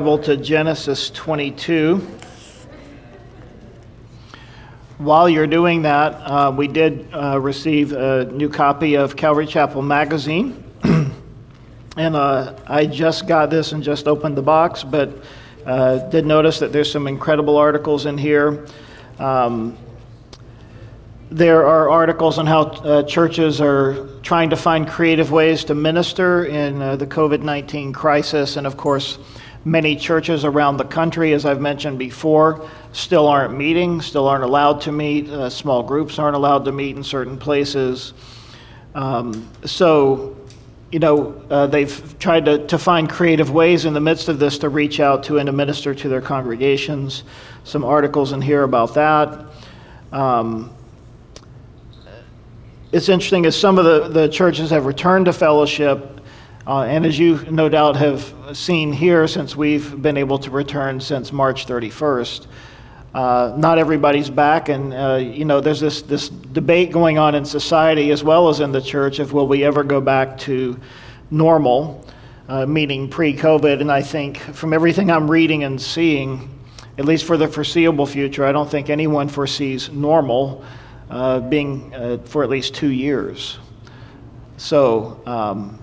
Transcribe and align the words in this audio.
To 0.00 0.34
Genesis 0.34 1.10
22. 1.10 1.98
While 4.96 5.28
you're 5.28 5.46
doing 5.46 5.82
that, 5.82 6.14
uh, 6.14 6.50
we 6.56 6.68
did 6.68 7.06
uh, 7.12 7.38
receive 7.38 7.92
a 7.92 8.24
new 8.24 8.48
copy 8.48 8.94
of 8.94 9.14
Calvary 9.14 9.46
Chapel 9.46 9.82
Magazine. 9.82 10.64
and 11.98 12.16
uh, 12.16 12.56
I 12.66 12.86
just 12.86 13.28
got 13.28 13.50
this 13.50 13.72
and 13.72 13.82
just 13.82 14.08
opened 14.08 14.38
the 14.38 14.42
box, 14.42 14.82
but 14.82 15.22
uh, 15.66 15.98
did 16.08 16.24
notice 16.24 16.60
that 16.60 16.72
there's 16.72 16.90
some 16.90 17.06
incredible 17.06 17.58
articles 17.58 18.06
in 18.06 18.16
here. 18.16 18.66
Um, 19.18 19.76
there 21.30 21.66
are 21.66 21.90
articles 21.90 22.38
on 22.38 22.46
how 22.46 22.62
uh, 22.62 23.02
churches 23.02 23.60
are 23.60 24.08
trying 24.22 24.48
to 24.48 24.56
find 24.56 24.88
creative 24.88 25.30
ways 25.30 25.62
to 25.64 25.74
minister 25.74 26.46
in 26.46 26.80
uh, 26.80 26.96
the 26.96 27.06
COVID 27.06 27.42
19 27.42 27.92
crisis, 27.92 28.56
and 28.56 28.66
of 28.66 28.78
course, 28.78 29.18
Many 29.64 29.94
churches 29.94 30.46
around 30.46 30.78
the 30.78 30.84
country, 30.84 31.34
as 31.34 31.44
I've 31.44 31.60
mentioned 31.60 31.98
before, 31.98 32.66
still 32.92 33.26
aren't 33.26 33.54
meeting, 33.54 34.00
still 34.00 34.26
aren't 34.26 34.44
allowed 34.44 34.80
to 34.82 34.92
meet. 34.92 35.28
Uh, 35.28 35.50
small 35.50 35.82
groups 35.82 36.18
aren't 36.18 36.34
allowed 36.34 36.64
to 36.64 36.72
meet 36.72 36.96
in 36.96 37.04
certain 37.04 37.36
places. 37.36 38.14
Um, 38.94 39.50
so, 39.66 40.36
you 40.90 40.98
know, 40.98 41.40
uh, 41.50 41.66
they've 41.66 42.18
tried 42.18 42.46
to, 42.46 42.66
to 42.68 42.78
find 42.78 43.08
creative 43.08 43.50
ways 43.50 43.84
in 43.84 43.92
the 43.92 44.00
midst 44.00 44.28
of 44.28 44.38
this 44.38 44.56
to 44.58 44.70
reach 44.70 44.98
out 44.98 45.24
to 45.24 45.38
and 45.38 45.46
to 45.46 45.52
minister 45.52 45.94
to 45.94 46.08
their 46.08 46.22
congregations. 46.22 47.24
Some 47.64 47.84
articles 47.84 48.32
in 48.32 48.40
here 48.40 48.62
about 48.62 48.94
that. 48.94 49.44
Um, 50.10 50.72
it's 52.92 53.08
interesting 53.08 53.46
as 53.46 53.56
some 53.56 53.78
of 53.78 53.84
the, 53.84 54.08
the 54.08 54.28
churches 54.28 54.70
have 54.70 54.86
returned 54.86 55.26
to 55.26 55.32
fellowship, 55.32 56.19
uh, 56.66 56.82
and 56.82 57.06
as 57.06 57.18
you 57.18 57.40
no 57.50 57.68
doubt 57.68 57.96
have 57.96 58.34
seen 58.52 58.92
here, 58.92 59.26
since 59.26 59.56
we've 59.56 60.00
been 60.02 60.18
able 60.18 60.38
to 60.38 60.50
return 60.50 61.00
since 61.00 61.32
March 61.32 61.66
31st, 61.66 62.46
uh, 63.14 63.54
not 63.56 63.78
everybody's 63.78 64.28
back, 64.28 64.68
and 64.68 64.92
uh, 64.92 65.16
you 65.16 65.44
know 65.44 65.60
there's 65.60 65.80
this 65.80 66.02
this 66.02 66.28
debate 66.28 66.92
going 66.92 67.18
on 67.18 67.34
in 67.34 67.44
society 67.44 68.10
as 68.10 68.22
well 68.22 68.48
as 68.48 68.60
in 68.60 68.72
the 68.72 68.80
church 68.80 69.18
of 69.18 69.32
will 69.32 69.48
we 69.48 69.64
ever 69.64 69.82
go 69.82 70.00
back 70.02 70.36
to 70.38 70.78
normal, 71.30 72.06
uh, 72.48 72.66
meaning 72.66 73.08
pre-COVID. 73.08 73.80
And 73.80 73.90
I 73.90 74.02
think 74.02 74.36
from 74.38 74.74
everything 74.74 75.10
I'm 75.10 75.30
reading 75.30 75.64
and 75.64 75.80
seeing, 75.80 76.60
at 76.98 77.06
least 77.06 77.24
for 77.24 77.38
the 77.38 77.48
foreseeable 77.48 78.06
future, 78.06 78.44
I 78.44 78.52
don't 78.52 78.70
think 78.70 78.90
anyone 78.90 79.28
foresees 79.28 79.90
normal 79.90 80.62
uh, 81.08 81.40
being 81.40 81.92
uh, 81.94 82.18
for 82.26 82.44
at 82.44 82.50
least 82.50 82.74
two 82.74 82.90
years. 82.90 83.58
So. 84.58 85.22
Um, 85.24 85.78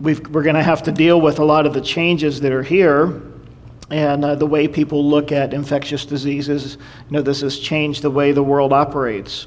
we 0.00 0.14
are 0.14 0.42
going 0.42 0.54
to 0.54 0.62
have 0.62 0.82
to 0.84 0.92
deal 0.92 1.20
with 1.20 1.38
a 1.38 1.44
lot 1.44 1.66
of 1.66 1.74
the 1.74 1.80
changes 1.80 2.40
that 2.40 2.52
are 2.52 2.62
here 2.62 3.22
and 3.90 4.24
uh, 4.24 4.34
the 4.34 4.46
way 4.46 4.66
people 4.66 5.04
look 5.04 5.30
at 5.30 5.52
infectious 5.52 6.06
diseases. 6.06 6.78
You 7.08 7.16
know, 7.16 7.22
this 7.22 7.42
has 7.42 7.58
changed 7.58 8.02
the 8.02 8.10
way 8.10 8.32
the 8.32 8.42
world 8.42 8.72
operates. 8.72 9.46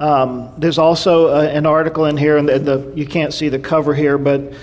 Um, 0.00 0.52
there's 0.56 0.78
also 0.78 1.28
uh, 1.28 1.42
an 1.42 1.66
article 1.66 2.06
in 2.06 2.16
here, 2.16 2.38
and 2.38 2.48
the, 2.48 2.58
the, 2.58 2.92
you 2.94 3.06
can't 3.06 3.32
see 3.32 3.48
the 3.48 3.58
cover 3.58 3.94
here, 3.94 4.16
but 4.16 4.54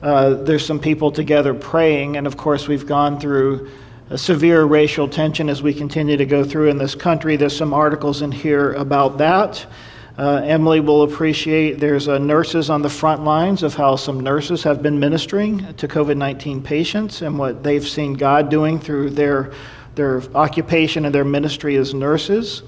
uh, 0.00 0.34
there's 0.34 0.64
some 0.64 0.78
people 0.78 1.10
together 1.10 1.52
praying, 1.52 2.16
and 2.16 2.26
of 2.26 2.36
course, 2.36 2.68
we've 2.68 2.86
gone 2.86 3.18
through 3.18 3.68
severe 4.14 4.64
racial 4.64 5.08
tension 5.08 5.48
as 5.48 5.62
we 5.62 5.74
continue 5.74 6.16
to 6.16 6.26
go 6.26 6.44
through 6.44 6.68
in 6.68 6.78
this 6.78 6.94
country. 6.94 7.36
There's 7.36 7.56
some 7.56 7.74
articles 7.74 8.22
in 8.22 8.30
here 8.30 8.74
about 8.74 9.18
that. 9.18 9.66
Uh, 10.18 10.40
Emily 10.44 10.80
will 10.80 11.02
appreciate 11.02 11.78
there's 11.78 12.08
uh, 12.08 12.16
nurses 12.16 12.70
on 12.70 12.80
the 12.80 12.88
front 12.88 13.22
lines 13.22 13.62
of 13.62 13.74
how 13.74 13.96
some 13.96 14.20
nurses 14.20 14.62
have 14.62 14.82
been 14.82 14.98
ministering 14.98 15.74
to 15.74 15.86
COVID 15.86 16.16
19 16.16 16.62
patients 16.62 17.20
and 17.20 17.38
what 17.38 17.62
they've 17.62 17.86
seen 17.86 18.14
God 18.14 18.48
doing 18.48 18.80
through 18.80 19.10
their, 19.10 19.52
their 19.94 20.22
occupation 20.34 21.04
and 21.04 21.14
their 21.14 21.24
ministry 21.24 21.76
as 21.76 21.92
nurses. 21.92 22.62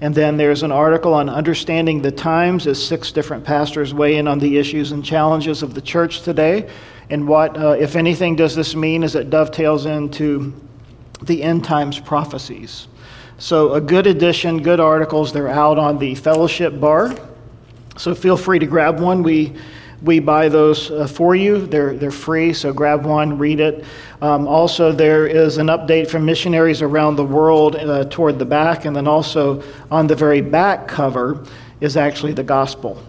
And 0.00 0.14
then 0.14 0.36
there's 0.36 0.62
an 0.62 0.70
article 0.70 1.12
on 1.12 1.28
understanding 1.28 2.02
the 2.02 2.12
times 2.12 2.68
as 2.68 2.84
six 2.84 3.10
different 3.10 3.44
pastors 3.44 3.92
weigh 3.92 4.18
in 4.18 4.28
on 4.28 4.38
the 4.38 4.56
issues 4.56 4.92
and 4.92 5.04
challenges 5.04 5.64
of 5.64 5.74
the 5.74 5.80
church 5.80 6.22
today. 6.22 6.70
And 7.10 7.26
what, 7.26 7.56
uh, 7.56 7.70
if 7.70 7.96
anything, 7.96 8.36
does 8.36 8.54
this 8.54 8.76
mean 8.76 9.02
as 9.02 9.16
it 9.16 9.28
dovetails 9.30 9.86
into 9.86 10.54
the 11.22 11.42
end 11.42 11.64
times 11.64 11.98
prophecies? 11.98 12.86
So, 13.38 13.74
a 13.74 13.80
good 13.82 14.06
edition, 14.06 14.62
good 14.62 14.80
articles. 14.80 15.32
They're 15.32 15.48
out 15.48 15.78
on 15.78 15.98
the 15.98 16.14
fellowship 16.14 16.80
bar. 16.80 17.14
So, 17.98 18.14
feel 18.14 18.36
free 18.36 18.58
to 18.58 18.66
grab 18.66 18.98
one. 18.98 19.22
We 19.22 19.54
we 20.02 20.20
buy 20.20 20.48
those 20.48 20.90
uh, 20.90 21.06
for 21.06 21.34
you. 21.34 21.66
They're, 21.66 21.94
they're 21.94 22.10
free, 22.10 22.52
so 22.52 22.72
grab 22.72 23.04
one, 23.04 23.38
read 23.38 23.60
it. 23.60 23.84
Um, 24.20 24.46
also, 24.46 24.92
there 24.92 25.26
is 25.26 25.58
an 25.58 25.68
update 25.68 26.08
from 26.08 26.24
missionaries 26.24 26.82
around 26.82 27.16
the 27.16 27.24
world 27.24 27.76
uh, 27.76 28.04
toward 28.04 28.38
the 28.38 28.44
back, 28.44 28.84
and 28.84 28.94
then 28.94 29.06
also 29.06 29.62
on 29.90 30.06
the 30.06 30.14
very 30.14 30.40
back 30.40 30.86
cover 30.86 31.44
is 31.80 31.96
actually 31.96 32.32
the 32.32 32.44
gospel. 32.44 33.02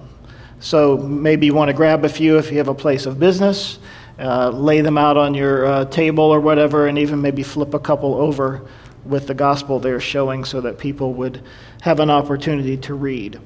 So 0.59 0.97
maybe 0.97 1.45
you 1.45 1.53
want 1.53 1.69
to 1.69 1.73
grab 1.73 2.03
a 2.03 2.09
few 2.09 2.38
if 2.38 2.51
you 2.51 2.57
have 2.57 2.67
a 2.67 2.75
place 2.75 3.05
of 3.05 3.19
business, 3.19 3.79
uh, 4.17 4.49
lay 4.49 4.81
them 4.81 4.97
out 4.97 5.17
on 5.17 5.33
your 5.33 5.65
uh, 5.65 5.85
table 5.85 6.23
or 6.23 6.39
whatever, 6.39 6.88
and 6.88 6.97
even 6.97 7.21
maybe 7.21 7.44
flip 7.44 7.73
a 7.73 7.79
couple 7.79 8.15
over 8.15 8.67
with 9.07 9.28
the 9.28 9.34
gospel 9.34 9.79
they're 9.79 10.00
showing 10.00 10.44
so 10.45 10.62
that 10.62 10.78
people 10.78 11.13
would 11.13 11.41
have 11.81 12.00
an 12.00 12.09
opportunity 12.09 12.78
to 12.78 12.94
read. 12.94 13.40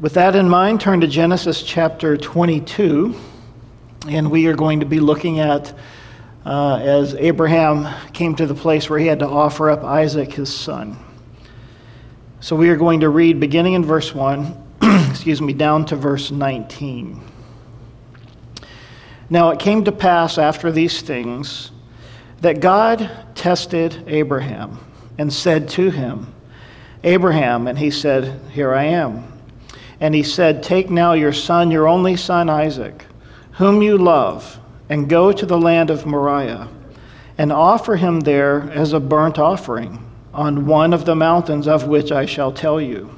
With 0.00 0.14
that 0.14 0.34
in 0.34 0.48
mind, 0.48 0.80
turn 0.80 1.00
to 1.02 1.06
Genesis 1.06 1.62
chapter 1.62 2.16
22, 2.16 3.14
and 4.08 4.30
we 4.30 4.46
are 4.46 4.54
going 4.54 4.80
to 4.80 4.86
be 4.86 5.00
looking 5.00 5.40
at 5.40 5.72
uh, 6.44 6.76
as 6.76 7.14
Abraham 7.14 7.88
came 8.12 8.34
to 8.36 8.46
the 8.46 8.54
place 8.54 8.90
where 8.90 8.98
he 8.98 9.06
had 9.06 9.20
to 9.20 9.28
offer 9.28 9.70
up 9.70 9.82
Isaac, 9.82 10.32
his 10.32 10.54
son. 10.54 10.98
So 12.40 12.56
we 12.56 12.68
are 12.68 12.76
going 12.76 13.00
to 13.00 13.08
read 13.08 13.40
beginning 13.40 13.72
in 13.72 13.84
verse 13.84 14.14
1, 14.14 14.62
excuse 15.10 15.40
me, 15.40 15.54
down 15.54 15.86
to 15.86 15.96
verse 15.96 16.30
19. 16.30 17.22
Now 19.30 19.50
it 19.50 19.58
came 19.58 19.84
to 19.84 19.92
pass 19.92 20.36
after 20.36 20.70
these 20.70 21.00
things 21.00 21.70
that 22.42 22.60
God 22.60 23.10
tested 23.44 24.02
Abraham 24.06 24.78
and 25.18 25.30
said 25.30 25.68
to 25.68 25.90
him, 25.90 26.32
Abraham, 27.02 27.66
and 27.66 27.78
he 27.78 27.90
said, 27.90 28.40
Here 28.52 28.72
I 28.72 28.84
am. 28.84 29.38
And 30.00 30.14
he 30.14 30.22
said, 30.22 30.62
Take 30.62 30.88
now 30.88 31.12
your 31.12 31.34
son, 31.34 31.70
your 31.70 31.86
only 31.86 32.16
son 32.16 32.48
Isaac, 32.48 33.04
whom 33.52 33.82
you 33.82 33.98
love, 33.98 34.58
and 34.88 35.10
go 35.10 35.30
to 35.30 35.44
the 35.44 35.58
land 35.58 35.90
of 35.90 36.06
Moriah, 36.06 36.70
and 37.36 37.52
offer 37.52 37.96
him 37.96 38.20
there 38.20 38.62
as 38.70 38.94
a 38.94 38.98
burnt 38.98 39.38
offering 39.38 40.02
on 40.32 40.64
one 40.64 40.94
of 40.94 41.04
the 41.04 41.14
mountains 41.14 41.68
of 41.68 41.86
which 41.86 42.10
I 42.10 42.24
shall 42.24 42.50
tell 42.50 42.80
you. 42.80 43.10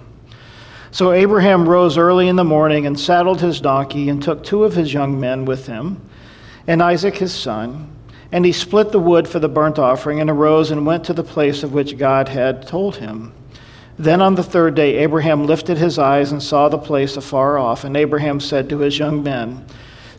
So 0.91 1.13
Abraham 1.13 1.69
rose 1.69 1.97
early 1.97 2.27
in 2.27 2.35
the 2.35 2.43
morning 2.43 2.85
and 2.85 2.99
saddled 2.99 3.41
his 3.41 3.61
donkey 3.61 4.09
and 4.09 4.21
took 4.21 4.43
two 4.43 4.65
of 4.65 4.75
his 4.75 4.93
young 4.93 5.21
men 5.21 5.45
with 5.45 5.69
him, 5.69 6.01
and 6.67 6.83
Isaac 6.83 7.15
his 7.15 7.33
son 7.33 7.93
and 8.33 8.45
he 8.45 8.53
split 8.53 8.93
the 8.93 8.99
wood 8.99 9.29
for 9.29 9.39
the 9.39 9.49
burnt 9.49 9.79
offering 9.79 10.21
and 10.21 10.29
arose 10.29 10.71
and 10.71 10.87
went 10.87 11.05
to 11.05 11.13
the 11.13 11.23
place 11.23 11.63
of 11.63 11.73
which 11.73 11.99
God 11.99 12.29
had 12.29 12.67
told 12.67 12.97
him. 12.97 13.33
Then 13.99 14.21
on 14.21 14.35
the 14.35 14.43
third 14.43 14.75
day, 14.75 14.97
Abraham 14.99 15.47
lifted 15.47 15.79
his 15.79 15.99
eyes 15.99 16.33
and 16.33 16.43
saw 16.43 16.69
the 16.69 16.79
place 16.79 17.17
afar 17.17 17.59
off. 17.59 17.85
And 17.85 17.97
Abraham 17.97 18.41
said 18.41 18.69
to 18.69 18.79
his 18.81 18.99
young 18.99 19.23
men, 19.23 19.65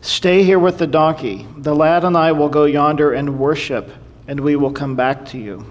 Stay 0.00 0.42
here 0.42 0.58
with 0.58 0.78
the 0.78 0.86
donkey. 0.86 1.46
The 1.56 1.74
lad 1.74 2.04
and 2.04 2.16
I 2.16 2.32
will 2.32 2.48
go 2.48 2.64
yonder 2.64 3.12
and 3.12 3.38
worship, 3.38 3.90
and 4.26 4.40
we 4.40 4.56
will 4.56 4.72
come 4.72 4.96
back 4.96 5.24
to 5.26 5.38
you. 5.38 5.70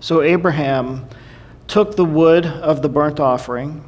So 0.00 0.20
Abraham 0.20 1.06
took 1.66 1.96
the 1.96 2.04
wood 2.04 2.44
of 2.44 2.82
the 2.82 2.88
burnt 2.88 3.20
offering 3.20 3.84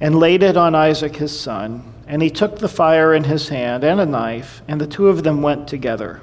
and 0.00 0.18
laid 0.18 0.42
it 0.42 0.56
on 0.56 0.74
Isaac 0.74 1.16
his 1.16 1.38
son. 1.38 1.94
And 2.06 2.22
he 2.22 2.30
took 2.30 2.58
the 2.58 2.68
fire 2.68 3.14
in 3.14 3.24
his 3.24 3.48
hand 3.48 3.82
and 3.82 4.00
a 4.00 4.06
knife, 4.06 4.62
and 4.68 4.80
the 4.80 4.86
two 4.86 5.08
of 5.08 5.22
them 5.22 5.42
went 5.42 5.66
together. 5.66 6.20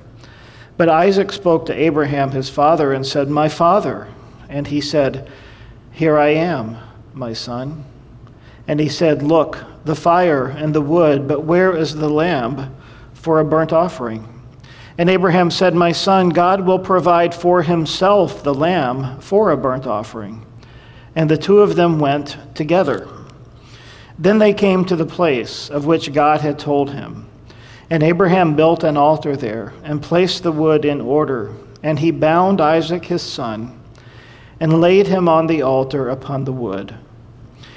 But 0.75 0.89
Isaac 0.89 1.31
spoke 1.31 1.65
to 1.67 1.73
Abraham 1.73 2.31
his 2.31 2.49
father 2.49 2.93
and 2.93 3.05
said, 3.05 3.29
My 3.29 3.49
father. 3.49 4.07
And 4.49 4.67
he 4.67 4.81
said, 4.81 5.29
Here 5.91 6.17
I 6.17 6.29
am, 6.29 6.77
my 7.13 7.33
son. 7.33 7.85
And 8.67 8.79
he 8.79 8.89
said, 8.89 9.21
Look, 9.21 9.63
the 9.85 9.95
fire 9.95 10.47
and 10.47 10.73
the 10.73 10.81
wood, 10.81 11.27
but 11.27 11.43
where 11.43 11.75
is 11.75 11.95
the 11.95 12.09
lamb 12.09 12.75
for 13.13 13.39
a 13.39 13.45
burnt 13.45 13.73
offering? 13.73 14.27
And 14.97 15.09
Abraham 15.09 15.49
said, 15.49 15.73
My 15.73 15.91
son, 15.91 16.29
God 16.29 16.65
will 16.65 16.79
provide 16.79 17.33
for 17.33 17.63
himself 17.63 18.43
the 18.43 18.53
lamb 18.53 19.19
for 19.19 19.51
a 19.51 19.57
burnt 19.57 19.87
offering. 19.87 20.45
And 21.15 21.29
the 21.29 21.37
two 21.37 21.59
of 21.59 21.75
them 21.75 21.99
went 21.99 22.37
together. 22.55 23.07
Then 24.17 24.37
they 24.37 24.53
came 24.53 24.85
to 24.85 24.95
the 24.95 25.05
place 25.05 25.69
of 25.69 25.85
which 25.85 26.13
God 26.13 26.41
had 26.41 26.59
told 26.59 26.91
him. 26.91 27.27
And 27.93 28.01
Abraham 28.01 28.55
built 28.55 28.83
an 28.83 28.97
altar 28.97 29.35
there 29.35 29.71
and 29.83 30.01
placed 30.01 30.41
the 30.41 30.51
wood 30.51 30.83
in 30.83 30.99
order. 30.99 31.53
And 31.83 31.99
he 31.99 32.09
bound 32.09 32.59
Isaac 32.59 33.05
his 33.05 33.21
son 33.21 33.79
and 34.59 34.81
laid 34.81 35.05
him 35.05 35.29
on 35.29 35.45
the 35.45 35.61
altar 35.61 36.09
upon 36.09 36.43
the 36.43 36.51
wood. 36.51 36.95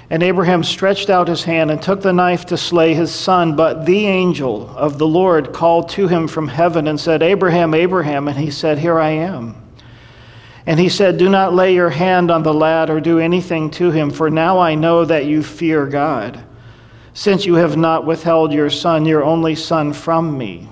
And 0.08 0.22
Abraham 0.22 0.64
stretched 0.64 1.10
out 1.10 1.28
his 1.28 1.44
hand 1.44 1.70
and 1.70 1.82
took 1.82 2.00
the 2.00 2.14
knife 2.14 2.46
to 2.46 2.56
slay 2.56 2.94
his 2.94 3.14
son. 3.14 3.56
But 3.56 3.84
the 3.84 4.06
angel 4.06 4.70
of 4.70 4.96
the 4.96 5.06
Lord 5.06 5.52
called 5.52 5.90
to 5.90 6.08
him 6.08 6.28
from 6.28 6.48
heaven 6.48 6.88
and 6.88 6.98
said, 6.98 7.22
Abraham, 7.22 7.74
Abraham. 7.74 8.26
And 8.26 8.38
he 8.38 8.50
said, 8.50 8.78
Here 8.78 8.98
I 8.98 9.10
am. 9.10 9.70
And 10.64 10.80
he 10.80 10.88
said, 10.88 11.18
Do 11.18 11.28
not 11.28 11.52
lay 11.52 11.74
your 11.74 11.90
hand 11.90 12.30
on 12.30 12.42
the 12.42 12.54
lad 12.54 12.88
or 12.88 13.02
do 13.02 13.18
anything 13.18 13.70
to 13.72 13.90
him, 13.90 14.10
for 14.10 14.30
now 14.30 14.60
I 14.60 14.76
know 14.76 15.04
that 15.04 15.26
you 15.26 15.42
fear 15.42 15.84
God, 15.84 16.42
since 17.16 17.46
you 17.46 17.54
have 17.54 17.78
not 17.78 18.04
withheld 18.04 18.52
your 18.52 18.68
son, 18.68 19.06
your 19.06 19.24
only 19.24 19.54
son, 19.54 19.90
from 19.90 20.36
me. 20.36 20.68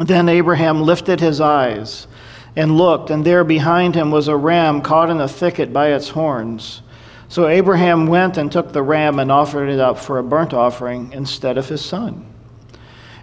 Then 0.00 0.28
Abraham 0.28 0.82
lifted 0.82 1.20
his 1.20 1.40
eyes 1.40 2.08
and 2.56 2.76
looked, 2.76 3.08
and 3.08 3.24
there 3.24 3.44
behind 3.44 3.94
him 3.94 4.10
was 4.10 4.26
a 4.26 4.36
ram 4.36 4.82
caught 4.82 5.10
in 5.10 5.20
a 5.20 5.28
thicket 5.28 5.72
by 5.72 5.92
its 5.92 6.08
horns. 6.08 6.82
So 7.28 7.46
Abraham 7.46 8.08
went 8.08 8.36
and 8.36 8.50
took 8.50 8.72
the 8.72 8.82
ram 8.82 9.20
and 9.20 9.30
offered 9.30 9.68
it 9.68 9.78
up 9.78 9.96
for 9.96 10.18
a 10.18 10.24
burnt 10.24 10.52
offering 10.52 11.12
instead 11.12 11.56
of 11.56 11.68
his 11.68 11.84
son. 11.84 12.26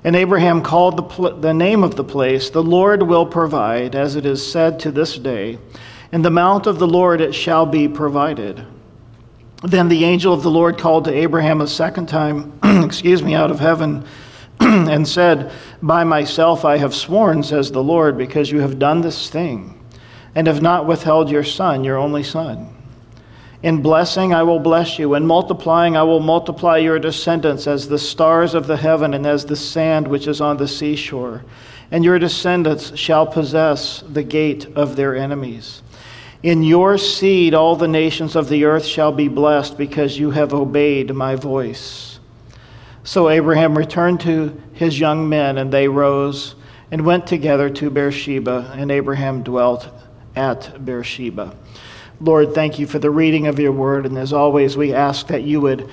And 0.06 0.16
Abraham 0.16 0.62
called 0.62 0.95
the, 0.95 1.04
pl- 1.04 1.36
the 1.36 1.54
name 1.54 1.83
of 1.83 1.98
the 1.98 2.06
place, 2.06 2.50
The 2.50 2.63
Lord 2.63 3.04
will 3.04 3.25
provide, 3.25 3.94
as 3.94 4.16
it 4.16 4.25
is 4.25 4.50
said 4.50 4.80
to 4.80 4.92
this 4.92 5.18
day. 5.18 5.60
In 6.13 6.22
the 6.22 6.31
mount 6.31 6.66
of 6.66 6.80
the 6.80 6.88
Lord 6.88 7.19
it 7.19 7.36
shall 7.36 7.66
be 7.66 7.89
provided. 7.89 8.66
Then 9.61 9.89
the 9.89 10.05
angel 10.05 10.33
of 10.33 10.41
the 10.41 10.49
Lord 10.49 10.79
called 10.79 11.05
to 11.05 11.13
Abraham 11.13 11.61
a 11.61 11.67
second 11.67 12.07
time, 12.07 12.59
excuse 12.63 13.21
me, 13.21 13.35
out 13.35 13.51
of 13.51 13.59
heaven, 13.59 14.05
and 14.59 15.07
said, 15.07 15.51
By 15.81 16.03
myself 16.03 16.65
I 16.65 16.77
have 16.77 16.95
sworn, 16.95 17.43
says 17.43 17.71
the 17.71 17.83
Lord, 17.83 18.17
because 18.17 18.49
you 18.49 18.59
have 18.61 18.79
done 18.79 19.01
this 19.01 19.29
thing, 19.29 19.79
and 20.33 20.47
have 20.47 20.63
not 20.63 20.87
withheld 20.87 21.29
your 21.29 21.43
son, 21.43 21.83
your 21.83 21.97
only 21.97 22.23
son. 22.23 22.75
In 23.61 23.83
blessing, 23.83 24.33
I 24.33 24.41
will 24.41 24.59
bless 24.59 24.97
you. 24.97 25.13
In 25.13 25.27
multiplying, 25.27 25.95
I 25.95 26.01
will 26.01 26.19
multiply 26.19 26.77
your 26.77 26.97
descendants 26.97 27.67
as 27.67 27.87
the 27.87 27.99
stars 27.99 28.55
of 28.55 28.65
the 28.65 28.77
heaven 28.77 29.13
and 29.13 29.27
as 29.27 29.45
the 29.45 29.55
sand 29.55 30.07
which 30.07 30.27
is 30.27 30.41
on 30.41 30.57
the 30.57 30.67
seashore. 30.67 31.43
And 31.91 32.03
your 32.03 32.17
descendants 32.17 32.97
shall 32.97 33.27
possess 33.27 34.03
the 34.09 34.23
gate 34.23 34.65
of 34.75 34.95
their 34.95 35.15
enemies. 35.15 35.83
In 36.43 36.63
your 36.63 36.97
seed, 36.97 37.53
all 37.53 37.75
the 37.75 37.88
nations 37.88 38.35
of 38.35 38.49
the 38.49 38.65
earth 38.65 38.85
shall 38.85 39.11
be 39.11 39.27
blessed 39.27 39.77
because 39.77 40.17
you 40.17 40.31
have 40.31 40.53
obeyed 40.53 41.13
my 41.13 41.35
voice. 41.35 42.19
So 43.03 43.29
Abraham 43.29 43.77
returned 43.77 44.21
to 44.21 44.59
his 44.73 44.99
young 44.99 45.29
men, 45.29 45.57
and 45.57 45.71
they 45.71 45.88
rose 45.88 46.55
and 46.89 47.05
went 47.05 47.27
together 47.27 47.69
to 47.69 47.89
Beersheba, 47.89 48.73
and 48.75 48.91
Abraham 48.91 49.43
dwelt 49.43 49.88
at 50.35 50.83
Beersheba. 50.83 51.55
Lord, 52.19 52.53
thank 52.53 52.79
you 52.79 52.87
for 52.87 52.99
the 52.99 53.09
reading 53.09 53.47
of 53.47 53.59
your 53.59 53.71
word. 53.71 54.05
And 54.05 54.17
as 54.17 54.33
always, 54.33 54.77
we 54.77 54.94
ask 54.94 55.27
that 55.27 55.44
you 55.44 55.61
would 55.61 55.89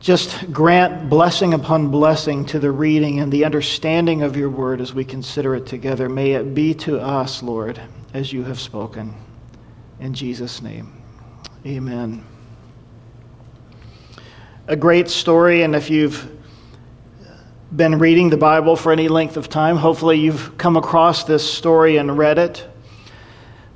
just 0.00 0.52
grant 0.52 1.08
blessing 1.08 1.54
upon 1.54 1.88
blessing 1.88 2.44
to 2.46 2.58
the 2.58 2.70
reading 2.70 3.20
and 3.20 3.32
the 3.32 3.44
understanding 3.44 4.22
of 4.22 4.36
your 4.36 4.50
word 4.50 4.80
as 4.80 4.92
we 4.92 5.04
consider 5.04 5.54
it 5.54 5.66
together. 5.66 6.08
May 6.08 6.32
it 6.32 6.54
be 6.54 6.74
to 6.74 7.00
us, 7.00 7.42
Lord, 7.42 7.80
as 8.14 8.32
you 8.32 8.44
have 8.44 8.60
spoken. 8.60 9.12
In 9.98 10.14
Jesus' 10.14 10.62
name, 10.62 11.02
amen. 11.66 12.24
A 14.68 14.76
great 14.76 15.10
story, 15.10 15.62
and 15.62 15.74
if 15.74 15.90
you've 15.90 16.30
been 17.74 17.98
reading 17.98 18.30
the 18.30 18.36
Bible 18.36 18.76
for 18.76 18.92
any 18.92 19.08
length 19.08 19.36
of 19.36 19.48
time, 19.48 19.76
hopefully 19.76 20.16
you've 20.16 20.56
come 20.56 20.76
across 20.76 21.24
this 21.24 21.48
story 21.52 21.96
and 21.96 22.16
read 22.16 22.38
it. 22.38 22.66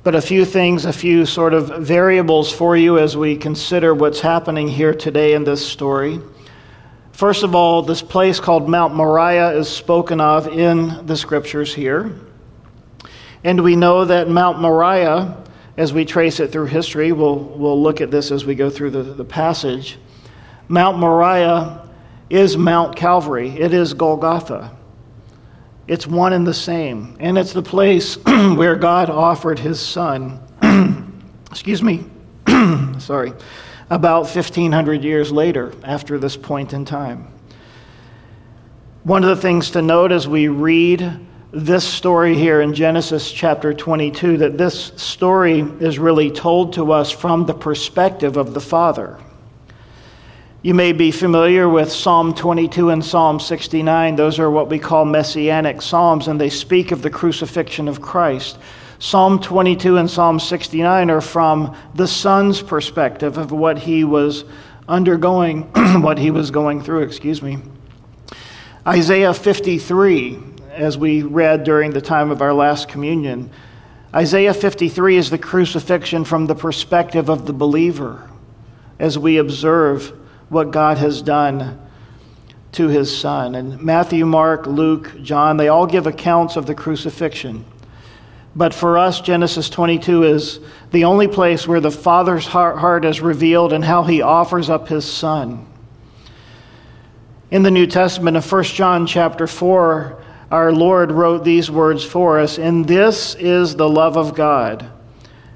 But 0.03 0.15
a 0.15 0.21
few 0.21 0.45
things, 0.45 0.85
a 0.85 0.93
few 0.93 1.25
sort 1.25 1.53
of 1.53 1.85
variables 1.85 2.49
for 2.49 2.77
you 2.77 2.97
as 2.97 3.17
we 3.17 3.35
consider 3.35 3.93
what's 3.93 4.21
happening 4.21 4.69
here 4.69 4.93
today 4.93 5.33
in 5.33 5.43
this 5.43 5.65
story. 5.65 6.21
First 7.11 7.43
of 7.43 7.53
all, 7.53 7.81
this 7.81 8.01
place 8.01 8.39
called 8.39 8.69
Mount 8.69 8.95
Moriah 8.95 9.51
is 9.51 9.67
spoken 9.67 10.21
of 10.21 10.47
in 10.47 11.05
the 11.05 11.17
scriptures 11.17 11.75
here. 11.75 12.15
And 13.43 13.63
we 13.63 13.75
know 13.75 14.05
that 14.05 14.29
Mount 14.29 14.59
Moriah, 14.59 15.37
as 15.77 15.93
we 15.93 16.03
trace 16.03 16.39
it 16.39 16.51
through 16.51 16.65
history, 16.65 17.11
we'll, 17.11 17.37
we'll 17.37 17.81
look 17.81 18.01
at 18.01 18.11
this 18.11 18.31
as 18.31 18.45
we 18.45 18.55
go 18.55 18.69
through 18.69 18.91
the, 18.91 19.03
the 19.03 19.23
passage. 19.23 19.97
Mount 20.67 20.97
Moriah 20.97 21.87
is 22.29 22.57
Mount 22.57 22.95
Calvary, 22.95 23.49
it 23.49 23.73
is 23.73 23.93
Golgotha. 23.93 24.75
It's 25.87 26.05
one 26.05 26.33
and 26.33 26.45
the 26.45 26.53
same. 26.53 27.17
And 27.19 27.35
it's 27.35 27.53
the 27.53 27.63
place 27.63 28.15
where 28.25 28.75
God 28.75 29.09
offered 29.09 29.57
his 29.57 29.79
son, 29.79 30.39
excuse 31.49 31.81
me, 31.81 32.05
sorry, 32.99 33.33
about 33.89 34.23
1,500 34.23 35.03
years 35.03 35.31
later 35.31 35.73
after 35.83 36.19
this 36.19 36.37
point 36.37 36.73
in 36.73 36.85
time. 36.85 37.33
One 39.03 39.23
of 39.23 39.29
the 39.29 39.41
things 39.41 39.71
to 39.71 39.81
note 39.81 40.11
as 40.11 40.27
we 40.27 40.47
read 40.49 41.25
this 41.51 41.83
story 41.83 42.35
here 42.35 42.61
in 42.61 42.75
Genesis 42.75 43.31
chapter 43.31 43.73
22 43.73 44.37
that 44.37 44.57
this 44.57 44.91
story 44.97 45.61
is 45.61 45.97
really 45.97 46.29
told 46.29 46.73
to 46.73 46.91
us 46.91 47.09
from 47.09 47.47
the 47.47 47.53
perspective 47.55 48.37
of 48.37 48.53
the 48.53 48.61
Father. 48.61 49.17
You 50.61 50.75
may 50.75 50.91
be 50.91 51.09
familiar 51.09 51.67
with 51.67 51.91
Psalm 51.91 52.35
22 52.35 52.91
and 52.91 53.03
Psalm 53.03 53.39
69. 53.39 54.15
Those 54.15 54.37
are 54.37 54.51
what 54.51 54.69
we 54.69 54.77
call 54.77 55.05
messianic 55.05 55.81
psalms, 55.81 56.27
and 56.27 56.39
they 56.39 56.49
speak 56.49 56.91
of 56.91 57.01
the 57.01 57.09
crucifixion 57.09 57.87
of 57.87 57.99
Christ. 57.99 58.59
Psalm 58.99 59.39
22 59.39 59.97
and 59.97 60.09
Psalm 60.09 60.39
69 60.39 61.09
are 61.09 61.21
from 61.21 61.75
the 61.95 62.07
Son's 62.07 62.61
perspective 62.61 63.37
of 63.37 63.51
what 63.51 63.79
he 63.79 64.03
was 64.03 64.43
undergoing, 64.87 65.63
what 66.01 66.19
he 66.19 66.29
was 66.29 66.51
going 66.51 66.83
through, 66.83 67.03
excuse 67.03 67.41
me. 67.41 67.57
Isaiah 68.85 69.33
53, 69.33 70.58
as 70.79 70.97
we 70.97 71.23
read 71.23 71.65
during 71.65 71.91
the 71.91 72.01
time 72.01 72.31
of 72.31 72.41
our 72.41 72.53
last 72.53 72.87
communion, 72.87 73.51
Isaiah 74.15 74.53
53 74.53 75.17
is 75.17 75.29
the 75.29 75.37
crucifixion 75.37 76.23
from 76.23 76.45
the 76.45 76.55
perspective 76.55 77.29
of 77.29 77.45
the 77.45 77.53
believer 77.53 78.29
as 78.97 79.19
we 79.19 79.37
observe 79.37 80.07
what 80.47 80.71
God 80.71 80.97
has 80.97 81.21
done 81.21 81.79
to 82.71 82.87
his 82.87 83.15
son. 83.15 83.55
And 83.55 83.81
Matthew, 83.81 84.25
Mark, 84.25 84.67
Luke, 84.67 85.13
John, 85.21 85.57
they 85.57 85.67
all 85.67 85.85
give 85.85 86.07
accounts 86.07 86.55
of 86.55 86.65
the 86.65 86.75
crucifixion. 86.75 87.65
But 88.55 88.73
for 88.73 88.97
us, 88.97 89.21
Genesis 89.21 89.69
22 89.69 90.23
is 90.23 90.59
the 90.91 91.03
only 91.03 91.27
place 91.27 91.67
where 91.67 91.81
the 91.81 91.91
Father's 91.91 92.47
heart 92.47 93.05
is 93.05 93.21
revealed 93.21 93.73
and 93.73 93.83
how 93.83 94.03
he 94.03 94.21
offers 94.21 94.69
up 94.69 94.87
his 94.87 95.05
son. 95.05 95.67
In 97.51 97.63
the 97.63 97.71
New 97.71 97.85
Testament 97.85 98.37
of 98.37 98.49
1 98.49 98.63
John 98.63 99.05
chapter 99.05 99.45
4, 99.45 100.23
our 100.51 100.71
Lord 100.71 101.11
wrote 101.11 101.43
these 101.43 101.69
words 101.69 102.03
for 102.03 102.39
us, 102.39 102.57
and 102.57 102.87
this 102.87 103.35
is 103.35 103.75
the 103.75 103.89
love 103.89 104.17
of 104.17 104.35
God 104.35 104.89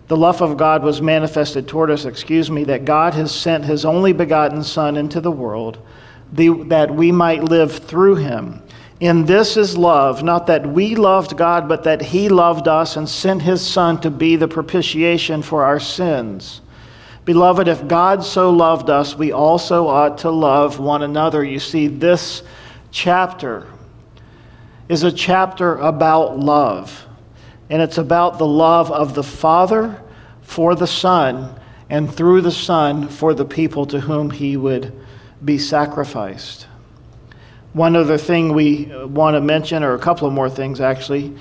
the 0.08 0.18
love 0.18 0.42
of 0.42 0.58
God 0.58 0.84
was 0.84 1.02
manifested 1.02 1.68
toward 1.68 1.90
us, 1.90 2.06
excuse 2.06 2.52
me, 2.52 2.66
that 2.66 2.86
God 2.86 3.14
has 3.14 3.34
sent 3.34 3.66
his 3.66 3.86
only 3.86 4.14
begotten 4.14 4.64
Son 4.64 4.98
into 4.98 5.22
the 5.22 5.32
world 5.32 5.80
the, 6.32 6.50
that 6.66 6.94
we 6.94 7.12
might 7.12 7.44
live 7.44 7.72
through 7.72 8.16
him. 8.16 8.62
In 9.00 9.26
this 9.26 9.58
is 9.58 9.78
love, 9.78 10.22
not 10.22 10.48
that 10.48 10.68
we 10.68 10.96
loved 10.96 11.38
God, 11.38 11.68
but 11.68 11.84
that 11.86 12.02
he 12.02 12.30
loved 12.30 12.68
us 12.68 12.96
and 12.96 13.08
sent 13.08 13.42
his 13.42 13.66
Son 13.66 14.00
to 14.02 14.12
be 14.12 14.36
the 14.36 14.48
propitiation 14.48 15.42
for 15.42 15.64
our 15.64 15.80
sins. 15.80 16.62
Beloved, 17.26 17.68
if 17.68 17.88
God 17.88 18.24
so 18.24 18.52
loved 18.52 18.90
us, 18.90 19.16
we 19.16 19.32
also 19.32 19.88
ought 19.88 20.20
to 20.20 20.30
love 20.30 20.80
one 20.80 21.02
another. 21.02 21.44
You 21.44 21.60
see, 21.60 21.88
this 21.88 22.44
chapter 22.92 23.66
is 24.94 25.04
a 25.04 25.12
chapter 25.12 25.76
about 25.76 26.40
love 26.40 27.08
and 27.70 27.82
it's 27.82 27.98
about 27.98 28.38
the 28.38 28.46
love 28.46 28.92
of 28.92 29.16
the 29.16 29.24
Father 29.24 30.00
for 30.44 30.76
the 30.76 30.86
Son, 30.86 31.60
and 31.90 32.14
through 32.14 32.42
the 32.42 32.52
Son 32.52 33.08
for 33.08 33.34
the 33.34 33.46
people 33.46 33.88
to 33.88 34.00
whom 34.00 34.30
he 34.30 34.56
would 34.58 34.94
be 35.44 35.58
sacrificed. 35.58 36.68
One 37.74 37.96
other 37.96 38.20
thing 38.20 38.54
we 38.54 38.92
want 39.06 39.36
to 39.36 39.42
mention, 39.42 39.84
or 39.84 39.96
a 39.96 40.00
couple 40.00 40.28
of 40.28 40.34
more 40.34 40.50
things 40.50 40.80
actually. 40.80 41.36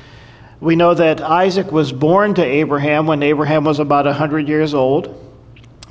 We 0.60 0.74
know 0.74 0.94
that 0.94 1.20
Isaac 1.20 1.70
was 1.70 1.92
born 1.92 2.34
to 2.34 2.42
Abraham 2.42 3.06
when 3.06 3.22
Abraham 3.22 3.64
was 3.64 3.78
about 3.78 4.06
100 4.06 4.48
years 4.48 4.72
old. 4.72 5.18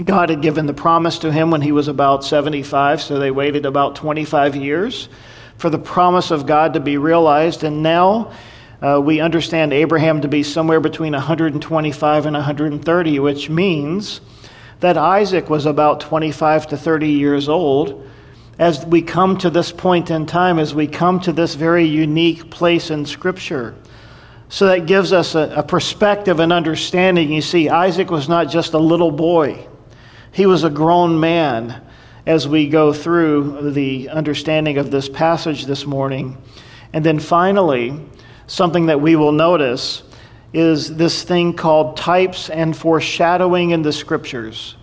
God 0.04 0.30
had 0.30 0.42
given 0.42 0.66
the 0.66 0.74
promise 0.74 1.20
to 1.20 1.32
him 1.32 1.52
when 1.52 1.62
he 1.62 1.72
was 1.72 1.88
about 1.88 2.24
75, 2.24 3.02
so 3.02 3.20
they 3.20 3.30
waited 3.30 3.68
about 3.68 3.96
25 3.96 4.56
years 4.56 5.10
for 5.62 5.70
the 5.70 5.78
promise 5.78 6.32
of 6.32 6.48
God 6.48 6.74
to 6.74 6.80
be 6.80 6.98
realized. 6.98 7.64
And 7.64 7.84
now 7.84 8.34
uh, 8.82 9.00
we 9.02 9.20
understand 9.22 9.74
Abraham 9.74 10.22
to 10.22 10.28
be 10.28 10.42
somewhere 10.42 10.80
between 10.80 11.14
125 11.14 12.26
and 12.26 12.34
130, 12.34 13.20
which 13.20 13.48
means 13.48 14.22
that 14.80 14.98
Isaac 14.98 15.52
was 15.52 15.68
about 15.68 16.00
25 16.00 16.68
to 16.70 16.78
30 16.78 17.10
years 17.10 17.48
old 17.48 18.10
as 18.58 18.84
we 18.88 19.04
come 19.04 19.38
to 19.38 19.52
this 19.52 19.72
point 19.72 20.10
in 20.10 20.26
time, 20.26 20.58
as 20.58 20.74
we 20.74 20.88
come 20.88 21.20
to 21.22 21.32
this 21.32 21.54
very 21.54 21.86
unique 21.86 22.50
place 22.50 22.90
in 22.90 23.06
Scripture. 23.06 23.76
So 24.50 24.66
that 24.66 24.88
gives 24.88 25.14
us 25.14 25.36
a, 25.36 25.54
a 25.58 25.64
perspective 25.64 26.40
and 26.40 26.52
understanding. 26.52 27.32
You 27.32 27.42
see, 27.42 27.70
Isaac 27.70 28.10
was 28.10 28.28
not 28.28 28.50
just 28.50 28.74
a 28.74 28.80
little 28.80 29.12
boy. 29.12 29.68
He 30.32 30.48
was 30.48 30.64
a 30.64 30.72
grown 30.72 31.20
man 31.20 31.84
as 32.26 32.48
we 32.48 32.68
go 32.68 32.94
through 32.94 33.72
the 33.72 34.10
understanding 34.10 34.78
of 34.78 34.92
this 34.92 35.10
passage 35.10 35.66
this 35.66 35.86
morning. 35.86 36.38
And 36.94 37.04
then 37.04 37.20
finally, 37.20 38.00
something 38.48 38.88
that 38.88 39.02
we 39.02 39.16
will 39.16 39.32
notice 39.32 40.04
is 40.54 40.96
this 40.96 41.24
thing 41.24 41.54
called 41.54 41.98
types 41.98 42.50
and 42.50 42.76
foreshadowing 42.76 43.72
in 43.72 43.82
the 43.82 43.94
scriptures. 43.94 44.76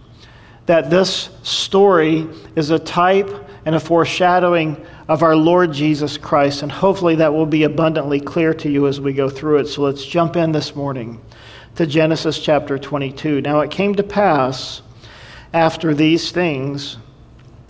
That 0.67 0.91
this 0.91 1.31
story 1.43 2.27
is 2.57 2.71
a 2.71 2.79
type 2.79 3.31
and 3.65 3.75
a 3.75 3.81
foreshadowing 3.81 4.85
of 5.09 5.23
our 5.23 5.37
Lord 5.37 5.73
Jesus 5.73 6.19
Christ. 6.19 6.63
And 6.63 6.73
hopefully 6.73 7.17
that 7.17 7.33
will 7.33 7.47
be 7.47 7.63
abundantly 7.65 8.21
clear 8.21 8.55
to 8.55 8.71
you 8.71 8.87
as 8.87 9.01
we 9.01 9.13
go 9.13 9.29
through 9.29 9.59
it. 9.59 9.67
So 9.67 9.83
let's 9.83 10.05
jump 10.05 10.37
in 10.37 10.53
this 10.53 10.75
morning 10.75 11.21
to 11.77 11.87
Genesis 11.87 12.39
chapter 12.39 12.79
22. 12.79 13.43
Now 13.43 13.61
it 13.61 13.71
came 13.71 13.95
to 13.95 14.03
pass 14.03 14.83
after 15.53 15.95
these 15.95 16.31
things 16.31 16.97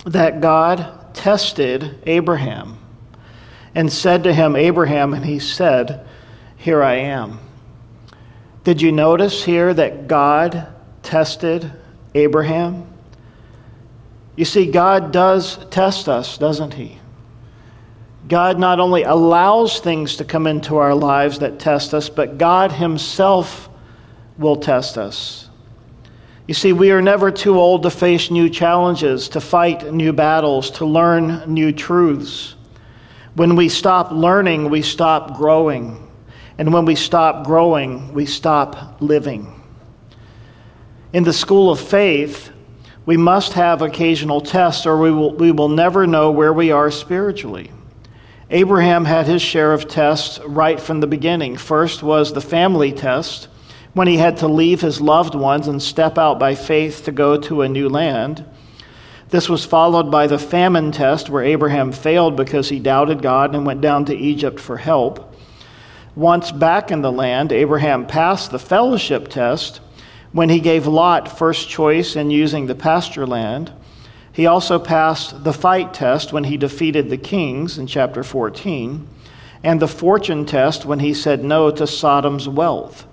that 0.09 0.41
God 0.41 1.13
tested 1.13 1.99
Abraham 2.05 2.77
and 3.75 3.91
said 3.91 4.23
to 4.23 4.33
him, 4.33 4.55
Abraham, 4.55 5.13
and 5.13 5.25
he 5.25 5.39
said, 5.39 6.05
Here 6.57 6.81
I 6.81 6.95
am. 6.95 7.39
Did 8.63 8.81
you 8.81 8.91
notice 8.91 9.43
here 9.43 9.73
that 9.73 10.07
God 10.07 10.67
tested 11.03 11.71
Abraham? 12.13 12.87
You 14.35 14.45
see, 14.45 14.71
God 14.71 15.11
does 15.11 15.57
test 15.69 16.07
us, 16.07 16.37
doesn't 16.37 16.73
He? 16.73 16.97
God 18.27 18.59
not 18.59 18.79
only 18.79 19.03
allows 19.03 19.79
things 19.79 20.17
to 20.17 20.23
come 20.23 20.47
into 20.47 20.77
our 20.77 20.95
lives 20.95 21.39
that 21.39 21.59
test 21.59 21.93
us, 21.93 22.09
but 22.09 22.37
God 22.37 22.71
Himself 22.71 23.69
will 24.37 24.55
test 24.55 24.97
us. 24.97 25.48
You 26.49 26.55
see, 26.55 26.73
we 26.73 26.89
are 26.89 26.99
never 26.99 27.29
too 27.29 27.59
old 27.59 27.83
to 27.83 27.91
face 27.91 28.31
new 28.31 28.49
challenges, 28.49 29.29
to 29.29 29.39
fight 29.39 29.93
new 29.93 30.11
battles, 30.11 30.71
to 30.71 30.85
learn 30.87 31.43
new 31.45 31.71
truths. 31.71 32.55
When 33.35 33.55
we 33.55 33.69
stop 33.69 34.09
learning, 34.09 34.71
we 34.71 34.81
stop 34.81 35.37
growing. 35.37 36.09
And 36.57 36.73
when 36.73 36.85
we 36.85 36.95
stop 36.95 37.45
growing, 37.45 38.15
we 38.15 38.25
stop 38.25 38.99
living. 38.99 39.61
In 41.13 41.23
the 41.23 41.33
school 41.33 41.69
of 41.69 41.79
faith, 41.79 42.49
we 43.05 43.15
must 43.15 43.53
have 43.53 43.83
occasional 43.83 44.41
tests 44.41 44.87
or 44.87 44.97
we 44.97 45.11
will, 45.11 45.35
we 45.35 45.51
will 45.51 45.69
never 45.69 46.07
know 46.07 46.31
where 46.31 46.51
we 46.51 46.71
are 46.71 46.89
spiritually. 46.89 47.71
Abraham 48.49 49.05
had 49.05 49.27
his 49.27 49.43
share 49.43 49.71
of 49.71 49.87
tests 49.87 50.39
right 50.39 50.79
from 50.79 50.99
the 50.99 51.05
beginning. 51.05 51.57
First 51.57 52.01
was 52.01 52.33
the 52.33 52.41
family 52.41 52.91
test, 52.91 53.49
when 53.93 54.07
he 54.07 54.17
had 54.17 54.37
to 54.37 54.47
leave 54.47 54.81
his 54.81 55.01
loved 55.01 55.35
ones 55.35 55.67
and 55.67 55.81
step 55.81 56.17
out 56.17 56.39
by 56.39 56.55
faith 56.55 57.03
to 57.05 57.11
go 57.11 57.37
to 57.37 57.61
a 57.61 57.69
new 57.69 57.89
land. 57.89 58.45
This 59.29 59.47
was 59.47 59.65
followed 59.65 60.09
by 60.09 60.27
the 60.27 60.39
famine 60.39 60.91
test, 60.91 61.29
where 61.29 61.43
Abraham 61.43 61.91
failed 61.91 62.35
because 62.35 62.69
he 62.69 62.79
doubted 62.79 63.21
God 63.21 63.53
and 63.53 63.65
went 63.65 63.81
down 63.81 64.05
to 64.05 64.15
Egypt 64.15 64.59
for 64.59 64.77
help. 64.77 65.35
Once 66.15 66.51
back 66.51 66.91
in 66.91 67.01
the 67.01 67.11
land, 67.11 67.51
Abraham 67.51 68.05
passed 68.07 68.51
the 68.51 68.59
fellowship 68.59 69.27
test 69.27 69.81
when 70.31 70.49
he 70.49 70.59
gave 70.59 70.87
Lot 70.87 71.37
first 71.37 71.69
choice 71.69 72.15
in 72.15 72.31
using 72.31 72.65
the 72.65 72.75
pasture 72.75 73.27
land. 73.27 73.71
He 74.31 74.45
also 74.45 74.79
passed 74.79 75.43
the 75.43 75.53
fight 75.53 75.93
test 75.93 76.33
when 76.33 76.45
he 76.45 76.57
defeated 76.57 77.09
the 77.09 77.17
kings 77.17 77.77
in 77.77 77.87
chapter 77.87 78.23
14, 78.23 79.07
and 79.63 79.79
the 79.79 79.87
fortune 79.87 80.45
test 80.45 80.85
when 80.85 80.99
he 80.99 81.13
said 81.13 81.43
no 81.43 81.71
to 81.71 81.85
Sodom's 81.85 82.47
wealth. 82.47 83.05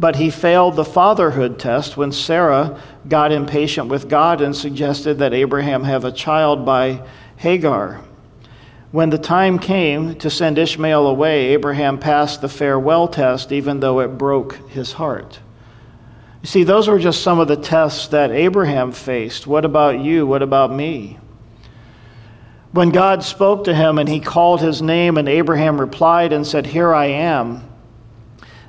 But 0.00 0.16
he 0.16 0.30
failed 0.30 0.76
the 0.76 0.84
fatherhood 0.84 1.58
test 1.58 1.96
when 1.96 2.12
Sarah 2.12 2.80
got 3.08 3.32
impatient 3.32 3.88
with 3.88 4.08
God 4.08 4.40
and 4.40 4.54
suggested 4.54 5.18
that 5.18 5.34
Abraham 5.34 5.84
have 5.84 6.04
a 6.04 6.12
child 6.12 6.64
by 6.64 7.02
Hagar. 7.36 8.00
When 8.90 9.10
the 9.10 9.18
time 9.18 9.58
came 9.58 10.14
to 10.16 10.30
send 10.30 10.56
Ishmael 10.56 11.06
away, 11.06 11.48
Abraham 11.48 11.98
passed 11.98 12.40
the 12.40 12.48
farewell 12.48 13.08
test, 13.08 13.52
even 13.52 13.80
though 13.80 14.00
it 14.00 14.16
broke 14.16 14.54
his 14.70 14.92
heart. 14.92 15.40
You 16.42 16.46
see, 16.46 16.62
those 16.62 16.88
were 16.88 16.98
just 16.98 17.22
some 17.22 17.40
of 17.40 17.48
the 17.48 17.56
tests 17.56 18.08
that 18.08 18.30
Abraham 18.30 18.92
faced. 18.92 19.46
What 19.46 19.64
about 19.64 20.00
you? 20.00 20.26
What 20.26 20.42
about 20.42 20.72
me? 20.72 21.18
When 22.72 22.90
God 22.90 23.24
spoke 23.24 23.64
to 23.64 23.74
him 23.74 23.98
and 23.98 24.08
he 24.08 24.20
called 24.20 24.60
his 24.60 24.80
name, 24.80 25.18
and 25.18 25.28
Abraham 25.28 25.80
replied 25.80 26.32
and 26.32 26.46
said, 26.46 26.66
Here 26.66 26.94
I 26.94 27.06
am, 27.06 27.67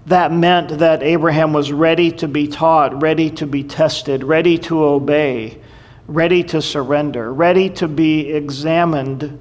that 0.10 0.32
meant 0.32 0.80
that 0.80 1.04
Abraham 1.04 1.54
was 1.54 1.72
ready 1.72 2.12
to 2.14 2.28
be 2.28 2.48
taught, 2.48 3.00
ready 3.02 3.30
to 3.32 3.46
be 3.46 3.64
tested, 3.64 4.24
ready 4.24 4.58
to 4.58 4.84
obey, 4.84 5.62
ready 6.08 6.44
to 6.44 6.64
surrender, 6.64 7.32
ready 7.32 7.70
to 7.70 7.88
be 7.88 8.32
examined 8.32 9.40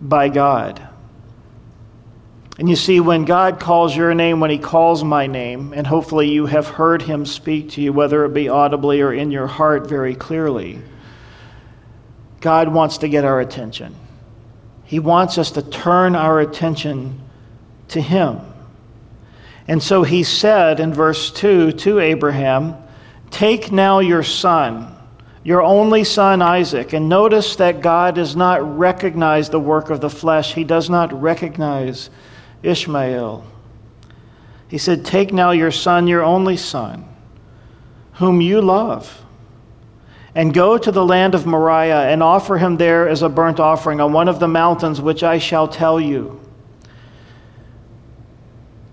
by 0.00 0.28
God. 0.28 0.86
And 2.56 2.70
you 2.70 2.76
see, 2.76 3.00
when 3.00 3.24
God 3.24 3.58
calls 3.58 3.96
your 3.96 4.14
name, 4.14 4.38
when 4.38 4.50
He 4.50 4.58
calls 4.58 5.02
my 5.02 5.26
name, 5.26 5.72
and 5.72 5.84
hopefully 5.84 6.30
you 6.30 6.46
have 6.46 6.68
heard 6.68 7.02
Him 7.02 7.26
speak 7.26 7.70
to 7.70 7.80
you, 7.80 7.92
whether 7.92 8.24
it 8.24 8.32
be 8.32 8.48
audibly 8.48 9.00
or 9.00 9.12
in 9.12 9.32
your 9.32 9.48
heart 9.48 9.88
very 9.88 10.14
clearly, 10.14 10.80
God 12.40 12.68
wants 12.68 12.98
to 12.98 13.08
get 13.08 13.24
our 13.24 13.40
attention. 13.40 13.96
He 14.84 15.00
wants 15.00 15.38
us 15.38 15.50
to 15.52 15.62
turn 15.62 16.14
our 16.14 16.38
attention 16.38 17.20
to 17.88 18.00
Him. 18.00 18.53
And 19.66 19.82
so 19.82 20.02
He 20.02 20.22
said 20.22 20.80
in 20.80 20.92
verse 20.92 21.30
2 21.30 21.72
to 21.72 22.00
Abraham, 22.00 22.76
Take 23.30 23.72
now 23.72 23.98
your 23.98 24.22
son, 24.22 24.94
your 25.42 25.62
only 25.62 26.04
son 26.04 26.42
Isaac. 26.42 26.92
And 26.92 27.08
notice 27.08 27.56
that 27.56 27.80
God 27.80 28.14
does 28.14 28.36
not 28.36 28.78
recognize 28.78 29.48
the 29.48 29.60
work 29.60 29.90
of 29.90 30.00
the 30.00 30.10
flesh, 30.10 30.54
He 30.54 30.64
does 30.64 30.90
not 30.90 31.12
recognize 31.20 32.10
Ishmael. 32.62 33.44
He 34.68 34.78
said, 34.78 35.04
Take 35.04 35.32
now 35.32 35.52
your 35.52 35.70
son, 35.70 36.08
your 36.08 36.22
only 36.22 36.56
son, 36.56 37.08
whom 38.14 38.40
you 38.40 38.60
love, 38.60 39.24
and 40.34 40.52
go 40.52 40.76
to 40.76 40.90
the 40.90 41.04
land 41.04 41.34
of 41.34 41.46
Moriah 41.46 42.08
and 42.08 42.22
offer 42.22 42.58
him 42.58 42.76
there 42.76 43.08
as 43.08 43.22
a 43.22 43.28
burnt 43.28 43.60
offering 43.60 44.00
on 44.00 44.12
one 44.12 44.28
of 44.28 44.40
the 44.40 44.48
mountains 44.48 45.00
which 45.00 45.22
I 45.22 45.38
shall 45.38 45.68
tell 45.68 46.00
you. 46.00 46.40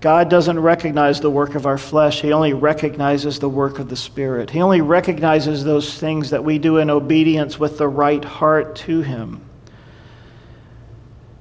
God 0.01 0.29
doesn't 0.29 0.60
recognize 0.60 1.22
the 1.22 1.29
work 1.29 1.53
of 1.53 1.67
our 1.67 1.77
flesh. 1.77 2.22
He 2.22 2.34
only 2.34 2.53
recognizes 2.53 3.38
the 3.38 3.48
work 3.48 3.77
of 3.77 3.88
the 3.88 3.96
Spirit. 3.96 4.50
He 4.50 4.60
only 4.60 4.81
recognizes 4.81 5.63
those 5.63 6.00
things 6.00 6.31
that 6.31 6.43
we 6.43 6.58
do 6.58 6.77
in 6.77 6.89
obedience 6.89 7.60
with 7.60 7.77
the 7.77 7.88
right 7.88 8.24
heart 8.25 8.75
to 8.77 9.01
Him. 9.01 9.41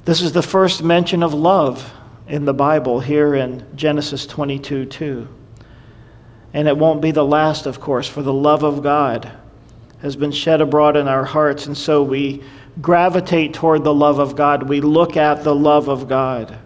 This 0.04 0.20
is 0.20 0.32
the 0.32 0.42
first 0.42 0.82
mention 0.82 1.22
of 1.22 1.32
love 1.32 1.90
in 2.28 2.44
the 2.44 2.52
Bible 2.52 3.00
here 3.00 3.34
in 3.34 3.66
Genesis 3.74 4.26
22 4.26 4.84
2. 4.84 5.28
And 6.52 6.68
it 6.68 6.76
won't 6.76 7.00
be 7.00 7.12
the 7.12 7.24
last, 7.24 7.64
of 7.64 7.80
course, 7.80 8.08
for 8.08 8.22
the 8.22 8.32
love 8.32 8.62
of 8.62 8.82
God 8.82 9.32
has 10.02 10.16
been 10.16 10.32
shed 10.32 10.60
abroad 10.60 10.96
in 10.96 11.08
our 11.08 11.24
hearts. 11.24 11.66
And 11.66 11.76
so 11.76 12.02
we 12.02 12.42
gravitate 12.82 13.54
toward 13.54 13.84
the 13.84 13.94
love 13.94 14.18
of 14.18 14.36
God. 14.36 14.64
We 14.64 14.82
look 14.82 15.16
at 15.16 15.44
the 15.44 15.54
love 15.54 15.88
of 15.88 16.08
God. 16.08 16.58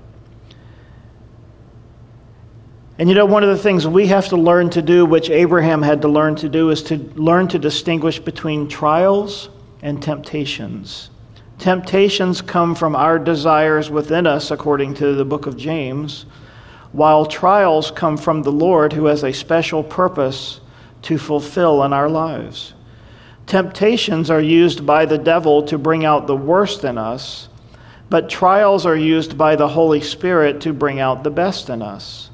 And 2.96 3.08
you 3.08 3.14
know, 3.16 3.26
one 3.26 3.42
of 3.42 3.48
the 3.48 3.62
things 3.62 3.88
we 3.88 4.06
have 4.06 4.28
to 4.28 4.36
learn 4.36 4.70
to 4.70 4.82
do, 4.82 5.04
which 5.04 5.28
Abraham 5.28 5.82
had 5.82 6.02
to 6.02 6.08
learn 6.08 6.36
to 6.36 6.48
do, 6.48 6.70
is 6.70 6.82
to 6.84 6.96
learn 7.16 7.48
to 7.48 7.58
distinguish 7.58 8.20
between 8.20 8.68
trials 8.68 9.48
and 9.82 10.00
temptations. 10.00 11.10
Temptations 11.58 12.40
come 12.40 12.74
from 12.74 12.94
our 12.94 13.18
desires 13.18 13.90
within 13.90 14.28
us, 14.28 14.52
according 14.52 14.94
to 14.94 15.14
the 15.14 15.24
book 15.24 15.46
of 15.46 15.56
James, 15.56 16.26
while 16.92 17.26
trials 17.26 17.90
come 17.90 18.16
from 18.16 18.42
the 18.42 18.52
Lord, 18.52 18.92
who 18.92 19.06
has 19.06 19.24
a 19.24 19.32
special 19.32 19.82
purpose 19.82 20.60
to 21.02 21.18
fulfill 21.18 21.82
in 21.82 21.92
our 21.92 22.08
lives. 22.08 22.74
Temptations 23.46 24.30
are 24.30 24.40
used 24.40 24.86
by 24.86 25.04
the 25.04 25.18
devil 25.18 25.64
to 25.64 25.78
bring 25.78 26.04
out 26.04 26.28
the 26.28 26.36
worst 26.36 26.84
in 26.84 26.96
us, 26.96 27.48
but 28.08 28.30
trials 28.30 28.86
are 28.86 28.96
used 28.96 29.36
by 29.36 29.56
the 29.56 29.68
Holy 29.68 30.00
Spirit 30.00 30.60
to 30.60 30.72
bring 30.72 31.00
out 31.00 31.24
the 31.24 31.30
best 31.30 31.68
in 31.68 31.82
us. 31.82 32.30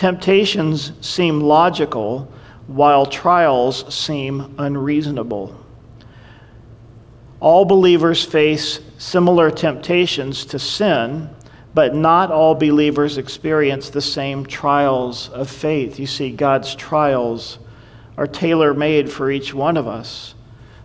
Temptations 0.00 0.92
seem 1.02 1.42
logical, 1.42 2.32
while 2.68 3.04
trials 3.04 3.94
seem 3.94 4.54
unreasonable. 4.56 5.54
All 7.38 7.66
believers 7.66 8.24
face 8.24 8.80
similar 8.96 9.50
temptations 9.50 10.46
to 10.46 10.58
sin, 10.58 11.28
but 11.74 11.94
not 11.94 12.30
all 12.30 12.54
believers 12.54 13.18
experience 13.18 13.90
the 13.90 14.00
same 14.00 14.46
trials 14.46 15.28
of 15.28 15.50
faith. 15.50 16.00
You 16.00 16.06
see, 16.06 16.30
God's 16.30 16.74
trials 16.74 17.58
are 18.16 18.26
tailor 18.26 18.72
made 18.72 19.12
for 19.12 19.30
each 19.30 19.52
one 19.52 19.76
of 19.76 19.86
us 19.86 20.34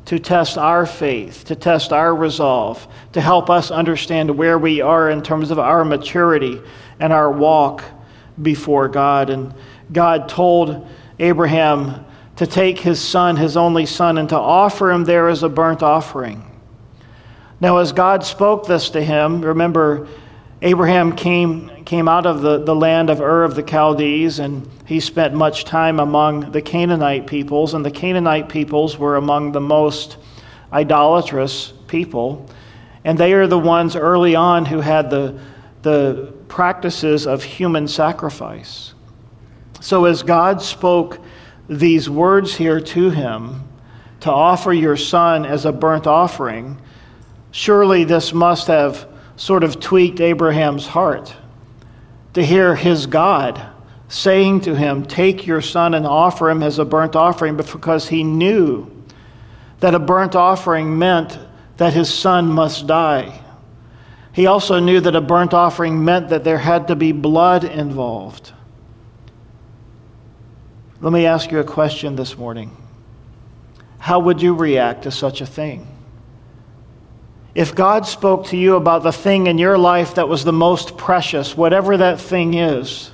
to 0.08 0.20
test 0.20 0.58
our 0.58 0.86
faith, 0.86 1.46
to 1.46 1.56
test 1.56 1.94
our 1.94 2.14
resolve, 2.14 2.86
to 3.14 3.22
help 3.22 3.50
us 3.50 3.72
understand 3.72 4.38
where 4.38 4.60
we 4.60 4.82
are 4.82 5.10
in 5.10 5.24
terms 5.24 5.52
of 5.52 5.60
our 5.60 5.86
maturity 5.86 6.62
and 7.00 7.14
our 7.14 7.32
walk 7.32 7.82
before 8.42 8.88
God. 8.88 9.30
And 9.30 9.54
God 9.92 10.30
told 10.30 10.88
Abraham 11.20 12.06
to 12.36 12.46
take 12.46 12.80
his 12.80 13.00
son, 13.00 13.38
his 13.38 13.56
only 13.56 13.86
son, 13.86 14.18
and 14.18 14.30
to 14.30 14.38
offer 14.38 14.92
him 14.92 15.06
there 15.06 15.30
as 15.30 15.44
a 15.44 15.50
burnt 15.50 15.82
offering. 15.82 16.44
Now, 17.62 17.78
as 17.78 17.94
God 17.94 18.24
spoke 18.26 18.68
this 18.68 18.90
to 18.92 19.02
him, 19.02 19.42
remember, 19.42 20.08
Abraham 20.62 21.16
came, 21.16 21.84
came 21.86 22.08
out 22.08 22.26
of 22.26 22.42
the, 22.42 22.64
the 22.64 22.76
land 22.76 23.10
of 23.10 23.22
Ur 23.22 23.44
of 23.44 23.56
the 23.56 23.64
Chaldees, 23.64 24.40
and 24.40 24.70
he 24.86 25.00
spent 25.00 25.34
much 25.34 25.64
time 25.64 26.00
among 26.00 26.52
the 26.52 26.62
Canaanite 26.62 27.28
peoples, 27.28 27.74
and 27.74 27.86
the 27.86 27.92
Canaanite 27.92 28.50
peoples 28.50 28.98
were 28.98 29.16
among 29.16 29.54
the 29.54 29.62
most 29.62 30.18
idolatrous 30.74 31.72
people. 31.88 32.50
And 33.06 33.18
they 33.18 33.34
are 33.34 33.48
the 33.48 33.60
ones 33.60 33.96
early 33.96 34.36
on 34.36 34.66
who 34.66 34.82
had 34.82 35.10
the, 35.10 35.40
the 35.84 36.34
practices 36.48 37.28
of 37.28 37.44
human 37.44 37.88
sacrifice. 37.88 38.94
So, 39.82 40.06
as 40.06 40.24
God 40.24 40.62
spoke 40.62 41.20
these 41.68 42.10
words 42.10 42.56
here 42.56 42.80
to 42.80 43.10
him 43.10 43.64
to 44.22 44.32
offer 44.32 44.74
your 44.74 44.98
son 44.98 45.46
as 45.46 45.66
a 45.66 45.72
burnt 45.72 46.08
offering, 46.08 46.80
surely 47.52 48.04
this 48.04 48.34
must 48.34 48.68
have 48.68 49.08
sort 49.36 49.64
of 49.64 49.80
tweaked 49.80 50.20
Abraham's 50.20 50.88
heart 50.88 51.34
to 52.34 52.44
hear 52.44 52.76
his 52.76 53.06
God 53.06 53.62
saying 54.08 54.62
to 54.62 54.76
him, 54.76 55.06
Take 55.06 55.46
your 55.46 55.62
son 55.62 55.94
and 55.94 56.06
offer 56.06 56.50
him 56.50 56.64
as 56.64 56.80
a 56.80 56.86
burnt 56.86 57.16
offering, 57.16 57.58
because 57.58 58.08
he 58.08 58.24
knew 58.24 58.92
that 59.80 59.96
a 59.96 60.00
burnt 60.00 60.36
offering 60.36 60.98
meant 60.98 61.38
that 61.78 61.94
his 61.94 62.14
son 62.14 62.48
must 62.48 62.88
die. 62.88 63.42
He 64.36 64.48
also 64.48 64.80
knew 64.80 65.00
that 65.00 65.16
a 65.16 65.22
burnt 65.22 65.54
offering 65.54 66.04
meant 66.04 66.28
that 66.28 66.44
there 66.44 66.58
had 66.58 66.90
to 66.90 66.96
be 66.98 67.14
blood 67.14 67.64
involved. 67.64 68.52
Let 71.00 71.14
me 71.14 71.26
ask 71.26 71.52
you 71.52 71.60
a 71.60 71.64
question 71.64 72.18
this 72.18 72.38
morning. 72.38 72.76
How 73.98 74.20
would 74.20 74.42
you 74.42 74.54
react 74.54 75.04
to 75.04 75.12
such 75.12 75.40
a 75.40 75.46
thing? 75.46 75.88
If 77.56 77.76
God 77.76 78.06
spoke 78.06 78.48
to 78.48 78.58
you 78.58 78.76
about 78.76 79.04
the 79.04 79.14
thing 79.14 79.48
in 79.48 79.58
your 79.58 79.78
life 79.78 80.16
that 80.16 80.28
was 80.28 80.44
the 80.44 80.52
most 80.52 80.98
precious, 80.98 81.56
whatever 81.56 81.96
that 81.96 82.20
thing 82.20 82.56
is, 82.56 83.12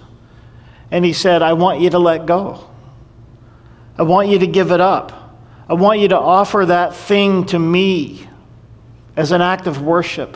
and 0.89 1.05
He 1.05 1.13
said, 1.13 1.43
I 1.43 1.53
want 1.53 1.81
you 1.81 1.91
to 1.91 1.99
let 1.99 2.25
go, 2.25 2.67
I 3.95 4.01
want 4.01 4.29
you 4.29 4.39
to 4.39 4.47
give 4.47 4.71
it 4.71 4.81
up, 4.81 5.37
I 5.69 5.75
want 5.75 5.99
you 5.99 6.07
to 6.07 6.19
offer 6.19 6.65
that 6.65 6.95
thing 6.95 7.45
to 7.45 7.59
me 7.59 8.27
as 9.15 9.31
an 9.31 9.43
act 9.43 9.67
of 9.67 9.83
worship, 9.83 10.35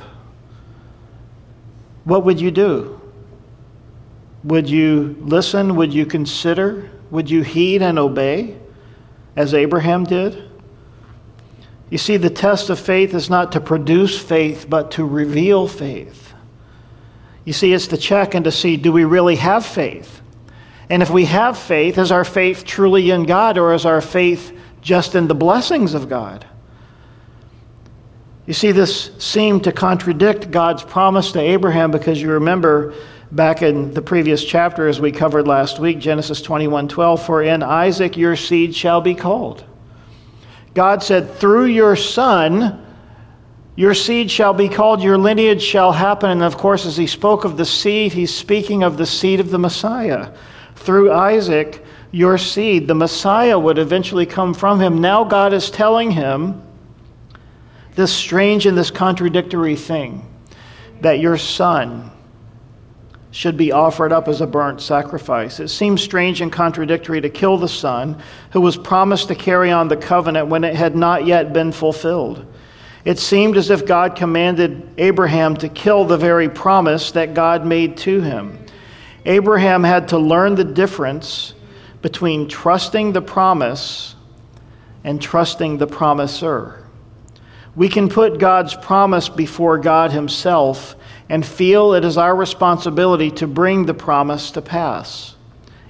what 2.06 2.24
would 2.24 2.40
you 2.40 2.52
do? 2.52 3.02
Would 4.46 4.70
you 4.70 5.18
listen? 5.20 5.76
Would 5.76 5.94
you 5.94 6.06
consider? 6.06 6.90
Would 7.12 7.30
you 7.30 7.42
heed 7.42 7.82
and 7.82 8.00
obey 8.00 8.58
as 9.36 9.54
Abraham 9.54 10.04
did? 10.04 10.50
You 11.90 11.98
see, 11.98 12.18
the 12.18 12.30
test 12.30 12.70
of 12.70 12.80
faith 12.80 13.14
is 13.14 13.30
not 13.30 13.52
to 13.52 13.60
produce 13.60 14.20
faith, 14.20 14.68
but 14.70 14.92
to 14.92 15.06
reveal 15.06 15.68
faith. 15.68 16.34
You 17.44 17.54
see, 17.54 17.74
it's 17.74 17.88
to 17.88 17.98
check 17.98 18.34
and 18.34 18.46
to 18.46 18.52
see 18.52 18.78
do 18.78 18.92
we 18.92 19.04
really 19.04 19.36
have 19.36 19.66
faith? 19.66 20.22
And 20.90 21.02
if 21.02 21.10
we 21.10 21.26
have 21.26 21.58
faith, 21.58 21.98
is 21.98 22.12
our 22.12 22.24
faith 22.24 22.64
truly 22.64 23.10
in 23.10 23.24
God 23.24 23.58
or 23.58 23.74
is 23.74 23.86
our 23.86 24.02
faith 24.02 24.56
just 24.82 25.16
in 25.16 25.28
the 25.28 25.36
blessings 25.36 25.94
of 25.94 26.10
God? 26.10 26.46
You 28.46 28.54
see, 28.54 28.72
this 28.72 29.12
seemed 29.18 29.64
to 29.64 29.72
contradict 29.72 30.52
God's 30.52 30.84
promise 30.84 31.32
to 31.32 31.40
Abraham 31.40 31.90
because 31.90 32.22
you 32.22 32.30
remember 32.32 32.94
back 33.32 33.64
in 33.64 33.92
the 33.94 34.04
previous 34.04 34.44
chapter 34.44 34.88
as 34.88 35.02
we 35.02 35.12
covered 35.12 35.48
last 35.48 35.80
week, 35.80 35.98
Genesis 35.98 36.42
21 36.44 36.88
12, 36.88 37.26
for 37.26 37.42
in 37.42 37.64
Isaac 37.64 38.18
your 38.18 38.36
seed 38.36 38.76
shall 38.76 39.02
be 39.02 39.16
called. 39.16 39.64
God 40.76 41.02
said, 41.02 41.34
through 41.36 41.66
your 41.66 41.96
son, 41.96 42.86
your 43.76 43.96
seed 43.96 44.30
shall 44.30 44.54
be 44.54 44.70
called, 44.70 45.02
your 45.02 45.18
lineage 45.18 45.64
shall 45.64 45.92
happen. 45.92 46.30
And 46.30 46.44
of 46.44 46.58
course, 46.58 46.86
as 46.86 46.98
he 46.98 47.08
spoke 47.08 47.46
of 47.46 47.58
the 47.58 47.66
seed, 47.66 48.14
he's 48.14 48.34
speaking 48.34 48.84
of 48.84 48.98
the 48.98 49.06
seed 49.06 49.40
of 49.40 49.50
the 49.50 49.58
Messiah. 49.58 50.32
Through 50.76 51.12
Isaac, 51.12 51.84
your 52.12 52.38
seed, 52.38 52.88
the 52.88 52.96
Messiah 52.96 53.58
would 53.58 53.80
eventually 53.80 54.26
come 54.26 54.54
from 54.54 54.80
him. 54.80 55.02
Now 55.02 55.24
God 55.24 55.52
is 55.52 55.72
telling 55.72 56.12
him 56.12 56.62
this 57.96 58.14
strange 58.14 58.66
and 58.66 58.78
this 58.78 58.92
contradictory 58.92 59.76
thing 59.76 60.26
that 61.02 61.20
your 61.20 61.38
son, 61.38 62.12
should 63.36 63.58
be 63.58 63.74
offered 63.74 64.14
up 64.14 64.30
as 64.30 64.40
a 64.40 64.48
burnt 64.48 64.80
sacrifice. 64.80 65.60
It 65.60 65.68
seems 65.68 66.02
strange 66.02 66.40
and 66.40 66.50
contradictory 66.50 67.20
to 67.20 67.30
kill 67.30 67.58
the 67.58 67.68
son 67.68 68.18
who 68.52 68.62
was 68.62 68.78
promised 68.78 69.28
to 69.28 69.36
carry 69.36 69.72
on 69.72 69.90
the 69.90 69.98
covenant 69.98 70.48
when 70.48 70.64
it 70.64 70.74
had 70.74 70.96
not 70.96 71.26
yet 71.26 71.52
been 71.52 71.74
fulfilled. 71.74 72.46
It 73.04 73.20
seemed 73.20 73.58
as 73.58 73.70
if 73.70 73.86
God 73.86 74.16
commanded 74.16 74.90
Abraham 74.98 75.58
to 75.58 75.68
kill 75.68 76.06
the 76.06 76.18
very 76.18 76.48
promise 76.48 77.12
that 77.12 77.34
God 77.34 77.66
made 77.66 77.98
to 77.98 78.22
him. 78.22 78.58
Abraham 79.26 79.84
had 79.84 80.08
to 80.10 80.18
learn 80.18 80.56
the 80.56 80.64
difference 80.64 81.54
between 82.02 82.48
trusting 82.48 83.12
the 83.12 83.22
promise 83.22 84.16
and 85.04 85.22
trusting 85.22 85.78
the 85.78 85.88
promiser. 85.88 86.85
We 87.76 87.90
can 87.90 88.08
put 88.08 88.40
God's 88.40 88.74
promise 88.74 89.28
before 89.28 89.78
God 89.78 90.12
Himself 90.12 90.96
and 91.30 91.46
feel 91.46 91.94
it 91.94 92.06
is 92.06 92.18
our 92.18 92.36
responsibility 92.36 93.32
to 93.32 93.48
bring 93.48 93.86
the 93.86 93.94
promise 93.94 94.52
to 94.52 94.62
pass, 94.62 95.36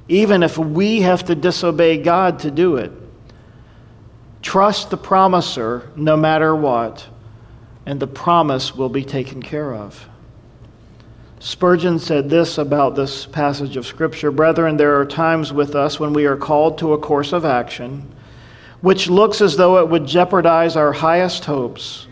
even 0.07 0.41
if 0.41 0.57
we 0.57 1.01
have 1.01 1.25
to 1.25 1.35
disobey 1.35 1.97
God 2.01 2.39
to 2.39 2.51
do 2.51 2.77
it. 2.77 2.91
Trust 4.41 4.89
the 4.89 4.97
promiser 4.97 5.91
no 5.95 6.17
matter 6.17 6.55
what, 6.55 7.07
and 7.85 7.99
the 7.99 8.07
promise 8.07 8.75
will 8.75 8.89
be 8.89 9.03
taken 9.03 9.41
care 9.41 9.73
of. 9.73 10.07
Spurgeon 11.39 11.99
said 11.99 12.29
this 12.29 12.57
about 12.57 12.95
this 12.95 13.25
passage 13.27 13.77
of 13.77 13.85
Scripture 13.85 14.31
Brethren, 14.31 14.77
there 14.77 14.99
are 14.99 15.05
times 15.05 15.53
with 15.53 15.75
us 15.75 15.99
when 15.99 16.13
we 16.13 16.25
are 16.25 16.37
called 16.37 16.79
to 16.79 16.93
a 16.93 16.97
course 16.97 17.33
of 17.33 17.45
action 17.45 18.11
which 18.85 19.09
looks 19.09 19.41
as 19.41 19.57
though 19.57 19.79
it 19.79 19.89
would 19.89 20.05
jeopardize 20.05 20.75
our 20.75 20.93
highest 20.93 21.45
hopes 21.45 22.07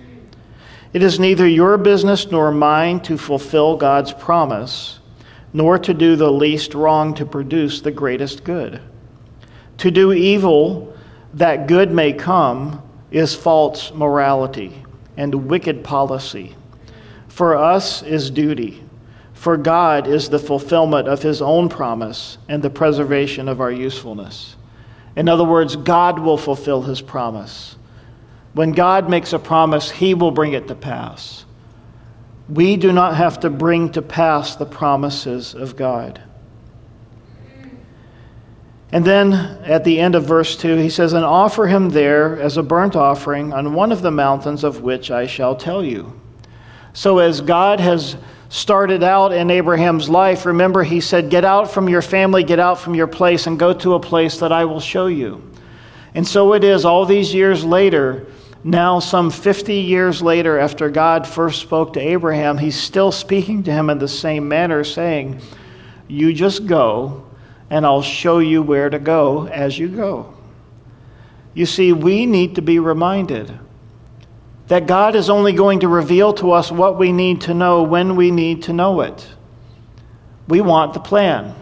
it 0.94 1.02
is 1.02 1.20
neither 1.20 1.48
your 1.48 1.78
business 1.80 2.30
nor 2.30 2.52
mine 2.52 3.00
to 3.02 3.18
fulfill 3.18 3.76
God's 3.76 4.14
promise, 4.14 5.00
nor 5.52 5.80
to 5.80 5.94
do 5.94 6.16
the 6.16 6.32
least 6.32 6.76
wrong 6.76 7.16
to 7.16 7.26
produce 7.26 7.82
the 7.82 7.92
greatest 7.92 8.44
good. 8.44 8.80
To 9.80 9.90
do 9.90 10.14
evil 10.14 10.96
that 11.34 11.68
good 11.68 11.92
may 11.92 12.14
come 12.14 12.82
is 13.10 13.34
false 13.34 13.92
morality 13.92 14.84
and 15.18 15.50
wicked 15.50 15.84
policy. 15.84 16.56
For 17.28 17.56
us 17.56 18.04
is 18.04 18.30
duty. 18.30 18.84
For 19.34 19.58
God 19.58 20.08
is 20.08 20.30
the 20.30 20.38
fulfillment 20.38 21.08
of 21.08 21.24
his 21.24 21.42
own 21.42 21.70
promise 21.70 22.38
and 22.48 22.62
the 22.62 22.70
preservation 22.70 23.50
of 23.50 23.62
our 23.62 23.72
usefulness. 23.72 24.56
In 25.16 25.30
other 25.30 25.44
words, 25.44 25.76
God 25.76 26.20
will 26.20 26.38
fulfill 26.38 26.82
his 26.82 27.02
promise. 27.02 27.76
When 28.54 28.72
God 28.72 29.10
makes 29.10 29.34
a 29.34 29.40
promise, 29.40 29.90
He 29.90 30.14
will 30.14 30.32
bring 30.32 30.54
it 30.54 30.68
to 30.68 30.76
pass. 30.76 31.46
We 32.48 32.78
do 32.78 32.92
not 32.92 33.16
have 33.16 33.40
to 33.42 33.50
bring 33.50 33.92
to 33.94 34.02
pass 34.02 34.56
the 34.56 34.66
promises 34.66 35.56
of 35.56 35.76
God. 35.76 36.22
And 38.92 39.04
then 39.04 39.34
at 39.34 39.84
the 39.84 40.00
end 40.00 40.14
of 40.14 40.26
verse 40.26 40.56
2, 40.56 40.78
he 40.78 40.90
says, 40.90 41.14
And 41.14 41.26
offer 41.26 41.66
him 41.66 41.90
there 41.90 42.40
as 42.40 42.58
a 42.58 42.64
burnt 42.64 42.96
offering 42.96 43.52
on 43.52 43.74
one 43.74 43.92
of 43.92 44.04
the 44.04 44.12
mountains 44.12 44.64
of 44.64 44.82
which 44.82 45.10
I 45.10 45.26
shall 45.26 45.56
tell 45.56 45.84
you. 45.84 46.22
So, 46.94 47.18
as 47.18 47.42
God 47.42 47.80
has 47.80 48.18
started 48.54 49.02
out 49.02 49.34
in 49.34 49.50
Abraham's 49.50 50.08
life, 50.08 50.46
remember, 50.46 50.84
he 50.84 51.02
said, 51.02 51.32
Get 51.32 51.44
out 51.44 51.72
from 51.72 51.90
your 51.90 52.04
family, 52.04 52.44
get 52.44 52.60
out 52.60 52.80
from 52.80 52.94
your 52.94 53.08
place, 53.08 53.48
and 53.48 53.58
go 53.58 53.74
to 53.74 53.96
a 53.96 54.00
place 54.00 54.38
that 54.38 54.52
I 54.52 54.66
will 54.66 54.80
show 54.80 55.08
you. 55.08 55.42
And 56.14 56.28
so 56.28 56.54
it 56.54 56.64
is, 56.64 56.86
all 56.86 57.08
these 57.08 57.34
years 57.34 57.66
later, 57.66 58.28
now, 58.64 59.00
some 59.00 59.32
50 59.32 59.74
years 59.74 60.22
later, 60.22 60.60
after 60.60 60.88
God 60.90 61.28
first 61.28 61.62
spoke 61.62 61.94
to 61.94 62.00
Abraham, 62.00 62.60
he's 62.60 62.80
still 62.80 63.12
speaking 63.12 63.64
to 63.64 63.72
him 63.72 63.90
in 63.90 63.98
the 63.98 64.08
same 64.08 64.48
manner, 64.48 64.84
saying, 64.84 65.42
You 66.08 66.32
just 66.32 66.68
go, 66.68 67.26
and 67.72 67.88
I'll 67.88 68.04
show 68.04 68.38
you 68.38 68.62
where 68.62 68.90
to 68.90 69.00
go 69.00 69.48
as 69.48 69.80
you 69.80 69.88
go. 69.88 70.32
You 71.56 71.66
see, 71.66 71.92
we 71.92 72.28
need 72.28 72.56
to 72.56 72.62
be 72.62 72.78
reminded 72.78 73.60
that 74.68 74.88
God 74.88 75.16
is 75.16 75.30
only 75.30 75.54
going 75.54 75.82
to 75.82 75.88
reveal 75.88 76.34
to 76.34 76.52
us 76.52 76.72
what 76.72 76.98
we 76.98 77.12
need 77.12 77.42
to 77.42 77.54
know 77.54 77.84
when 77.84 78.16
we 78.16 78.32
need 78.32 78.64
to 78.64 78.74
know 78.74 79.02
it. 79.02 79.28
We 80.48 80.62
want 80.62 80.94
the 80.94 81.00
plan. 81.00 81.56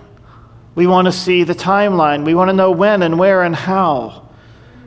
We 0.76 0.88
want 0.88 1.06
to 1.06 1.12
see 1.12 1.44
the 1.44 1.56
timeline. 1.56 2.26
We 2.26 2.36
want 2.36 2.50
to 2.50 2.56
know 2.56 2.72
when 2.72 3.02
and 3.02 3.20
where 3.20 3.44
and 3.44 3.56
how. 3.56 4.30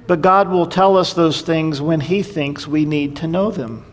But 0.06 0.20
God 0.22 0.48
will 0.48 0.66
tell 0.66 0.96
us 0.96 1.12
those 1.12 1.42
things 1.42 1.80
when 1.80 2.00
He 2.00 2.22
thinks 2.22 2.66
we 2.66 2.84
need 2.84 3.16
to 3.16 3.26
know 3.26 3.50
them. 3.50 3.84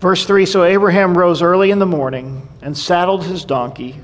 Verse 0.00 0.26
3 0.26 0.44
So 0.44 0.64
Abraham 0.64 1.16
rose 1.16 1.40
early 1.40 1.70
in 1.70 1.78
the 1.78 1.86
morning 1.86 2.48
and 2.60 2.76
saddled 2.76 3.24
his 3.24 3.44
donkey 3.44 3.98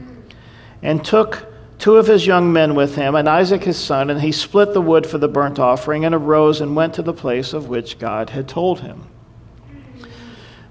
and 0.83 1.05
took 1.05 1.50
two 1.81 1.97
of 1.97 2.07
his 2.07 2.27
young 2.27 2.53
men 2.53 2.75
with 2.75 2.95
him, 2.95 3.15
and 3.15 3.29
Isaac 3.29 3.65
his 3.65 3.79
son, 3.79 4.11
and 4.11 4.21
he 4.21 4.33
split 4.33 4.75
the 4.75 4.83
wood 4.83 5.07
for 5.07 5.19
the 5.19 5.29
burnt 5.29 5.59
offering, 5.59 6.05
and 6.05 6.15
arose 6.15 6.61
and 6.61 6.77
went 6.77 6.95
to 6.95 7.03
the 7.03 7.15
place 7.15 7.53
of 7.53 7.69
which 7.69 7.99
God 7.99 8.31
had 8.31 8.47
told 8.47 8.81
him. 8.81 9.07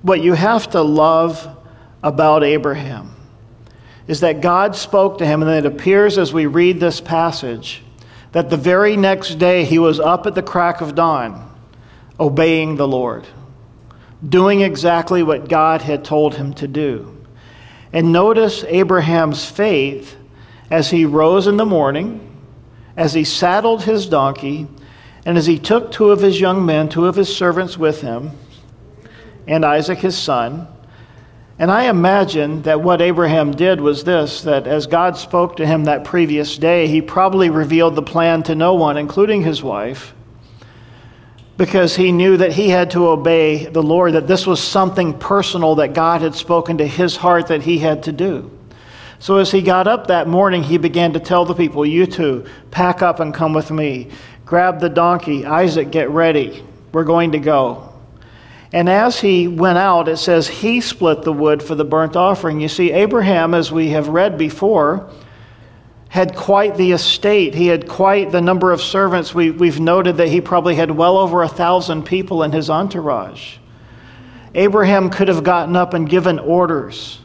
What 0.04 0.22
you 0.22 0.34
have 0.34 0.70
to 0.72 0.82
love 0.82 1.58
about 2.04 2.44
Abraham 2.44 3.16
is 4.08 4.22
that 4.22 4.42
God 4.42 4.76
spoke 4.76 5.18
to 5.18 5.26
him, 5.26 5.42
and 5.42 5.52
it 5.52 5.66
appears 5.66 6.18
as 6.18 6.32
we 6.32 6.46
read 6.46 6.80
this 6.80 7.02
passage 7.02 7.84
that 8.32 8.50
the 8.50 8.58
very 8.58 8.96
next 8.96 9.36
day 9.36 9.66
he 9.66 9.80
was 9.80 10.00
up 10.00 10.28
at 10.28 10.36
the 10.36 10.44
crack 10.44 10.82
of 10.82 10.96
dawn, 10.96 11.52
obeying 12.20 12.76
the 12.76 12.88
Lord, 12.88 13.26
doing 14.28 14.62
exactly 14.62 15.24
what 15.24 15.50
God 15.50 15.82
had 15.82 16.06
told 16.06 16.36
him 16.36 16.54
to 16.56 16.68
do. 16.68 17.18
And 17.92 18.12
notice 18.12 18.64
Abraham's 18.66 19.46
faith 19.46 20.16
as 20.70 20.90
he 20.92 21.06
rose 21.06 21.48
in 21.48 21.58
the 21.58 21.66
morning, 21.66 22.26
as 22.96 23.14
he 23.14 23.24
saddled 23.24 23.84
his 23.84 24.06
donkey, 24.06 24.68
and 25.26 25.38
as 25.38 25.46
he 25.46 25.60
took 25.60 25.92
two 25.92 26.12
of 26.12 26.22
his 26.22 26.40
young 26.40 26.66
men, 26.66 26.90
two 26.90 27.08
of 27.08 27.16
his 27.16 27.34
servants 27.34 27.78
with 27.78 28.02
him, 28.02 28.32
and 29.48 29.66
Isaac 29.66 30.00
his 30.00 30.18
son. 30.18 30.68
And 31.58 31.70
I 31.70 31.90
imagine 31.90 32.62
that 32.62 32.82
what 32.82 33.02
Abraham 33.02 33.52
did 33.52 33.82
was 33.82 34.04
this 34.04 34.42
that 34.44 34.66
as 34.66 34.88
God 34.88 35.18
spoke 35.18 35.58
to 35.58 35.66
him 35.66 35.86
that 35.86 36.06
previous 36.06 36.58
day, 36.58 36.88
he 36.88 37.02
probably 37.02 37.50
revealed 37.50 37.96
the 37.96 38.02
plan 38.02 38.44
to 38.44 38.56
no 38.56 38.76
one, 38.76 38.96
including 38.96 39.44
his 39.44 39.62
wife, 39.62 40.14
because 41.58 41.98
he 41.98 42.14
knew 42.14 42.38
that 42.38 42.54
he 42.54 42.70
had 42.70 42.92
to 42.92 43.10
obey 43.10 43.66
the 43.66 43.84
Lord, 43.84 44.14
that 44.14 44.28
this 44.28 44.48
was 44.48 44.64
something 44.64 45.20
personal 45.20 45.76
that 45.76 45.94
God 45.94 46.22
had 46.22 46.36
spoken 46.36 46.78
to 46.78 46.88
his 46.88 47.18
heart 47.18 47.48
that 47.48 47.64
he 47.64 47.80
had 47.80 48.04
to 48.04 48.14
do. 48.14 48.50
So 49.20 49.38
as 49.38 49.52
he 49.52 49.62
got 49.62 49.88
up 49.88 50.08
that 50.08 50.28
morning, 50.28 50.64
he 50.64 50.78
began 50.78 51.14
to 51.14 51.20
tell 51.20 51.46
the 51.46 51.54
people, 51.54 51.86
You 51.86 52.06
two, 52.06 52.46
pack 52.72 53.02
up 53.02 53.20
and 53.20 53.34
come 53.34 53.54
with 53.54 53.70
me. 53.70 54.10
Grab 54.46 54.80
the 54.80 54.90
donkey. 54.90 55.46
Isaac, 55.46 55.92
get 55.92 56.10
ready. 56.10 56.64
We're 56.92 57.04
going 57.04 57.34
to 57.34 57.40
go. 57.40 57.94
And 58.72 58.88
as 58.88 59.20
he 59.20 59.48
went 59.48 59.78
out, 59.78 60.08
it 60.08 60.18
says 60.18 60.48
he 60.48 60.80
split 60.80 61.24
the 61.24 61.34
wood 61.34 61.62
for 61.62 61.76
the 61.76 61.86
burnt 61.86 62.16
offering. 62.16 62.62
You 62.62 62.68
see, 62.68 62.92
Abraham, 62.92 63.54
as 63.54 63.72
we 63.72 63.90
have 63.90 64.08
read 64.08 64.38
before, 64.38 65.10
had 66.10 66.36
quite 66.36 66.76
the 66.76 66.92
estate. 66.92 67.54
He 67.56 67.68
had 67.68 67.88
quite 67.88 68.32
the 68.32 68.42
number 68.42 68.72
of 68.72 68.82
servants. 68.82 69.34
We, 69.34 69.52
we've 69.52 69.80
noted 69.80 70.18
that 70.18 70.28
he 70.28 70.42
probably 70.42 70.76
had 70.76 70.92
well 70.92 71.18
over 71.18 71.44
a 71.44 71.48
thousand 71.48 72.04
people 72.04 72.44
in 72.44 72.52
his 72.52 72.70
entourage. 72.70 73.58
Abraham 74.56 75.10
could 75.10 75.28
have 75.28 75.44
gotten 75.44 75.76
up 75.76 75.94
and 75.94 76.10
given 76.10 76.40
orders 76.40 77.20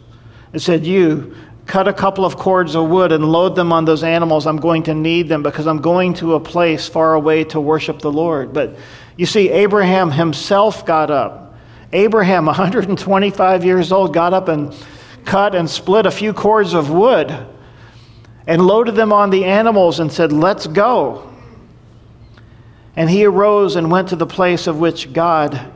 and 0.52 0.60
said, 0.60 0.86
You 0.86 1.34
cut 1.66 1.88
a 1.88 1.92
couple 1.92 2.24
of 2.24 2.36
cords 2.36 2.74
of 2.74 2.88
wood 2.88 3.12
and 3.12 3.24
load 3.24 3.56
them 3.56 3.72
on 3.72 3.84
those 3.84 4.02
animals. 4.02 4.46
I'm 4.46 4.58
going 4.58 4.82
to 4.84 4.94
need 4.94 5.28
them 5.28 5.42
because 5.42 5.66
I'm 5.66 5.80
going 5.80 6.14
to 6.14 6.34
a 6.34 6.40
place 6.40 6.88
far 6.88 7.14
away 7.14 7.44
to 7.44 7.60
worship 7.60 8.00
the 8.00 8.12
Lord. 8.12 8.52
But 8.52 8.76
you 9.16 9.26
see, 9.26 9.48
Abraham 9.48 10.10
himself 10.10 10.84
got 10.84 11.10
up. 11.10 11.54
Abraham, 11.92 12.46
125 12.46 13.64
years 13.64 13.92
old, 13.92 14.12
got 14.12 14.34
up 14.34 14.48
and 14.48 14.74
cut 15.24 15.54
and 15.54 15.68
split 15.68 16.06
a 16.06 16.10
few 16.10 16.32
cords 16.32 16.74
of 16.74 16.90
wood 16.90 17.46
and 18.46 18.66
loaded 18.66 18.94
them 18.94 19.12
on 19.12 19.30
the 19.30 19.44
animals 19.44 20.00
and 20.00 20.12
said, 20.12 20.32
Let's 20.32 20.66
go. 20.66 21.30
And 22.96 23.10
he 23.10 23.24
arose 23.24 23.74
and 23.74 23.90
went 23.90 24.10
to 24.10 24.16
the 24.16 24.26
place 24.26 24.66
of 24.66 24.78
which 24.78 25.12
God 25.12 25.72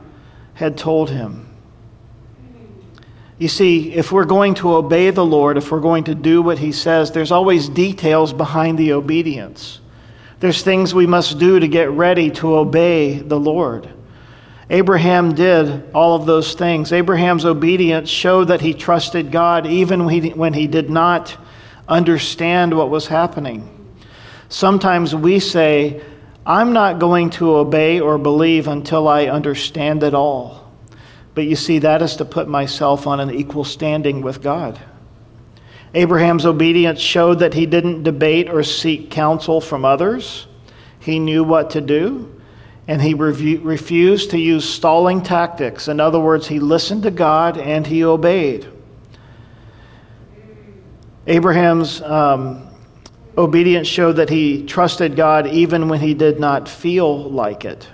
had 0.54 0.76
told 0.76 1.10
him. 1.10 1.47
You 3.38 3.48
see, 3.48 3.94
if 3.94 4.10
we're 4.10 4.24
going 4.24 4.54
to 4.54 4.74
obey 4.74 5.10
the 5.10 5.24
Lord, 5.24 5.56
if 5.56 5.70
we're 5.70 5.80
going 5.80 6.04
to 6.04 6.14
do 6.14 6.42
what 6.42 6.58
He 6.58 6.72
says, 6.72 7.12
there's 7.12 7.30
always 7.30 7.68
details 7.68 8.32
behind 8.32 8.78
the 8.78 8.92
obedience. 8.92 9.80
There's 10.40 10.62
things 10.62 10.94
we 10.94 11.06
must 11.06 11.38
do 11.38 11.58
to 11.58 11.68
get 11.68 11.90
ready 11.90 12.30
to 12.32 12.56
obey 12.56 13.18
the 13.18 13.38
Lord. 13.38 13.88
Abraham 14.70 15.34
did 15.34 15.90
all 15.94 16.14
of 16.14 16.26
those 16.26 16.54
things. 16.54 16.92
Abraham's 16.92 17.44
obedience 17.44 18.10
showed 18.10 18.46
that 18.46 18.60
he 18.60 18.74
trusted 18.74 19.32
God 19.32 19.66
even 19.66 20.04
when 20.04 20.52
he 20.52 20.66
did 20.66 20.90
not 20.90 21.36
understand 21.88 22.76
what 22.76 22.90
was 22.90 23.06
happening. 23.06 23.74
Sometimes 24.48 25.14
we 25.14 25.40
say, 25.40 26.02
I'm 26.44 26.72
not 26.72 26.98
going 26.98 27.30
to 27.30 27.56
obey 27.56 28.00
or 28.00 28.18
believe 28.18 28.68
until 28.68 29.08
I 29.08 29.26
understand 29.26 30.02
it 30.02 30.14
all. 30.14 30.67
But 31.38 31.46
you 31.46 31.54
see, 31.54 31.78
that 31.78 32.02
is 32.02 32.16
to 32.16 32.24
put 32.24 32.48
myself 32.48 33.06
on 33.06 33.20
an 33.20 33.30
equal 33.30 33.62
standing 33.62 34.22
with 34.22 34.42
God. 34.42 34.76
Abraham's 35.94 36.44
obedience 36.44 36.98
showed 36.98 37.38
that 37.38 37.54
he 37.54 37.64
didn't 37.64 38.02
debate 38.02 38.48
or 38.48 38.64
seek 38.64 39.12
counsel 39.12 39.60
from 39.60 39.84
others. 39.84 40.48
He 40.98 41.20
knew 41.20 41.44
what 41.44 41.70
to 41.70 41.80
do, 41.80 42.40
and 42.88 43.00
he 43.00 43.14
refused 43.14 44.32
to 44.32 44.38
use 44.40 44.68
stalling 44.68 45.22
tactics. 45.22 45.86
In 45.86 46.00
other 46.00 46.18
words, 46.18 46.48
he 46.48 46.58
listened 46.58 47.04
to 47.04 47.12
God 47.12 47.56
and 47.56 47.86
he 47.86 48.02
obeyed. 48.02 48.66
Abraham's 51.28 52.02
um, 52.02 52.66
obedience 53.36 53.86
showed 53.86 54.14
that 54.14 54.28
he 54.28 54.66
trusted 54.66 55.14
God 55.14 55.46
even 55.46 55.88
when 55.88 56.00
he 56.00 56.14
did 56.14 56.40
not 56.40 56.68
feel 56.68 57.30
like 57.30 57.64
it. 57.64 57.88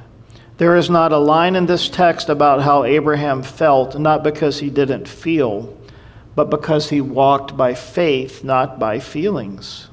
There 0.57 0.77
is 0.77 0.89
not 0.89 1.13
a 1.13 1.19
line 1.19 1.57
in 1.57 1.67
this 1.67 1.89
text 1.89 2.29
about 2.29 2.63
how 2.63 2.85
Abraham 2.85 3.43
felt, 3.43 3.99
not 3.99 4.23
because 4.23 4.61
he 4.61 4.71
didn't 4.71 5.09
feel, 5.09 5.77
but 6.37 6.49
because 6.49 6.91
he 6.91 7.01
walked 7.01 7.57
by 7.57 7.75
faith, 7.75 8.45
not 8.45 8.79
by 8.79 9.01
feelings. 9.01 9.89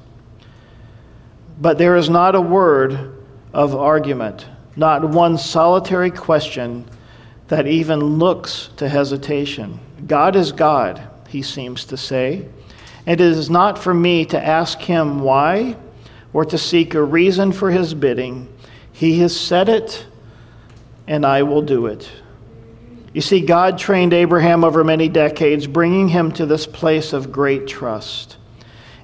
But 1.60 1.78
there 1.78 1.96
is 1.96 2.08
not 2.08 2.36
a 2.36 2.40
word 2.40 3.12
of 3.52 3.74
argument, 3.74 4.46
not 4.76 5.08
one 5.08 5.36
solitary 5.36 6.10
question 6.10 6.84
that 7.48 7.66
even 7.66 8.18
looks 8.18 8.70
to 8.76 8.88
hesitation. 8.88 9.80
God 10.06 10.36
is 10.36 10.52
God, 10.52 11.02
he 11.28 11.42
seems 11.42 11.84
to 11.86 11.96
say, 11.96 12.46
and 13.04 13.20
it 13.20 13.26
is 13.26 13.50
not 13.50 13.80
for 13.80 13.92
me 13.92 14.24
to 14.26 14.42
ask 14.42 14.80
him 14.80 15.20
why 15.20 15.76
or 16.32 16.44
to 16.44 16.56
seek 16.56 16.94
a 16.94 17.02
reason 17.02 17.50
for 17.50 17.70
his 17.72 17.94
bidding. 17.94 18.48
He 18.92 19.18
has 19.18 19.38
said 19.38 19.68
it 19.68 20.06
and 21.12 21.26
I 21.26 21.42
will 21.42 21.60
do 21.60 21.88
it. 21.88 22.10
You 23.12 23.20
see, 23.20 23.42
God 23.42 23.76
trained 23.76 24.14
Abraham 24.14 24.64
over 24.64 24.82
many 24.82 25.10
decades, 25.10 25.66
bringing 25.66 26.08
him 26.08 26.32
to 26.32 26.46
this 26.46 26.66
place 26.66 27.12
of 27.12 27.30
great 27.30 27.66
trust. 27.66 28.38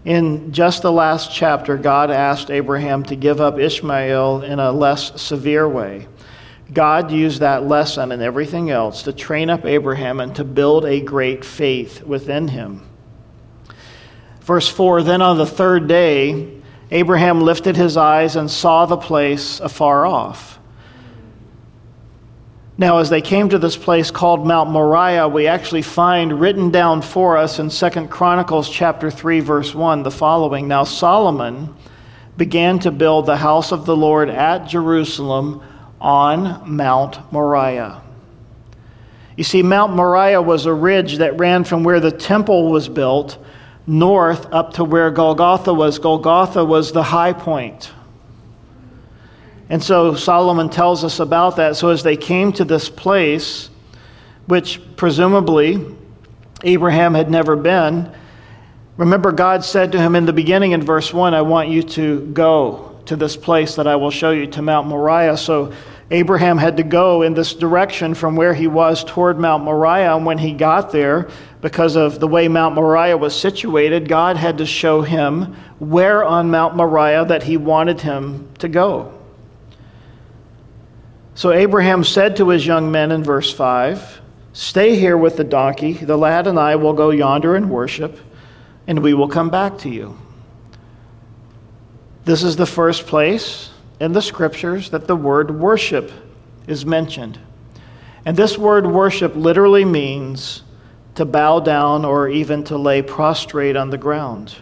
In 0.06 0.50
just 0.50 0.80
the 0.80 0.90
last 0.90 1.30
chapter, 1.30 1.76
God 1.76 2.10
asked 2.10 2.50
Abraham 2.50 3.02
to 3.04 3.14
give 3.14 3.42
up 3.42 3.58
Ishmael 3.58 4.40
in 4.40 4.58
a 4.58 4.72
less 4.72 5.20
severe 5.20 5.68
way. 5.68 6.08
God 6.72 7.10
used 7.10 7.40
that 7.40 7.64
lesson 7.64 8.10
and 8.10 8.22
everything 8.22 8.70
else 8.70 9.02
to 9.02 9.12
train 9.12 9.50
up 9.50 9.66
Abraham 9.66 10.18
and 10.18 10.34
to 10.36 10.44
build 10.44 10.86
a 10.86 11.02
great 11.02 11.44
faith 11.44 12.02
within 12.02 12.48
him. 12.48 12.88
Verse 14.40 14.66
4 14.66 15.02
Then 15.02 15.20
on 15.20 15.36
the 15.36 15.44
third 15.44 15.88
day, 15.88 16.54
Abraham 16.90 17.42
lifted 17.42 17.76
his 17.76 17.98
eyes 17.98 18.34
and 18.34 18.50
saw 18.50 18.86
the 18.86 18.96
place 18.96 19.60
afar 19.60 20.06
off. 20.06 20.58
Now, 22.80 22.98
as 22.98 23.10
they 23.10 23.20
came 23.20 23.48
to 23.48 23.58
this 23.58 23.76
place 23.76 24.12
called 24.12 24.46
Mount 24.46 24.70
Moriah, 24.70 25.26
we 25.26 25.48
actually 25.48 25.82
find 25.82 26.38
written 26.38 26.70
down 26.70 27.02
for 27.02 27.36
us 27.36 27.58
in 27.58 27.70
Second 27.70 28.08
Chronicles 28.08 28.70
chapter 28.70 29.10
3, 29.10 29.40
verse 29.40 29.74
1, 29.74 30.04
the 30.04 30.12
following 30.12 30.68
Now 30.68 30.84
Solomon 30.84 31.74
began 32.36 32.78
to 32.78 32.92
build 32.92 33.26
the 33.26 33.38
house 33.38 33.72
of 33.72 33.84
the 33.84 33.96
Lord 33.96 34.28
at 34.28 34.68
Jerusalem 34.68 35.60
on 36.00 36.70
Mount 36.70 37.32
Moriah. 37.32 38.00
You 39.36 39.42
see, 39.42 39.64
Mount 39.64 39.96
Moriah 39.96 40.40
was 40.40 40.66
a 40.66 40.72
ridge 40.72 41.16
that 41.16 41.36
ran 41.36 41.64
from 41.64 41.82
where 41.82 41.98
the 41.98 42.12
temple 42.12 42.70
was 42.70 42.88
built 42.88 43.44
north 43.88 44.46
up 44.52 44.74
to 44.74 44.84
where 44.84 45.10
Golgotha 45.10 45.74
was. 45.74 45.98
Golgotha 45.98 46.64
was 46.64 46.92
the 46.92 47.02
high 47.02 47.32
point. 47.32 47.90
And 49.70 49.82
so 49.82 50.14
Solomon 50.14 50.70
tells 50.70 51.04
us 51.04 51.20
about 51.20 51.56
that. 51.56 51.76
So 51.76 51.90
as 51.90 52.02
they 52.02 52.16
came 52.16 52.52
to 52.54 52.64
this 52.64 52.88
place, 52.88 53.68
which 54.46 54.80
presumably 54.96 55.94
Abraham 56.62 57.14
had 57.14 57.30
never 57.30 57.54
been, 57.54 58.12
remember 58.96 59.30
God 59.30 59.64
said 59.64 59.92
to 59.92 60.00
him 60.00 60.16
in 60.16 60.24
the 60.24 60.32
beginning 60.32 60.72
in 60.72 60.82
verse 60.82 61.12
1, 61.12 61.34
I 61.34 61.42
want 61.42 61.68
you 61.68 61.82
to 61.82 62.20
go 62.32 63.00
to 63.06 63.16
this 63.16 63.36
place 63.36 63.76
that 63.76 63.86
I 63.86 63.96
will 63.96 64.10
show 64.10 64.30
you 64.30 64.46
to 64.48 64.62
Mount 64.62 64.86
Moriah. 64.86 65.36
So 65.36 65.72
Abraham 66.10 66.56
had 66.56 66.78
to 66.78 66.82
go 66.82 67.20
in 67.20 67.34
this 67.34 67.52
direction 67.52 68.14
from 68.14 68.36
where 68.36 68.54
he 68.54 68.66
was 68.66 69.04
toward 69.04 69.38
Mount 69.38 69.64
Moriah. 69.64 70.16
And 70.16 70.24
when 70.24 70.38
he 70.38 70.52
got 70.54 70.92
there, 70.92 71.28
because 71.60 71.96
of 71.96 72.20
the 72.20 72.28
way 72.28 72.48
Mount 72.48 72.74
Moriah 72.74 73.18
was 73.18 73.38
situated, 73.38 74.08
God 74.08 74.36
had 74.36 74.58
to 74.58 74.66
show 74.66 75.02
him 75.02 75.54
where 75.78 76.24
on 76.24 76.50
Mount 76.50 76.76
Moriah 76.76 77.26
that 77.26 77.42
he 77.42 77.58
wanted 77.58 78.00
him 78.00 78.48
to 78.58 78.68
go. 78.68 79.17
So 81.38 81.52
Abraham 81.52 82.02
said 82.02 82.34
to 82.38 82.48
his 82.48 82.66
young 82.66 82.90
men 82.90 83.12
in 83.12 83.22
verse 83.22 83.52
5 83.52 84.22
Stay 84.54 84.96
here 84.96 85.16
with 85.16 85.36
the 85.36 85.44
donkey. 85.44 85.92
The 85.92 86.18
lad 86.18 86.48
and 86.48 86.58
I 86.58 86.74
will 86.74 86.94
go 86.94 87.10
yonder 87.10 87.54
and 87.54 87.70
worship, 87.70 88.18
and 88.88 88.98
we 88.98 89.14
will 89.14 89.28
come 89.28 89.48
back 89.48 89.78
to 89.78 89.88
you. 89.88 90.18
This 92.24 92.42
is 92.42 92.56
the 92.56 92.66
first 92.66 93.06
place 93.06 93.70
in 94.00 94.10
the 94.14 94.20
scriptures 94.20 94.90
that 94.90 95.06
the 95.06 95.14
word 95.14 95.52
worship 95.52 96.10
is 96.66 96.84
mentioned. 96.84 97.38
And 98.24 98.36
this 98.36 98.58
word 98.58 98.84
worship 98.84 99.36
literally 99.36 99.84
means 99.84 100.64
to 101.14 101.24
bow 101.24 101.60
down 101.60 102.04
or 102.04 102.28
even 102.28 102.64
to 102.64 102.76
lay 102.76 103.00
prostrate 103.00 103.76
on 103.76 103.90
the 103.90 103.96
ground. 103.96 104.56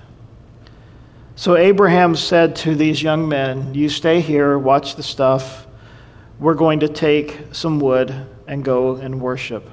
So 1.37 1.57
Abraham 1.57 2.15
said 2.15 2.55
to 2.57 2.75
these 2.75 3.03
young 3.03 3.27
men, 3.27 3.73
You 3.73 3.89
stay 3.89 4.21
here, 4.21 4.59
watch 4.59 4.97
the 4.97 5.03
stuff. 5.03 5.66
We're 6.38 6.55
going 6.55 6.81
to 6.81 6.88
take 6.88 7.38
some 7.53 7.81
wood 7.81 8.27
and 8.46 8.64
go 8.64 8.96
and 8.96 9.20
worship. 9.20 9.68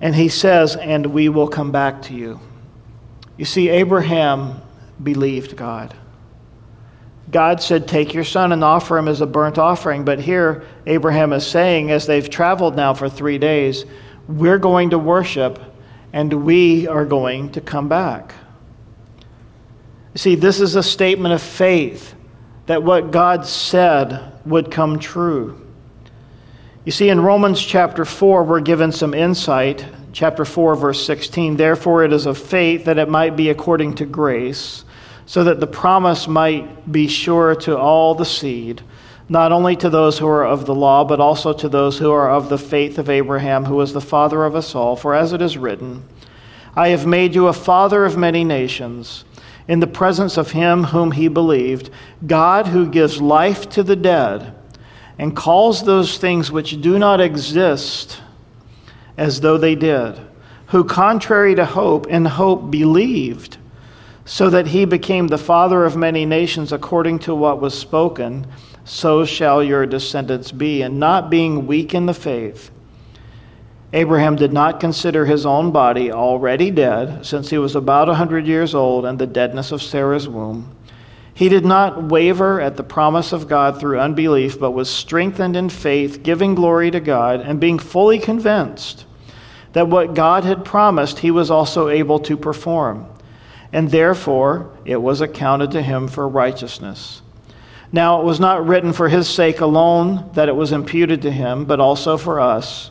And 0.00 0.14
he 0.14 0.28
says, 0.28 0.76
And 0.76 1.06
we 1.06 1.28
will 1.28 1.48
come 1.48 1.72
back 1.72 2.02
to 2.02 2.14
you. 2.14 2.40
You 3.36 3.44
see, 3.44 3.68
Abraham 3.68 4.62
believed 5.02 5.56
God. 5.56 5.94
God 7.30 7.62
said, 7.62 7.86
Take 7.86 8.14
your 8.14 8.24
son 8.24 8.52
and 8.52 8.64
offer 8.64 8.96
him 8.96 9.08
as 9.08 9.20
a 9.20 9.26
burnt 9.26 9.58
offering. 9.58 10.04
But 10.04 10.20
here, 10.20 10.64
Abraham 10.86 11.32
is 11.32 11.46
saying, 11.46 11.90
as 11.90 12.06
they've 12.06 12.28
traveled 12.28 12.76
now 12.76 12.94
for 12.94 13.08
three 13.08 13.38
days, 13.38 13.84
we're 14.28 14.58
going 14.58 14.90
to 14.90 14.98
worship 14.98 15.60
and 16.12 16.32
we 16.44 16.88
are 16.88 17.04
going 17.04 17.52
to 17.52 17.60
come 17.60 17.88
back. 17.88 18.34
You 20.14 20.18
see, 20.18 20.34
this 20.34 20.60
is 20.60 20.76
a 20.76 20.82
statement 20.82 21.34
of 21.34 21.42
faith 21.42 22.15
that 22.66 22.82
what 22.82 23.10
God 23.10 23.46
said 23.46 24.32
would 24.44 24.70
come 24.70 24.98
true. 24.98 25.60
You 26.84 26.92
see, 26.92 27.08
in 27.08 27.20
Romans 27.20 27.60
chapter 27.60 28.04
4, 28.04 28.44
we're 28.44 28.60
given 28.60 28.92
some 28.92 29.14
insight. 29.14 29.84
Chapter 30.12 30.44
4, 30.44 30.76
verse 30.76 31.04
16. 31.04 31.56
Therefore, 31.56 32.04
it 32.04 32.12
is 32.12 32.26
of 32.26 32.38
faith 32.38 32.84
that 32.84 32.98
it 32.98 33.08
might 33.08 33.36
be 33.36 33.50
according 33.50 33.96
to 33.96 34.06
grace, 34.06 34.84
so 35.26 35.42
that 35.44 35.58
the 35.58 35.66
promise 35.66 36.28
might 36.28 36.90
be 36.90 37.08
sure 37.08 37.56
to 37.56 37.76
all 37.76 38.14
the 38.14 38.24
seed, 38.24 38.82
not 39.28 39.50
only 39.50 39.74
to 39.74 39.90
those 39.90 40.18
who 40.18 40.28
are 40.28 40.46
of 40.46 40.66
the 40.66 40.74
law, 40.74 41.04
but 41.04 41.18
also 41.18 41.52
to 41.52 41.68
those 41.68 41.98
who 41.98 42.12
are 42.12 42.30
of 42.30 42.48
the 42.48 42.58
faith 42.58 42.98
of 42.98 43.10
Abraham, 43.10 43.64
who 43.64 43.80
is 43.80 43.92
the 43.92 44.00
father 44.00 44.44
of 44.44 44.54
us 44.54 44.74
all. 44.74 44.94
For 44.94 45.14
as 45.14 45.32
it 45.32 45.42
is 45.42 45.58
written, 45.58 46.04
I 46.76 46.88
have 46.88 47.06
made 47.06 47.34
you 47.34 47.48
a 47.48 47.52
father 47.52 48.04
of 48.04 48.16
many 48.16 48.44
nations, 48.44 49.24
in 49.68 49.80
the 49.80 49.86
presence 49.86 50.36
of 50.36 50.52
him 50.52 50.84
whom 50.84 51.12
he 51.12 51.28
believed, 51.28 51.90
God 52.26 52.68
who 52.68 52.88
gives 52.88 53.20
life 53.20 53.68
to 53.70 53.82
the 53.82 53.96
dead 53.96 54.54
and 55.18 55.34
calls 55.34 55.82
those 55.82 56.18
things 56.18 56.52
which 56.52 56.80
do 56.80 56.98
not 56.98 57.20
exist 57.20 58.20
as 59.16 59.40
though 59.40 59.58
they 59.58 59.74
did, 59.74 60.20
who, 60.66 60.84
contrary 60.84 61.54
to 61.54 61.64
hope, 61.64 62.06
in 62.06 62.24
hope 62.24 62.70
believed, 62.70 63.56
so 64.24 64.50
that 64.50 64.66
he 64.66 64.84
became 64.84 65.28
the 65.28 65.38
father 65.38 65.84
of 65.84 65.96
many 65.96 66.26
nations 66.26 66.72
according 66.72 67.18
to 67.20 67.34
what 67.34 67.60
was 67.60 67.78
spoken, 67.78 68.46
so 68.84 69.24
shall 69.24 69.62
your 69.62 69.86
descendants 69.86 70.52
be. 70.52 70.82
And 70.82 71.00
not 71.00 71.30
being 71.30 71.66
weak 71.66 71.94
in 71.94 72.06
the 72.06 72.14
faith, 72.14 72.70
Abraham 73.92 74.36
did 74.36 74.52
not 74.52 74.80
consider 74.80 75.24
his 75.24 75.46
own 75.46 75.70
body 75.70 76.10
already 76.10 76.70
dead, 76.70 77.24
since 77.24 77.50
he 77.50 77.58
was 77.58 77.76
about 77.76 78.08
a 78.08 78.14
hundred 78.14 78.46
years 78.46 78.74
old, 78.74 79.04
and 79.04 79.18
the 79.18 79.26
deadness 79.26 79.72
of 79.72 79.82
Sarah's 79.82 80.28
womb. 80.28 80.74
He 81.32 81.48
did 81.48 81.64
not 81.64 82.04
waver 82.04 82.60
at 82.60 82.76
the 82.76 82.82
promise 82.82 83.32
of 83.32 83.46
God 83.46 83.78
through 83.78 84.00
unbelief, 84.00 84.58
but 84.58 84.70
was 84.70 84.90
strengthened 84.90 85.54
in 85.54 85.68
faith, 85.68 86.22
giving 86.22 86.54
glory 86.54 86.90
to 86.90 86.98
God, 86.98 87.40
and 87.40 87.60
being 87.60 87.78
fully 87.78 88.18
convinced 88.18 89.04
that 89.74 89.88
what 89.88 90.14
God 90.14 90.44
had 90.44 90.64
promised 90.64 91.18
he 91.18 91.30
was 91.30 91.50
also 91.50 91.90
able 91.90 92.18
to 92.20 92.38
perform. 92.38 93.06
And 93.70 93.90
therefore 93.90 94.70
it 94.86 94.96
was 94.96 95.20
accounted 95.20 95.72
to 95.72 95.82
him 95.82 96.08
for 96.08 96.26
righteousness. 96.26 97.20
Now 97.92 98.22
it 98.22 98.24
was 98.24 98.40
not 98.40 98.66
written 98.66 98.94
for 98.94 99.10
his 99.10 99.28
sake 99.28 99.60
alone 99.60 100.30
that 100.32 100.48
it 100.48 100.56
was 100.56 100.72
imputed 100.72 101.20
to 101.22 101.30
him, 101.30 101.66
but 101.66 101.78
also 101.78 102.16
for 102.16 102.40
us. 102.40 102.90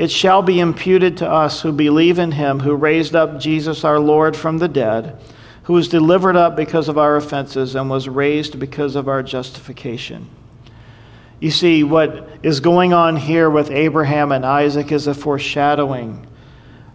It 0.00 0.10
shall 0.10 0.40
be 0.40 0.60
imputed 0.60 1.18
to 1.18 1.30
us 1.30 1.60
who 1.60 1.72
believe 1.72 2.18
in 2.18 2.32
him 2.32 2.60
who 2.60 2.74
raised 2.74 3.14
up 3.14 3.38
Jesus 3.38 3.84
our 3.84 4.00
Lord 4.00 4.34
from 4.34 4.56
the 4.56 4.66
dead 4.66 5.20
who 5.64 5.74
was 5.74 5.88
delivered 5.88 6.36
up 6.36 6.56
because 6.56 6.88
of 6.88 6.96
our 6.96 7.16
offenses 7.16 7.74
and 7.74 7.90
was 7.90 8.08
raised 8.08 8.58
because 8.58 8.96
of 8.96 9.08
our 9.08 9.22
justification. 9.22 10.26
You 11.38 11.50
see, 11.50 11.84
what 11.84 12.30
is 12.42 12.60
going 12.60 12.94
on 12.94 13.16
here 13.16 13.50
with 13.50 13.70
Abraham 13.70 14.32
and 14.32 14.46
Isaac 14.46 14.90
is 14.90 15.06
a 15.06 15.12
foreshadowing 15.12 16.26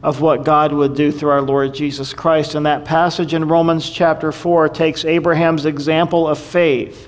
of 0.02 0.20
what 0.20 0.44
God 0.44 0.74
would 0.74 0.96
do 0.96 1.12
through 1.12 1.30
our 1.30 1.44
Lord 1.44 1.76
Jesus 1.76 2.12
Christ. 2.12 2.56
And 2.56 2.66
that 2.66 2.86
passage 2.86 3.36
in 3.36 3.48
Romans 3.48 3.88
chapter 3.88 4.32
4 4.32 4.70
takes 4.70 5.06
Abraham's 5.06 5.68
example 5.68 6.28
of 6.28 6.40
faith 6.40 7.08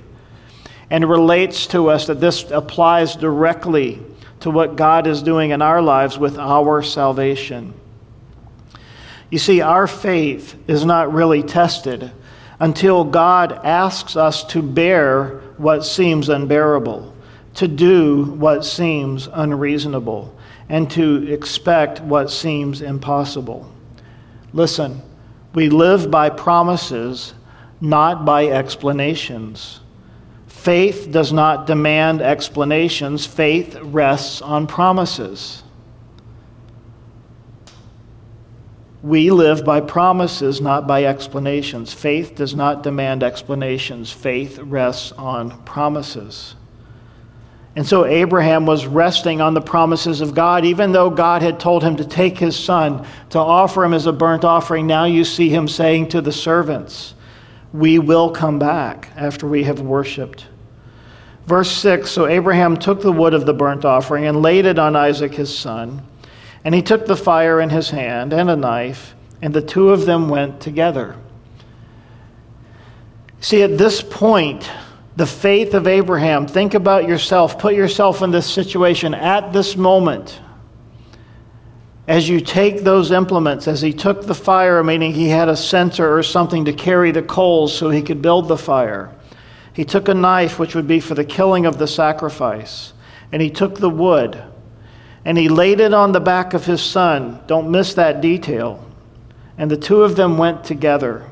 and 0.91 1.09
relates 1.09 1.65
to 1.65 1.89
us 1.89 2.05
that 2.05 2.19
this 2.19 2.51
applies 2.51 3.15
directly 3.15 4.03
to 4.41 4.51
what 4.51 4.75
God 4.75 5.07
is 5.07 5.21
doing 5.21 5.51
in 5.51 5.61
our 5.61 5.81
lives 5.81 6.17
with 6.17 6.37
our 6.37 6.81
salvation. 6.81 7.73
You 9.29 9.39
see, 9.39 9.61
our 9.61 9.87
faith 9.87 10.55
is 10.67 10.85
not 10.85 11.13
really 11.13 11.43
tested 11.43 12.11
until 12.59 13.03
God 13.03 13.51
asks 13.63 14.15
us 14.15 14.43
to 14.45 14.61
bear 14.61 15.41
what 15.57 15.83
seems 15.83 16.29
unbearable, 16.29 17.13
to 17.55 17.67
do 17.67 18.23
what 18.23 18.63
seems 18.63 19.27
unreasonable, 19.31 20.33
and 20.69 20.89
to 20.91 21.31
expect 21.31 22.01
what 22.01 22.31
seems 22.31 22.81
impossible. 22.81 23.71
Listen, 24.53 25.01
we 25.53 25.69
live 25.69 26.09
by 26.09 26.29
promises, 26.29 27.33
not 27.81 28.25
by 28.25 28.47
explanations. 28.47 29.81
Faith 30.57 31.11
does 31.11 31.31
not 31.31 31.67
demand 31.67 32.21
explanations, 32.21 33.25
faith 33.25 33.77
rests 33.79 34.41
on 34.41 34.67
promises. 34.67 35.63
We 39.03 39.29
live 39.29 39.63
by 39.63 39.79
promises, 39.81 40.59
not 40.59 40.87
by 40.87 41.05
explanations. 41.05 41.93
Faith 41.93 42.35
does 42.35 42.55
not 42.55 42.83
demand 42.83 43.23
explanations, 43.23 44.11
faith 44.11 44.57
rests 44.57 45.11
on 45.13 45.63
promises. 45.63 46.55
And 47.75 47.87
so 47.87 48.05
Abraham 48.05 48.65
was 48.65 48.87
resting 48.87 49.39
on 49.39 49.53
the 49.53 49.61
promises 49.61 50.19
of 50.19 50.33
God, 50.33 50.65
even 50.65 50.91
though 50.91 51.11
God 51.11 51.43
had 51.43 51.59
told 51.59 51.83
him 51.83 51.95
to 51.97 52.03
take 52.03 52.39
his 52.39 52.57
son 52.57 53.05
to 53.29 53.39
offer 53.39 53.85
him 53.85 53.93
as 53.93 54.07
a 54.07 54.11
burnt 54.11 54.43
offering. 54.43 54.87
Now 54.87 55.05
you 55.05 55.23
see 55.23 55.49
him 55.49 55.67
saying 55.67 56.09
to 56.09 56.19
the 56.19 56.31
servants, 56.31 57.13
We 57.77 57.99
will 57.99 58.31
come 58.31 58.57
back 58.57 59.09
after 59.15 59.47
we 59.47 59.63
have 59.65 59.81
worshiped. 59.81 60.47
Verse 61.45 61.71
6 61.71 62.09
So 62.09 62.25
Abraham 62.25 62.75
took 62.77 63.01
the 63.01 63.11
wood 63.11 63.35
of 63.35 63.45
the 63.45 63.53
burnt 63.53 63.85
offering 63.85 64.25
and 64.25 64.41
laid 64.41 64.65
it 64.65 64.79
on 64.79 64.95
Isaac 64.95 65.35
his 65.35 65.55
son. 65.55 66.01
And 66.65 66.73
he 66.73 66.81
took 66.81 67.05
the 67.05 67.15
fire 67.15 67.61
in 67.61 67.69
his 67.69 67.91
hand 67.91 68.33
and 68.33 68.49
a 68.49 68.55
knife, 68.55 69.13
and 69.43 69.53
the 69.53 69.61
two 69.61 69.89
of 69.91 70.07
them 70.07 70.27
went 70.27 70.59
together. 70.59 71.15
See, 73.41 73.61
at 73.61 73.77
this 73.77 74.01
point, 74.01 74.67
the 75.15 75.27
faith 75.27 75.75
of 75.75 75.85
Abraham, 75.85 76.47
think 76.47 76.73
about 76.73 77.07
yourself, 77.07 77.59
put 77.59 77.75
yourself 77.75 78.23
in 78.23 78.31
this 78.31 78.51
situation 78.51 79.13
at 79.13 79.53
this 79.53 79.77
moment. 79.77 80.39
As 82.07 82.29
you 82.29 82.39
take 82.39 82.83
those 82.83 83.11
implements, 83.11 83.67
as 83.67 83.81
he 83.81 83.91
took 83.91 84.25
the 84.25 84.35
fire, 84.35 84.83
meaning 84.83 85.13
he 85.13 85.27
had 85.27 85.49
a 85.49 85.57
censer 85.57 86.17
or 86.17 86.23
something 86.23 86.65
to 86.65 86.73
carry 86.73 87.11
the 87.11 87.21
coals 87.21 87.77
so 87.77 87.89
he 87.89 88.01
could 88.01 88.21
build 88.21 88.47
the 88.47 88.57
fire. 88.57 89.13
He 89.73 89.83
took 89.83 90.07
a 90.07 90.13
knife, 90.13 90.57
which 90.57 90.73
would 90.73 90.87
be 90.87 90.99
for 90.99 91.15
the 91.15 91.25
killing 91.25 91.65
of 91.65 91.77
the 91.77 91.87
sacrifice, 91.87 92.93
and 93.31 93.41
he 93.41 93.49
took 93.49 93.79
the 93.79 93.89
wood 93.89 94.41
and 95.27 95.37
he 95.37 95.49
laid 95.49 95.81
it 95.81 95.93
on 95.93 96.13
the 96.13 96.21
back 96.21 96.53
of 96.53 96.65
his 96.65 96.81
son. 96.81 97.41
Don't 97.47 97.69
miss 97.69 97.95
that 97.95 98.21
detail. 98.21 98.81
And 99.57 99.69
the 99.69 99.75
two 99.75 100.03
of 100.03 100.15
them 100.15 100.37
went 100.37 100.63
together. 100.63 101.29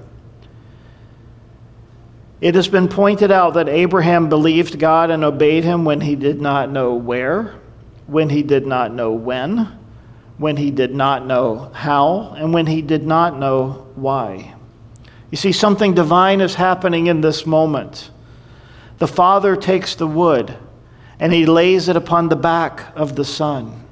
It 2.41 2.55
has 2.55 2.67
been 2.67 2.89
pointed 2.89 3.31
out 3.31 3.53
that 3.53 3.69
Abraham 3.69 4.27
believed 4.27 4.79
God 4.79 5.11
and 5.11 5.23
obeyed 5.23 5.63
him 5.63 5.85
when 5.85 6.01
he 6.01 6.17
did 6.17 6.41
not 6.41 6.69
know 6.69 6.93
where, 6.93 7.55
when 8.05 8.27
he 8.27 8.43
did 8.43 8.67
not 8.67 8.93
know 8.93 9.13
when, 9.13 9.79
when 10.37 10.57
he 10.57 10.71
did 10.71 10.93
not 10.93 11.25
know 11.25 11.71
how, 11.73 12.33
and 12.37 12.53
when 12.53 12.65
he 12.65 12.81
did 12.81 13.05
not 13.05 13.39
know 13.39 13.87
why. 13.95 14.53
You 15.31 15.37
see, 15.37 15.51
something 15.51 15.93
divine 15.93 16.41
is 16.41 16.55
happening 16.55 17.07
in 17.07 17.21
this 17.21 17.45
moment. 17.45 18.09
The 18.97 19.07
father 19.07 19.55
takes 19.55 19.95
the 19.95 20.07
wood 20.07 20.55
and 21.19 21.33
he 21.33 21.45
lays 21.45 21.89
it 21.89 21.95
upon 21.95 22.29
the 22.29 22.35
back 22.35 22.95
of 22.95 23.15
the 23.15 23.25
son. 23.25 23.83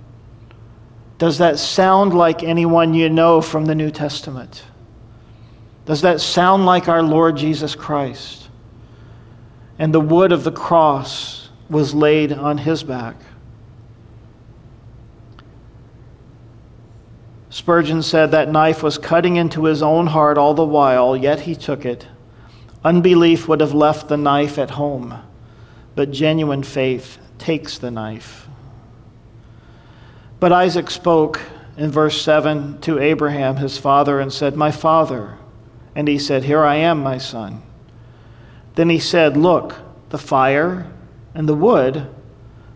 Does 1.18 1.38
that 1.38 1.60
sound 1.60 2.14
like 2.14 2.44
anyone 2.44 2.94
you 2.94 3.10
know 3.10 3.42
from 3.42 3.66
the 3.66 3.76
New 3.76 3.92
Testament? 3.92 4.64
Does 5.86 6.02
that 6.02 6.22
sound 6.22 6.66
like 6.66 6.88
our 6.88 7.04
Lord 7.04 7.38
Jesus 7.38 7.76
Christ? 7.76 8.50
And 9.80 9.94
the 9.94 10.02
wood 10.02 10.32
of 10.32 10.44
the 10.44 10.52
cross 10.52 11.50
was 11.70 11.94
laid 11.94 12.32
on 12.32 12.58
his 12.58 12.84
back. 12.84 13.16
Spurgeon 17.54 18.02
said 18.02 18.32
that 18.32 18.50
knife 18.50 18.82
was 18.82 18.98
cutting 18.98 19.36
into 19.36 19.66
his 19.66 19.84
own 19.84 20.08
heart 20.08 20.40
all 20.40 20.56
the 20.56 20.66
while, 20.66 21.16
yet 21.16 21.42
he 21.42 21.54
took 21.54 21.86
it, 21.86 22.08
Unbelief 22.84 23.48
would 23.48 23.62
have 23.62 23.76
left 23.76 24.08
the 24.08 24.18
knife 24.18 24.58
at 24.58 24.72
home, 24.72 25.22
but 25.94 26.10
genuine 26.10 26.64
faith 26.64 27.20
takes 27.38 27.78
the 27.78 27.92
knife. 27.92 28.48
But 30.40 30.52
Isaac 30.52 30.90
spoke 30.90 31.42
in 31.78 31.92
verse 31.92 32.20
7 32.20 32.82
to 32.82 32.98
Abraham, 32.98 33.58
his 33.58 33.78
father, 33.78 34.20
and 34.20 34.34
said, 34.34 34.56
My 34.56 34.72
father. 34.72 35.38
And 35.94 36.08
he 36.08 36.18
said, 36.18 36.46
Here 36.46 36.64
I 36.64 36.78
am, 36.78 37.04
my 37.04 37.20
son. 37.20 37.62
Then 38.74 38.90
he 38.90 38.98
said, 38.98 39.38
Look, 39.38 39.76
the 40.10 40.18
fire 40.18 40.92
and 41.36 41.48
the 41.48 41.54
wood, 41.54 42.08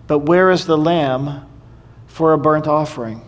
but 0.06 0.20
where 0.20 0.52
is 0.52 0.68
the 0.68 0.78
lamb 0.78 1.48
for 2.06 2.32
a 2.32 2.38
burnt 2.38 2.68
offering? 2.68 3.27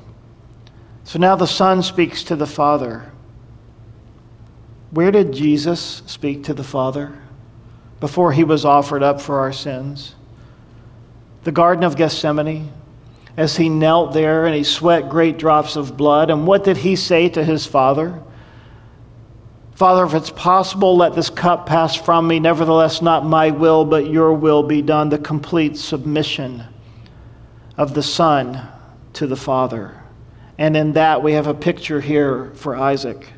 So 1.09 1.17
now 1.17 1.35
the 1.35 1.47
son 1.47 1.81
speaks 1.81 2.21
to 2.25 2.35
the 2.35 2.45
father. 2.45 3.11
Where 4.91 5.09
did 5.09 5.33
Jesus 5.33 6.03
speak 6.05 6.43
to 6.43 6.53
the 6.53 6.63
Father 6.63 7.19
before 7.99 8.31
he 8.31 8.43
was 8.43 8.63
offered 8.63 9.01
up 9.01 9.19
for 9.19 9.39
our 9.39 9.51
sins? 9.51 10.13
The 11.45 11.51
Garden 11.51 11.83
of 11.83 11.95
Gethsemane, 11.95 12.71
as 13.35 13.57
he 13.57 13.69
knelt 13.69 14.13
there 14.13 14.45
and 14.45 14.53
he 14.53 14.63
sweat 14.63 15.09
great 15.09 15.39
drops 15.39 15.75
of 15.75 15.97
blood. 15.97 16.29
And 16.29 16.45
what 16.45 16.63
did 16.63 16.77
he 16.77 16.95
say 16.95 17.27
to 17.29 17.43
his 17.43 17.65
Father? 17.65 18.21
Father, 19.73 20.05
if 20.05 20.13
it's 20.13 20.29
possible, 20.29 20.95
let 20.95 21.15
this 21.15 21.31
cup 21.31 21.65
pass 21.65 21.95
from 21.95 22.27
me. 22.27 22.39
Nevertheless, 22.39 23.01
not 23.01 23.25
my 23.25 23.49
will, 23.49 23.83
but 23.83 24.11
your 24.11 24.31
will 24.31 24.61
be 24.61 24.83
done. 24.83 25.09
The 25.09 25.17
complete 25.17 25.75
submission 25.75 26.65
of 27.77 27.95
the 27.95 28.03
Son 28.03 28.67
to 29.13 29.25
the 29.25 29.35
Father. 29.35 29.98
And 30.59 30.75
in 30.75 30.91
that, 30.93 31.23
we 31.23 31.31
have 31.33 31.47
a 31.47 31.53
picture 31.53 32.01
here 32.01 32.51
for 32.53 32.75
Isaac. 32.75 33.29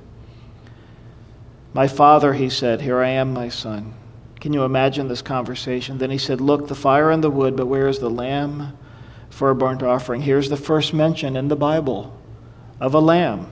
My 1.71 1.88
father, 1.88 2.34
he 2.34 2.49
said, 2.49 2.81
Here 2.81 2.99
I 2.99 3.10
am, 3.10 3.31
my 3.31 3.47
son. 3.47 3.93
Can 4.39 4.53
you 4.53 4.63
imagine 4.63 5.07
this 5.07 5.21
conversation? 5.21 5.99
Then 5.99 6.10
he 6.10 6.17
said, 6.17 6.41
Look, 6.41 6.67
the 6.67 6.73
fire 6.73 7.12
and 7.12 7.23
the 7.23 7.29
wood, 7.29 7.55
but 7.55 7.67
where 7.67 7.88
is 7.88 7.99
the 7.99 8.10
lamb 8.10 8.75
for 9.29 9.51
a 9.51 9.55
burnt 9.55 9.84
offering? 9.84 10.23
Here's 10.23 10.49
the 10.49 10.57
first 10.57 10.95
mention 10.95 11.36
in 11.36 11.47
the 11.47 11.55
Bible 11.55 12.17
of 12.79 12.95
a 12.95 12.99
lamb. 12.99 13.51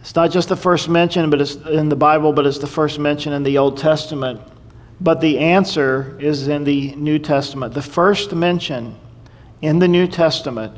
It's 0.00 0.16
not 0.16 0.30
just 0.30 0.48
the 0.48 0.56
first 0.56 0.88
mention 0.88 1.28
but 1.28 1.42
it's 1.42 1.56
in 1.56 1.90
the 1.90 1.94
Bible, 1.94 2.32
but 2.32 2.46
it's 2.46 2.58
the 2.58 2.66
first 2.66 2.98
mention 2.98 3.34
in 3.34 3.42
the 3.42 3.58
Old 3.58 3.76
Testament. 3.76 4.40
But 4.98 5.20
the 5.20 5.40
answer 5.40 6.18
is 6.18 6.48
in 6.48 6.64
the 6.64 6.94
New 6.94 7.18
Testament. 7.18 7.74
The 7.74 7.82
first 7.82 8.32
mention 8.32 8.96
in 9.62 9.78
the 9.78 9.88
New 9.88 10.08
Testament 10.08 10.76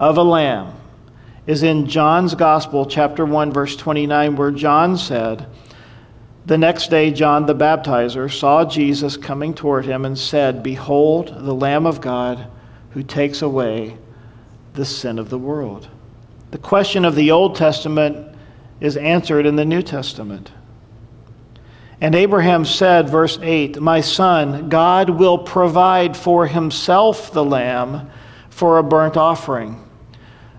of 0.00 0.18
a 0.18 0.22
lamb 0.22 0.74
is 1.46 1.62
in 1.62 1.86
John's 1.86 2.34
Gospel, 2.34 2.84
chapter 2.84 3.24
1, 3.24 3.52
verse 3.52 3.76
29, 3.76 4.34
where 4.34 4.50
John 4.50 4.98
said, 4.98 5.46
The 6.44 6.58
next 6.58 6.90
day, 6.90 7.12
John 7.12 7.46
the 7.46 7.54
baptizer 7.54 8.30
saw 8.30 8.64
Jesus 8.64 9.16
coming 9.16 9.54
toward 9.54 9.86
him 9.86 10.04
and 10.04 10.18
said, 10.18 10.64
Behold, 10.64 11.28
the 11.28 11.54
Lamb 11.54 11.86
of 11.86 12.00
God 12.00 12.48
who 12.90 13.04
takes 13.04 13.42
away 13.42 13.96
the 14.74 14.84
sin 14.84 15.20
of 15.20 15.30
the 15.30 15.38
world. 15.38 15.88
The 16.50 16.58
question 16.58 17.04
of 17.04 17.14
the 17.14 17.30
Old 17.30 17.54
Testament 17.54 18.36
is 18.80 18.96
answered 18.96 19.46
in 19.46 19.54
the 19.54 19.64
New 19.64 19.82
Testament. 19.82 20.50
And 22.00 22.14
Abraham 22.14 22.64
said, 22.64 23.08
verse 23.08 23.38
8, 23.40 23.80
My 23.80 24.00
son, 24.00 24.68
God 24.68 25.10
will 25.10 25.38
provide 25.38 26.16
for 26.16 26.46
himself 26.46 27.32
the 27.32 27.44
lamb 27.44 28.10
for 28.56 28.78
a 28.78 28.82
burnt 28.82 29.18
offering. 29.18 29.78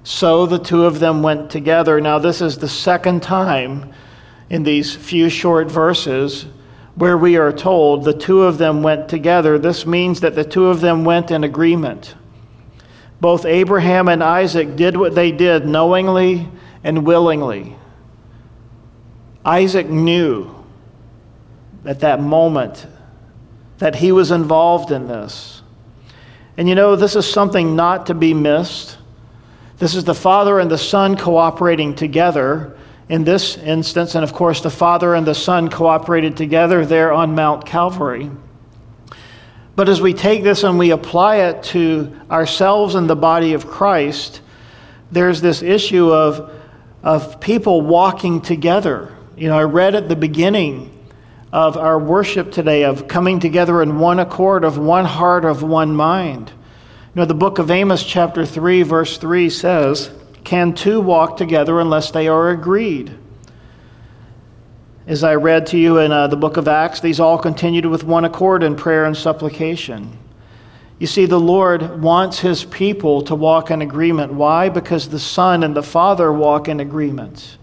So 0.04 0.46
the 0.46 0.60
two 0.60 0.86
of 0.86 1.00
them 1.00 1.24
went 1.24 1.50
together. 1.50 2.00
Now, 2.00 2.20
this 2.20 2.42
is 2.42 2.60
the 2.60 2.70
second 2.70 3.24
time 3.24 3.92
in 4.52 4.62
these 4.62 4.96
few 4.96 5.30
short 5.30 5.72
verses 5.72 6.46
where 6.94 7.18
we 7.18 7.38
are 7.38 7.52
told 7.52 8.04
the 8.04 8.14
two 8.14 8.44
of 8.44 8.60
them 8.60 8.84
went 8.84 9.10
together. 9.10 9.58
This 9.58 9.88
means 9.88 10.20
that 10.20 10.36
the 10.36 10.44
two 10.44 10.68
of 10.68 10.80
them 10.80 11.06
went 11.06 11.32
in 11.32 11.44
agreement. 11.44 12.14
Both 13.20 13.46
Abraham 13.46 14.08
and 14.10 14.24
Isaac 14.24 14.76
did 14.76 14.96
what 14.96 15.16
they 15.16 15.32
did 15.32 15.66
knowingly 15.66 16.48
and 16.84 17.04
willingly. 17.04 17.76
Isaac 19.44 19.90
knew 19.90 20.54
at 21.84 22.02
that 22.02 22.22
moment 22.22 22.86
that 23.80 23.96
he 23.96 24.12
was 24.12 24.30
involved 24.30 24.92
in 24.92 25.08
this. 25.08 25.57
And 26.58 26.68
you 26.68 26.74
know, 26.74 26.96
this 26.96 27.16
is 27.16 27.32
something 27.32 27.76
not 27.76 28.08
to 28.08 28.16
be 28.16 28.34
missed. 28.34 28.98
This 29.78 29.94
is 29.94 30.04
the 30.04 30.16
Father 30.16 30.60
and 30.60 30.72
the 30.72 30.78
Son 30.78 31.16
cooperating 31.16 31.96
together 31.96 32.76
in 33.10 33.24
this 33.24 33.58
instance. 33.58 34.16
And 34.16 34.24
of 34.24 34.34
course, 34.34 34.62
the 34.62 34.72
Father 34.72 35.14
and 35.14 35.26
the 35.26 35.36
Son 35.36 35.70
cooperated 35.70 36.36
together 36.36 36.84
there 36.84 37.14
on 37.14 37.36
Mount 37.36 37.66
Calvary. 37.66 38.32
But 39.76 39.88
as 39.88 40.02
we 40.02 40.16
take 40.16 40.42
this 40.42 40.64
and 40.64 40.80
we 40.80 40.90
apply 40.90 41.38
it 41.38 41.62
to 41.66 42.20
ourselves 42.32 42.96
and 42.96 43.08
the 43.08 43.16
body 43.16 43.54
of 43.54 43.68
Christ, 43.68 44.42
there's 45.12 45.40
this 45.40 45.62
issue 45.62 46.12
of, 46.12 46.52
of 47.04 47.40
people 47.40 47.82
walking 47.82 48.42
together. 48.42 49.16
You 49.36 49.50
know, 49.50 49.60
I 49.60 49.64
read 49.64 49.94
at 49.94 50.10
the 50.10 50.16
beginning 50.16 50.97
of 51.52 51.78
our 51.78 51.98
worship 51.98 52.52
today 52.52 52.84
of 52.84 53.08
coming 53.08 53.40
together 53.40 53.82
in 53.82 54.00
one 54.00 54.20
accord, 54.20 54.64
of 54.64 54.78
one 54.78 55.06
heart, 55.06 55.46
of 55.46 55.64
one 55.64 55.96
mind. 55.96 56.50
You 56.50 57.22
know, 57.22 57.26
the 57.26 57.34
book 57.34 57.58
of 57.58 57.72
Amos, 57.72 58.04
chapter 58.04 58.46
3, 58.46 58.84
verse 58.84 59.18
3 59.18 59.50
says, 59.50 60.12
Can 60.44 60.74
two 60.74 61.00
walk 61.00 61.38
together 61.38 61.80
unless 61.80 62.12
they 62.12 62.28
are 62.28 62.50
agreed? 62.50 63.18
As 65.08 65.24
I 65.24 65.36
read 65.36 65.68
to 65.68 65.78
you 65.78 66.00
in 66.00 66.12
uh, 66.12 66.28
the 66.28 66.36
book 66.36 66.58
of 66.58 66.68
Acts, 66.68 67.00
these 67.00 67.22
all 67.22 67.38
continued 67.38 67.86
with 67.86 68.04
one 68.04 68.26
accord 68.26 68.62
in 68.62 68.76
prayer 68.76 69.06
and 69.06 69.16
supplication. 69.16 70.18
You 71.00 71.08
see, 71.08 71.26
the 71.26 71.40
Lord 71.40 72.02
wants 72.02 72.40
his 72.40 72.66
people 72.66 73.22
to 73.24 73.36
walk 73.36 73.72
in 73.72 73.82
agreement. 73.82 74.34
Why? 74.34 74.68
Because 74.68 75.08
the 75.08 75.20
Son 75.20 75.64
and 75.64 75.76
the 75.76 75.84
Father 75.84 76.34
walk 76.34 76.68
in 76.68 76.82
agreement. 76.82 77.57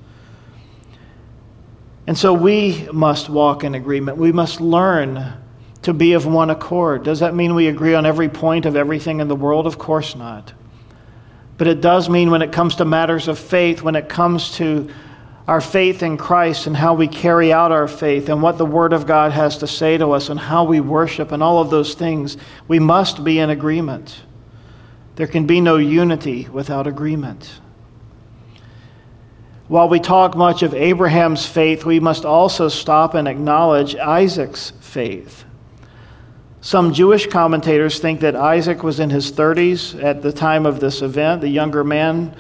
And 2.07 2.19
so 2.19 2.35
we 2.35 2.87
must 2.93 3.29
walk 3.29 3.65
in 3.65 3.75
agreement. 3.75 4.19
We 4.19 4.33
must 4.33 4.61
learn 4.61 5.33
to 5.83 5.95
be 5.95 6.13
of 6.13 6.27
one 6.27 6.51
accord. 6.51 7.05
Does 7.05 7.21
that 7.21 7.35
mean 7.35 7.55
we 7.55 7.69
agree 7.69 7.95
on 7.95 8.07
every 8.07 8.29
point 8.29 8.67
of 8.67 8.77
everything 8.77 9.21
in 9.21 9.29
the 9.29 9.37
world? 9.37 9.67
Of 9.67 9.79
course 9.79 10.15
not. 10.15 10.53
But 11.57 11.69
it 11.69 11.81
does 11.81 12.09
mean 12.09 12.31
when 12.31 12.43
it 12.43 12.53
comes 12.53 12.77
to 12.77 12.85
matters 12.85 13.29
of 13.29 13.39
faith, 13.39 13.83
when 13.83 13.95
it 13.95 14.09
comes 14.09 14.53
to 14.57 14.91
our 15.47 15.61
faith 15.61 16.03
in 16.03 16.17
Christ 16.17 16.67
and 16.67 16.77
how 16.77 16.95
we 16.95 17.07
carry 17.07 17.53
out 17.53 17.71
our 17.71 17.87
faith 17.87 18.29
and 18.29 18.43
what 18.43 18.57
the 18.57 18.67
Word 18.67 18.93
of 18.93 19.07
God 19.07 19.33
has 19.33 19.59
to 19.59 19.67
say 19.67 19.99
to 19.99 20.13
us 20.13 20.31
and 20.31 20.41
how 20.41 20.65
we 20.65 20.81
worship 20.81 21.33
and 21.33 21.43
all 21.43 21.61
of 21.61 21.71
those 21.71 21.95
things, 21.95 22.37
we 22.67 22.79
must 22.79 23.23
be 23.23 23.39
in 23.39 23.51
agreement. 23.51 24.23
There 25.17 25.27
can 25.27 25.47
be 25.47 25.61
no 25.61 25.77
unity 25.77 26.49
without 26.51 26.87
agreement. 26.87 27.61
While 29.67 29.89
we 29.89 29.99
talk 29.99 30.37
much 30.37 30.63
of 30.63 30.75
Abraham's 30.75 31.47
faith, 31.47 31.87
we 31.87 31.99
must 31.99 32.27
also 32.27 32.69
stop 32.69 33.15
and 33.15 33.27
acknowledge 33.27 33.97
Isaac's 33.97 34.73
faith. 34.81 35.45
Some 36.61 36.93
Jewish 36.93 37.27
commentators 37.27 37.99
think 37.99 38.21
that 38.21 38.37
Isaac 38.37 38.83
was 38.83 39.01
in 39.01 39.09
his 39.09 39.33
30s 39.33 40.03
at 40.03 40.21
the 40.21 40.33
time 40.33 40.67
of 40.67 40.81
this 40.81 41.01
event, 41.01 41.41
the 41.41 41.49
younger 41.49 41.83
man. 41.83 42.37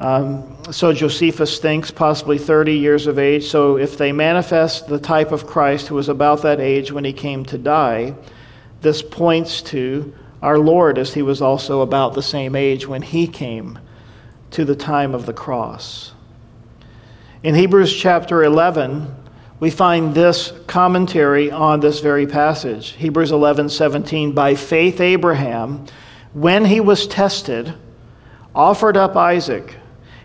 Um, 0.00 0.56
so 0.70 0.94
Josephus 0.94 1.58
thinks 1.58 1.90
possibly 1.90 2.38
30 2.38 2.72
years 2.72 3.06
of 3.06 3.18
age. 3.18 3.44
So 3.44 3.76
if 3.76 3.98
they 3.98 4.12
manifest 4.12 4.86
the 4.86 4.98
type 4.98 5.32
of 5.32 5.46
Christ 5.46 5.88
who 5.88 5.96
was 5.96 6.08
about 6.08 6.40
that 6.42 6.60
age 6.60 6.90
when 6.90 7.04
he 7.04 7.12
came 7.12 7.44
to 7.46 7.58
die, 7.58 8.14
this 8.80 9.02
points 9.02 9.60
to 9.62 10.14
our 10.40 10.58
Lord 10.58 10.96
as 10.96 11.12
he 11.12 11.20
was 11.20 11.42
also 11.42 11.82
about 11.82 12.14
the 12.14 12.22
same 12.22 12.56
age 12.56 12.88
when 12.88 13.02
he 13.02 13.26
came 13.26 13.78
to 14.52 14.64
the 14.64 14.76
time 14.76 15.14
of 15.14 15.26
the 15.26 15.34
cross. 15.34 16.13
In 17.44 17.54
Hebrews 17.54 17.94
chapter 17.94 18.42
11, 18.42 19.14
we 19.60 19.68
find 19.68 20.14
this 20.14 20.50
commentary 20.66 21.50
on 21.50 21.78
this 21.78 22.00
very 22.00 22.26
passage. 22.26 22.92
Hebrews 22.92 23.32
11 23.32 23.68
17. 23.68 24.32
By 24.32 24.54
faith, 24.54 24.98
Abraham, 24.98 25.84
when 26.32 26.64
he 26.64 26.80
was 26.80 27.06
tested, 27.06 27.74
offered 28.54 28.96
up 28.96 29.14
Isaac, 29.14 29.76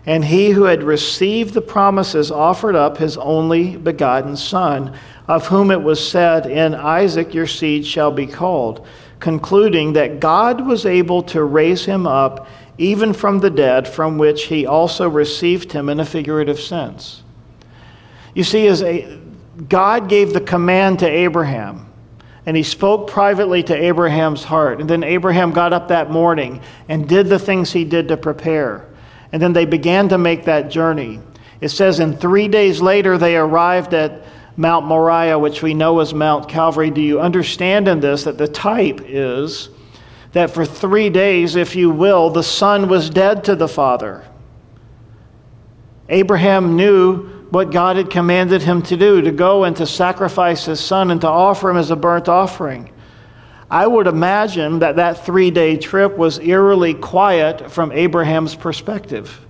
and 0.06 0.24
he 0.24 0.48
who 0.52 0.62
had 0.62 0.82
received 0.82 1.52
the 1.52 1.60
promises 1.60 2.30
offered 2.30 2.74
up 2.74 2.96
his 2.96 3.18
only 3.18 3.76
begotten 3.76 4.34
son, 4.34 4.96
of 5.28 5.48
whom 5.48 5.70
it 5.70 5.82
was 5.82 6.02
said, 6.02 6.46
In 6.46 6.74
Isaac 6.74 7.34
your 7.34 7.46
seed 7.46 7.84
shall 7.84 8.10
be 8.10 8.26
called, 8.26 8.86
concluding 9.20 9.92
that 9.92 10.18
God 10.18 10.66
was 10.66 10.86
able 10.86 11.22
to 11.24 11.44
raise 11.44 11.84
him 11.84 12.06
up 12.06 12.48
even 12.78 13.12
from 13.12 13.40
the 13.40 13.50
dead, 13.50 13.86
from 13.86 14.16
which 14.16 14.44
he 14.44 14.66
also 14.66 15.08
received 15.08 15.72
him 15.72 15.90
in 15.90 16.00
a 16.00 16.04
figurative 16.04 16.58
sense. 16.58 17.22
You 18.34 18.42
see, 18.42 18.66
as 18.66 18.82
a, 18.82 19.18
God 19.68 20.08
gave 20.08 20.32
the 20.32 20.40
command 20.40 21.00
to 21.00 21.06
Abraham, 21.06 21.86
and 22.46 22.56
he 22.56 22.62
spoke 22.62 23.10
privately 23.10 23.62
to 23.64 23.74
Abraham's 23.74 24.44
heart. 24.44 24.80
And 24.80 24.88
then 24.88 25.04
Abraham 25.04 25.52
got 25.52 25.74
up 25.74 25.88
that 25.88 26.10
morning 26.10 26.62
and 26.88 27.06
did 27.06 27.28
the 27.28 27.38
things 27.38 27.70
he 27.70 27.84
did 27.84 28.08
to 28.08 28.16
prepare. 28.16 28.88
And 29.30 29.42
then 29.42 29.52
they 29.52 29.66
began 29.66 30.08
to 30.08 30.18
make 30.18 30.46
that 30.46 30.70
journey. 30.70 31.20
It 31.60 31.68
says, 31.68 32.00
And 32.00 32.18
three 32.18 32.48
days 32.48 32.80
later 32.80 33.18
they 33.18 33.36
arrived 33.36 33.92
at 33.92 34.22
Mount 34.60 34.84
Moriah, 34.84 35.38
which 35.38 35.62
we 35.62 35.72
know 35.72 36.00
as 36.00 36.12
Mount 36.12 36.46
Calvary. 36.46 36.90
Do 36.90 37.00
you 37.00 37.18
understand 37.18 37.88
in 37.88 38.00
this 38.00 38.24
that 38.24 38.36
the 38.36 38.46
type 38.46 39.00
is 39.06 39.70
that 40.32 40.50
for 40.50 40.66
three 40.66 41.08
days, 41.08 41.56
if 41.56 41.74
you 41.74 41.88
will, 41.88 42.28
the 42.28 42.42
Son 42.42 42.86
was 42.86 43.08
dead 43.08 43.42
to 43.44 43.56
the 43.56 43.66
Father? 43.66 44.22
Abraham 46.10 46.76
knew 46.76 47.26
what 47.48 47.72
God 47.72 47.96
had 47.96 48.10
commanded 48.10 48.60
him 48.60 48.82
to 48.82 48.98
do 48.98 49.22
to 49.22 49.30
go 49.32 49.64
and 49.64 49.74
to 49.78 49.86
sacrifice 49.86 50.66
his 50.66 50.78
son 50.78 51.10
and 51.10 51.22
to 51.22 51.26
offer 51.26 51.70
him 51.70 51.78
as 51.78 51.90
a 51.90 51.96
burnt 51.96 52.28
offering. 52.28 52.92
I 53.70 53.86
would 53.86 54.08
imagine 54.08 54.80
that 54.80 54.96
that 54.96 55.24
three 55.24 55.50
day 55.50 55.78
trip 55.78 56.18
was 56.18 56.38
eerily 56.38 56.92
quiet 56.92 57.70
from 57.70 57.92
Abraham's 57.92 58.54
perspective 58.54 59.40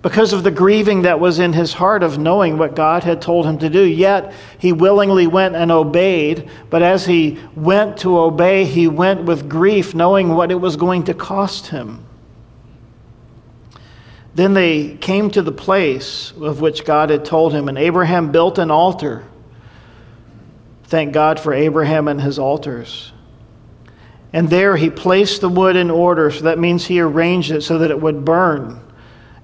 because 0.00 0.32
of 0.32 0.44
the 0.44 0.50
grieving 0.50 1.02
that 1.02 1.18
was 1.18 1.40
in 1.40 1.52
his 1.52 1.72
heart 1.72 2.02
of 2.02 2.18
knowing 2.18 2.56
what 2.56 2.76
God 2.76 3.02
had 3.02 3.20
told 3.20 3.46
him 3.46 3.58
to 3.58 3.68
do. 3.68 3.82
Yet 3.82 4.32
he 4.58 4.72
willingly 4.72 5.26
went 5.26 5.56
and 5.56 5.72
obeyed, 5.72 6.48
but 6.70 6.82
as 6.82 7.04
he 7.04 7.38
went 7.56 7.98
to 7.98 8.18
obey, 8.18 8.64
he 8.64 8.86
went 8.86 9.24
with 9.24 9.48
grief, 9.48 9.94
knowing 9.94 10.28
what 10.28 10.52
it 10.52 10.60
was 10.60 10.76
going 10.76 11.04
to 11.04 11.14
cost 11.14 11.68
him. 11.68 12.04
Then 14.36 14.54
they 14.54 14.96
came 14.96 15.30
to 15.32 15.42
the 15.42 15.50
place 15.50 16.32
of 16.40 16.60
which 16.60 16.84
God 16.84 17.10
had 17.10 17.24
told 17.24 17.52
him, 17.52 17.68
and 17.68 17.76
Abraham 17.76 18.30
built 18.30 18.58
an 18.58 18.70
altar. 18.70 19.24
Thank 20.84 21.12
God 21.12 21.40
for 21.40 21.52
Abraham 21.52 22.06
and 22.06 22.20
his 22.20 22.38
altars. 22.38 23.12
And 24.32 24.48
there 24.48 24.76
he 24.76 24.90
placed 24.90 25.40
the 25.40 25.48
wood 25.48 25.74
in 25.74 25.90
order, 25.90 26.30
so 26.30 26.44
that 26.44 26.58
means 26.60 26.86
he 26.86 27.00
arranged 27.00 27.50
it 27.50 27.62
so 27.62 27.78
that 27.78 27.90
it 27.90 28.00
would 28.00 28.24
burn 28.24 28.80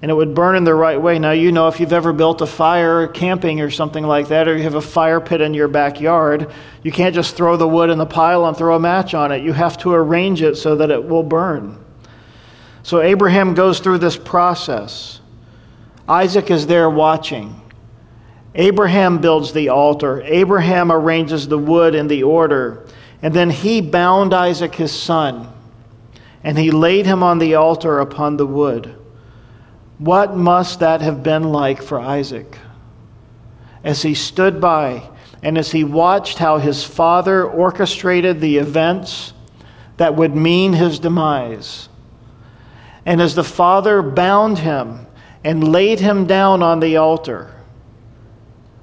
and 0.05 0.11
it 0.11 0.13
would 0.13 0.35
burn 0.35 0.55
in 0.55 0.63
the 0.63 0.75
right 0.75 1.01
way. 1.01 1.17
Now, 1.17 1.31
you 1.31 1.51
know, 1.51 1.67
if 1.67 1.79
you've 1.79 1.91
ever 1.91 2.13
built 2.13 2.39
a 2.41 2.45
fire 2.45 3.07
camping 3.07 3.59
or 3.59 3.71
something 3.71 4.03
like 4.03 4.27
that, 4.27 4.47
or 4.47 4.55
you 4.55 4.61
have 4.61 4.75
a 4.75 4.79
fire 4.79 5.19
pit 5.19 5.41
in 5.41 5.55
your 5.55 5.67
backyard, 5.67 6.51
you 6.83 6.91
can't 6.91 7.15
just 7.15 7.35
throw 7.35 7.57
the 7.57 7.67
wood 7.67 7.89
in 7.89 7.97
the 7.97 8.05
pile 8.05 8.45
and 8.45 8.55
throw 8.55 8.75
a 8.75 8.79
match 8.79 9.15
on 9.15 9.31
it. 9.31 9.41
You 9.41 9.51
have 9.53 9.79
to 9.79 9.95
arrange 9.95 10.43
it 10.43 10.57
so 10.57 10.75
that 10.75 10.91
it 10.91 11.03
will 11.03 11.23
burn. 11.23 11.83
So 12.83 13.01
Abraham 13.01 13.55
goes 13.55 13.79
through 13.79 13.97
this 13.97 14.15
process. 14.15 15.21
Isaac 16.07 16.51
is 16.51 16.67
there 16.67 16.87
watching. 16.87 17.59
Abraham 18.53 19.17
builds 19.17 19.53
the 19.53 19.69
altar. 19.69 20.21
Abraham 20.21 20.91
arranges 20.91 21.47
the 21.47 21.57
wood 21.57 21.95
in 21.95 22.07
the 22.07 22.21
order. 22.21 22.85
And 23.23 23.33
then 23.33 23.49
he 23.49 23.81
bound 23.81 24.35
Isaac 24.35 24.75
his 24.75 24.91
son, 24.91 25.51
and 26.43 26.59
he 26.59 26.69
laid 26.69 27.07
him 27.07 27.23
on 27.23 27.39
the 27.39 27.55
altar 27.55 27.99
upon 27.99 28.37
the 28.37 28.45
wood. 28.45 29.01
What 29.97 30.35
must 30.35 30.81
that 30.81 31.01
have 31.01 31.23
been 31.23 31.51
like 31.51 31.81
for 31.81 31.99
Isaac? 31.99 32.57
As 33.83 34.01
he 34.01 34.13
stood 34.13 34.59
by 34.59 35.09
and 35.41 35.57
as 35.57 35.71
he 35.71 35.83
watched 35.83 36.39
how 36.39 36.57
his 36.57 36.83
father 36.83 37.43
orchestrated 37.43 38.41
the 38.41 38.57
events 38.57 39.33
that 39.97 40.15
would 40.15 40.35
mean 40.35 40.73
his 40.73 40.99
demise. 40.99 41.87
And 43.05 43.21
as 43.21 43.35
the 43.35 43.43
father 43.43 44.01
bound 44.01 44.59
him 44.59 45.05
and 45.43 45.71
laid 45.71 45.99
him 45.99 46.25
down 46.25 46.63
on 46.63 46.79
the 46.79 46.97
altar, 46.97 47.53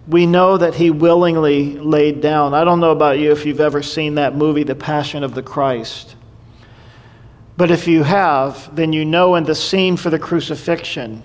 we 0.06 0.26
know 0.26 0.56
that 0.56 0.76
he 0.76 0.90
willingly 0.90 1.76
laid 1.78 2.20
down. 2.20 2.54
I 2.54 2.64
don't 2.64 2.80
know 2.80 2.92
about 2.92 3.18
you 3.18 3.32
if 3.32 3.44
you've 3.44 3.60
ever 3.60 3.82
seen 3.82 4.14
that 4.14 4.36
movie, 4.36 4.62
The 4.62 4.74
Passion 4.74 5.24
of 5.24 5.34
the 5.34 5.42
Christ. 5.42 6.16
But 7.57 7.70
if 7.70 7.86
you 7.86 8.03
have, 8.03 8.74
then 8.74 8.92
you 8.92 9.05
know 9.05 9.34
in 9.34 9.44
the 9.44 9.55
scene 9.55 9.96
for 9.96 10.11
the 10.11 10.18
crucifixion 10.18 11.22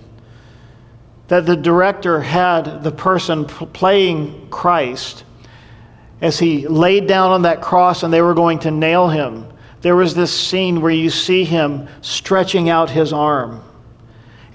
that 1.28 1.46
the 1.46 1.56
director 1.56 2.20
had 2.20 2.82
the 2.82 2.90
person 2.90 3.44
playing 3.44 4.48
Christ 4.50 5.24
as 6.20 6.38
he 6.38 6.66
laid 6.66 7.06
down 7.06 7.30
on 7.30 7.42
that 7.42 7.62
cross 7.62 8.02
and 8.02 8.12
they 8.12 8.22
were 8.22 8.34
going 8.34 8.58
to 8.60 8.70
nail 8.70 9.08
him. 9.08 9.46
There 9.82 9.94
was 9.94 10.14
this 10.14 10.34
scene 10.34 10.80
where 10.80 10.90
you 10.90 11.10
see 11.10 11.44
him 11.44 11.88
stretching 12.00 12.68
out 12.68 12.90
his 12.90 13.12
arm. 13.12 13.62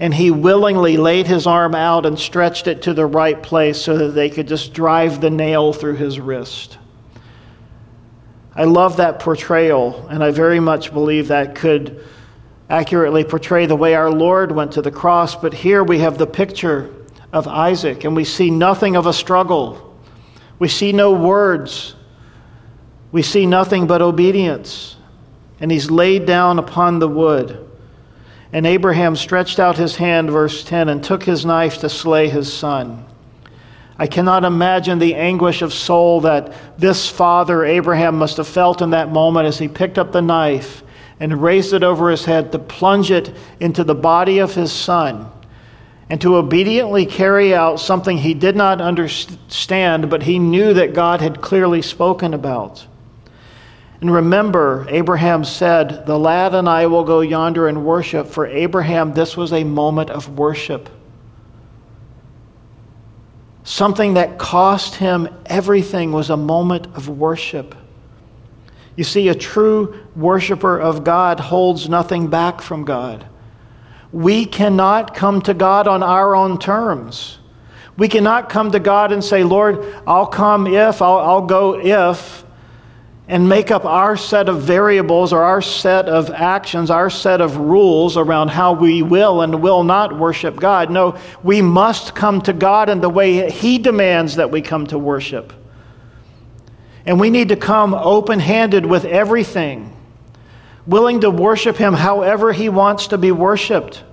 And 0.00 0.12
he 0.12 0.32
willingly 0.32 0.96
laid 0.96 1.28
his 1.28 1.46
arm 1.46 1.74
out 1.74 2.04
and 2.04 2.18
stretched 2.18 2.66
it 2.66 2.82
to 2.82 2.92
the 2.92 3.06
right 3.06 3.40
place 3.40 3.80
so 3.80 3.96
that 3.96 4.08
they 4.08 4.28
could 4.28 4.48
just 4.48 4.74
drive 4.74 5.20
the 5.20 5.30
nail 5.30 5.72
through 5.72 5.94
his 5.94 6.18
wrist. 6.18 6.78
I 8.56 8.64
love 8.64 8.98
that 8.98 9.18
portrayal, 9.18 10.06
and 10.08 10.22
I 10.22 10.30
very 10.30 10.60
much 10.60 10.92
believe 10.92 11.28
that 11.28 11.54
could 11.56 12.04
accurately 12.70 13.24
portray 13.24 13.66
the 13.66 13.76
way 13.76 13.94
our 13.94 14.10
Lord 14.10 14.52
went 14.52 14.72
to 14.72 14.82
the 14.82 14.90
cross. 14.90 15.34
But 15.34 15.52
here 15.52 15.82
we 15.82 15.98
have 15.98 16.18
the 16.18 16.26
picture 16.26 16.94
of 17.32 17.48
Isaac, 17.48 18.04
and 18.04 18.14
we 18.14 18.24
see 18.24 18.50
nothing 18.50 18.96
of 18.96 19.06
a 19.06 19.12
struggle. 19.12 19.98
We 20.58 20.68
see 20.68 20.92
no 20.92 21.12
words. 21.12 21.96
We 23.10 23.22
see 23.22 23.44
nothing 23.44 23.86
but 23.88 24.02
obedience. 24.02 24.96
And 25.58 25.70
he's 25.70 25.90
laid 25.90 26.26
down 26.26 26.58
upon 26.58 27.00
the 27.00 27.08
wood. 27.08 27.68
And 28.52 28.66
Abraham 28.66 29.16
stretched 29.16 29.58
out 29.58 29.76
his 29.76 29.96
hand, 29.96 30.30
verse 30.30 30.62
10, 30.62 30.88
and 30.88 31.02
took 31.02 31.24
his 31.24 31.44
knife 31.44 31.78
to 31.78 31.88
slay 31.88 32.28
his 32.28 32.52
son. 32.52 33.04
I 33.98 34.06
cannot 34.06 34.44
imagine 34.44 34.98
the 34.98 35.14
anguish 35.14 35.62
of 35.62 35.72
soul 35.72 36.22
that 36.22 36.52
this 36.78 37.08
father, 37.08 37.64
Abraham, 37.64 38.18
must 38.18 38.38
have 38.38 38.48
felt 38.48 38.82
in 38.82 38.90
that 38.90 39.12
moment 39.12 39.46
as 39.46 39.58
he 39.58 39.68
picked 39.68 39.98
up 39.98 40.10
the 40.10 40.22
knife 40.22 40.82
and 41.20 41.40
raised 41.40 41.72
it 41.72 41.84
over 41.84 42.10
his 42.10 42.24
head 42.24 42.50
to 42.52 42.58
plunge 42.58 43.12
it 43.12 43.34
into 43.60 43.84
the 43.84 43.94
body 43.94 44.38
of 44.38 44.54
his 44.54 44.72
son 44.72 45.30
and 46.10 46.20
to 46.20 46.36
obediently 46.36 47.06
carry 47.06 47.54
out 47.54 47.80
something 47.80 48.18
he 48.18 48.34
did 48.34 48.56
not 48.56 48.80
understand, 48.80 50.10
but 50.10 50.24
he 50.24 50.38
knew 50.38 50.74
that 50.74 50.92
God 50.92 51.20
had 51.20 51.40
clearly 51.40 51.80
spoken 51.80 52.34
about. 52.34 52.86
And 54.00 54.12
remember, 54.12 54.86
Abraham 54.90 55.44
said, 55.44 56.04
The 56.04 56.18
lad 56.18 56.54
and 56.54 56.68
I 56.68 56.86
will 56.88 57.04
go 57.04 57.20
yonder 57.20 57.68
and 57.68 57.86
worship. 57.86 58.26
For 58.26 58.46
Abraham, 58.46 59.14
this 59.14 59.36
was 59.36 59.52
a 59.52 59.64
moment 59.64 60.10
of 60.10 60.36
worship 60.36 60.90
something 63.64 64.14
that 64.14 64.38
cost 64.38 64.94
him 64.94 65.28
everything 65.46 66.12
was 66.12 66.30
a 66.30 66.36
moment 66.36 66.86
of 66.94 67.08
worship. 67.08 67.74
You 68.96 69.04
see, 69.04 69.28
a 69.28 69.34
true 69.34 70.06
worshiper 70.14 70.78
of 70.78 71.02
God 71.02 71.40
holds 71.40 71.88
nothing 71.88 72.28
back 72.28 72.60
from 72.60 72.84
God. 72.84 73.26
We 74.12 74.46
cannot 74.46 75.14
come 75.14 75.42
to 75.42 75.54
God 75.54 75.88
on 75.88 76.02
our 76.04 76.36
own 76.36 76.58
terms. 76.58 77.38
We 77.96 78.08
cannot 78.08 78.48
come 78.48 78.70
to 78.70 78.78
God 78.78 79.10
and 79.10 79.24
say, 79.24 79.42
Lord, 79.42 79.84
I'll 80.06 80.26
come 80.26 80.66
if, 80.68 81.02
I'll, 81.02 81.18
I'll 81.18 81.46
go 81.46 81.80
if 81.80 82.43
and 83.26 83.48
make 83.48 83.70
up 83.70 83.86
our 83.86 84.16
set 84.16 84.50
of 84.50 84.62
variables 84.62 85.32
or 85.32 85.42
our 85.42 85.62
set 85.62 86.08
of 86.08 86.30
actions, 86.30 86.90
our 86.90 87.08
set 87.08 87.40
of 87.40 87.56
rules 87.56 88.18
around 88.18 88.48
how 88.48 88.74
we 88.74 89.02
will 89.02 89.40
and 89.40 89.62
will 89.62 89.82
not 89.82 90.18
worship 90.18 90.56
God. 90.56 90.90
No, 90.90 91.16
we 91.42 91.62
must 91.62 92.14
come 92.14 92.42
to 92.42 92.52
God 92.52 92.90
in 92.90 93.00
the 93.00 93.08
way 93.08 93.50
He 93.50 93.78
demands 93.78 94.36
that 94.36 94.50
we 94.50 94.60
come 94.60 94.86
to 94.88 94.98
worship. 94.98 95.54
And 97.06 97.18
we 97.18 97.30
need 97.30 97.48
to 97.48 97.56
come 97.56 97.94
open 97.94 98.40
handed 98.40 98.84
with 98.84 99.06
everything, 99.06 99.96
willing 100.86 101.22
to 101.22 101.30
worship 101.30 101.76
Him 101.76 101.94
however 101.94 102.52
He 102.52 102.68
wants 102.68 103.06
to 103.08 103.18
be 103.18 103.32
worshiped. 103.32 104.04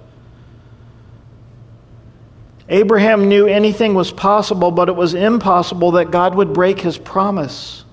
Abraham 2.70 3.28
knew 3.28 3.45
anything 3.45 3.93
was 3.93 4.14
possible, 4.14 4.72
but 4.72 4.88
it 4.88 4.95
was 4.95 5.14
impossible 5.14 5.91
that 5.91 6.12
God 6.12 6.36
would 6.36 6.53
break 6.53 6.80
His 6.80 6.97
promise. 6.97 7.84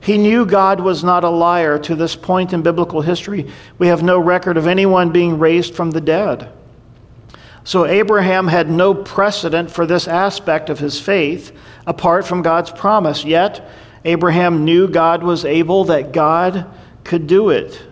He 0.00 0.16
knew 0.16 0.46
God 0.46 0.80
was 0.80 1.04
not 1.04 1.24
a 1.24 1.30
liar. 1.30 1.78
To 1.80 1.94
this 1.94 2.16
point 2.16 2.52
in 2.52 2.62
biblical 2.62 3.02
history, 3.02 3.50
we 3.78 3.88
have 3.88 4.02
no 4.02 4.18
record 4.18 4.56
of 4.56 4.66
anyone 4.66 5.12
being 5.12 5.38
raised 5.38 5.74
from 5.74 5.90
the 5.90 6.00
dead. 6.00 6.50
So 7.64 7.84
Abraham 7.84 8.48
had 8.48 8.70
no 8.70 8.94
precedent 8.94 9.70
for 9.70 9.84
this 9.84 10.08
aspect 10.08 10.70
of 10.70 10.78
his 10.78 10.98
faith 10.98 11.54
apart 11.86 12.26
from 12.26 12.42
God's 12.42 12.70
promise. 12.70 13.24
Yet, 13.24 13.68
Abraham 14.04 14.64
knew 14.64 14.88
God 14.88 15.22
was 15.22 15.44
able, 15.44 15.84
that 15.84 16.12
God 16.12 16.66
could 17.04 17.26
do 17.26 17.50
it. 17.50 17.82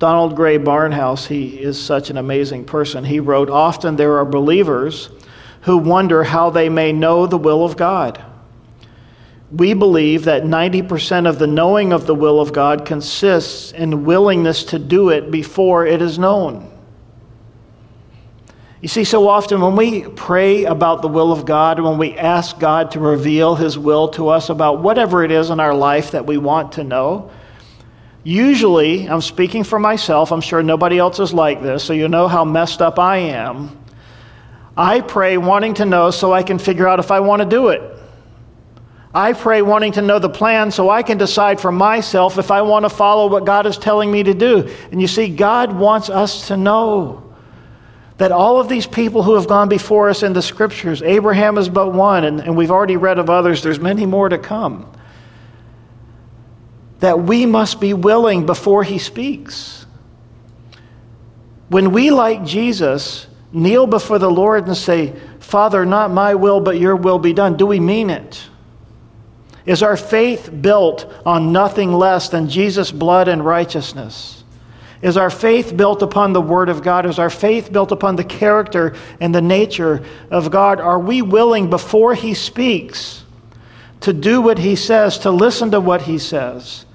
Donald 0.00 0.34
Grey 0.34 0.58
Barnhouse, 0.58 1.26
he 1.26 1.58
is 1.58 1.80
such 1.80 2.10
an 2.10 2.18
amazing 2.18 2.64
person. 2.64 3.04
He 3.04 3.20
wrote 3.20 3.48
Often 3.48 3.96
there 3.96 4.18
are 4.18 4.24
believers 4.24 5.08
who 5.62 5.78
wonder 5.78 6.24
how 6.24 6.50
they 6.50 6.68
may 6.68 6.92
know 6.92 7.26
the 7.26 7.38
will 7.38 7.64
of 7.64 7.76
God 7.76 8.22
we 9.50 9.74
believe 9.74 10.24
that 10.24 10.42
90% 10.42 11.28
of 11.28 11.38
the 11.38 11.46
knowing 11.46 11.92
of 11.92 12.06
the 12.06 12.14
will 12.14 12.40
of 12.40 12.52
God 12.52 12.84
consists 12.84 13.72
in 13.72 14.04
willingness 14.04 14.64
to 14.64 14.78
do 14.78 15.10
it 15.10 15.30
before 15.30 15.86
it 15.86 16.02
is 16.02 16.18
known. 16.18 16.72
You 18.80 18.88
see, 18.88 19.04
so 19.04 19.28
often 19.28 19.60
when 19.60 19.76
we 19.76 20.02
pray 20.02 20.64
about 20.64 21.00
the 21.00 21.08
will 21.08 21.32
of 21.32 21.44
God, 21.44 21.80
when 21.80 21.96
we 21.96 22.16
ask 22.16 22.58
God 22.58 22.90
to 22.92 23.00
reveal 23.00 23.54
His 23.54 23.78
will 23.78 24.08
to 24.10 24.28
us 24.28 24.48
about 24.48 24.82
whatever 24.82 25.24
it 25.24 25.30
is 25.30 25.50
in 25.50 25.60
our 25.60 25.74
life 25.74 26.10
that 26.10 26.26
we 26.26 26.38
want 26.38 26.72
to 26.72 26.84
know, 26.84 27.30
usually, 28.22 29.08
I'm 29.08 29.22
speaking 29.22 29.64
for 29.64 29.78
myself, 29.78 30.30
I'm 30.32 30.40
sure 30.40 30.62
nobody 30.62 30.98
else 30.98 31.20
is 31.20 31.32
like 31.32 31.62
this, 31.62 31.84
so 31.84 31.92
you 31.92 32.08
know 32.08 32.28
how 32.28 32.44
messed 32.44 32.82
up 32.82 32.98
I 32.98 33.18
am. 33.18 33.78
I 34.76 35.00
pray 35.00 35.38
wanting 35.38 35.74
to 35.74 35.84
know 35.84 36.10
so 36.10 36.32
I 36.32 36.42
can 36.42 36.58
figure 36.58 36.86
out 36.86 36.98
if 36.98 37.10
I 37.10 37.20
want 37.20 37.42
to 37.42 37.48
do 37.48 37.68
it. 37.68 37.96
I 39.16 39.32
pray 39.32 39.62
wanting 39.62 39.92
to 39.92 40.02
know 40.02 40.18
the 40.18 40.28
plan 40.28 40.70
so 40.70 40.90
I 40.90 41.02
can 41.02 41.16
decide 41.16 41.58
for 41.58 41.72
myself 41.72 42.36
if 42.36 42.50
I 42.50 42.60
want 42.60 42.84
to 42.84 42.90
follow 42.90 43.28
what 43.28 43.46
God 43.46 43.64
is 43.64 43.78
telling 43.78 44.12
me 44.12 44.22
to 44.22 44.34
do. 44.34 44.70
And 44.92 45.00
you 45.00 45.06
see, 45.06 45.30
God 45.30 45.72
wants 45.72 46.10
us 46.10 46.48
to 46.48 46.56
know 46.58 47.32
that 48.18 48.30
all 48.30 48.60
of 48.60 48.68
these 48.68 48.86
people 48.86 49.22
who 49.22 49.36
have 49.36 49.48
gone 49.48 49.70
before 49.70 50.10
us 50.10 50.22
in 50.22 50.34
the 50.34 50.42
scriptures, 50.42 51.00
Abraham 51.00 51.56
is 51.56 51.70
but 51.70 51.94
one, 51.94 52.24
and, 52.24 52.40
and 52.40 52.58
we've 52.58 52.70
already 52.70 52.98
read 52.98 53.18
of 53.18 53.30
others, 53.30 53.62
there's 53.62 53.80
many 53.80 54.04
more 54.04 54.28
to 54.28 54.36
come, 54.36 54.92
that 57.00 57.18
we 57.18 57.46
must 57.46 57.80
be 57.80 57.94
willing 57.94 58.44
before 58.44 58.84
he 58.84 58.98
speaks. 58.98 59.86
When 61.68 61.92
we, 61.92 62.10
like 62.10 62.44
Jesus, 62.44 63.26
kneel 63.50 63.86
before 63.86 64.18
the 64.18 64.30
Lord 64.30 64.66
and 64.66 64.76
say, 64.76 65.18
Father, 65.38 65.86
not 65.86 66.10
my 66.10 66.34
will, 66.34 66.60
but 66.60 66.78
your 66.78 66.96
will 66.96 67.18
be 67.18 67.32
done, 67.32 67.56
do 67.56 67.64
we 67.64 67.80
mean 67.80 68.10
it? 68.10 68.46
Is 69.66 69.82
our 69.82 69.96
faith 69.96 70.50
built 70.62 71.12
on 71.26 71.52
nothing 71.52 71.92
less 71.92 72.28
than 72.28 72.48
Jesus' 72.48 72.92
blood 72.92 73.26
and 73.26 73.44
righteousness? 73.44 74.44
Is 75.02 75.16
our 75.16 75.28
faith 75.28 75.76
built 75.76 76.02
upon 76.02 76.32
the 76.32 76.40
Word 76.40 76.68
of 76.68 76.82
God? 76.82 77.04
Is 77.04 77.18
our 77.18 77.30
faith 77.30 77.70
built 77.70 77.92
upon 77.92 78.16
the 78.16 78.24
character 78.24 78.94
and 79.20 79.34
the 79.34 79.42
nature 79.42 80.04
of 80.30 80.50
God? 80.50 80.80
Are 80.80 80.98
we 80.98 81.20
willing, 81.20 81.68
before 81.68 82.14
He 82.14 82.32
speaks, 82.32 83.24
to 84.00 84.12
do 84.12 84.40
what 84.40 84.58
He 84.58 84.76
says, 84.76 85.18
to 85.18 85.30
listen 85.30 85.72
to 85.72 85.80
what 85.80 86.02
He 86.02 86.18
says, 86.18 86.86